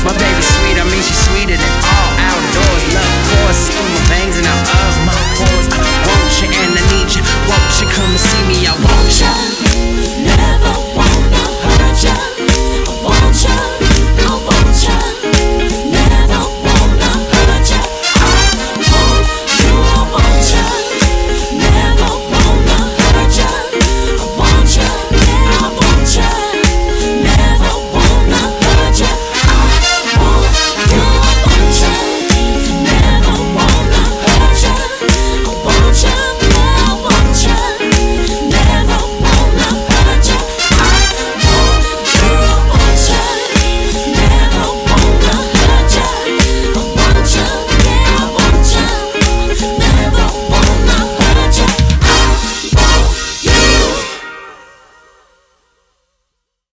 My 0.05 0.13
sweet, 0.43 0.79
I 0.79 0.85
mean 0.87 1.03
she's 1.03 1.19
sweeter 1.31 1.59
than 1.59 1.75
all 1.83 2.11
outdoors. 2.31 2.85
Love 2.95 3.17
course 3.31 3.63
through 3.71 3.91
my 3.91 4.23
and 4.23 4.47
out 4.47 4.67
of 4.67 4.95
my 5.07 5.19
pores. 5.39 5.67
I 5.71 5.79
want 6.07 6.31
you 6.43 6.49
and 6.51 6.73
I 6.79 6.83
need 6.91 7.11
you. 7.15 7.32
Won't 7.49 7.81
you 7.81 7.87
come 7.89 8.11
and 8.11 8.21
see 8.21 8.43
me? 8.49 8.67
I 8.67 8.75
want 8.85 9.21
you. 9.21 10.25
Never. 10.25 10.92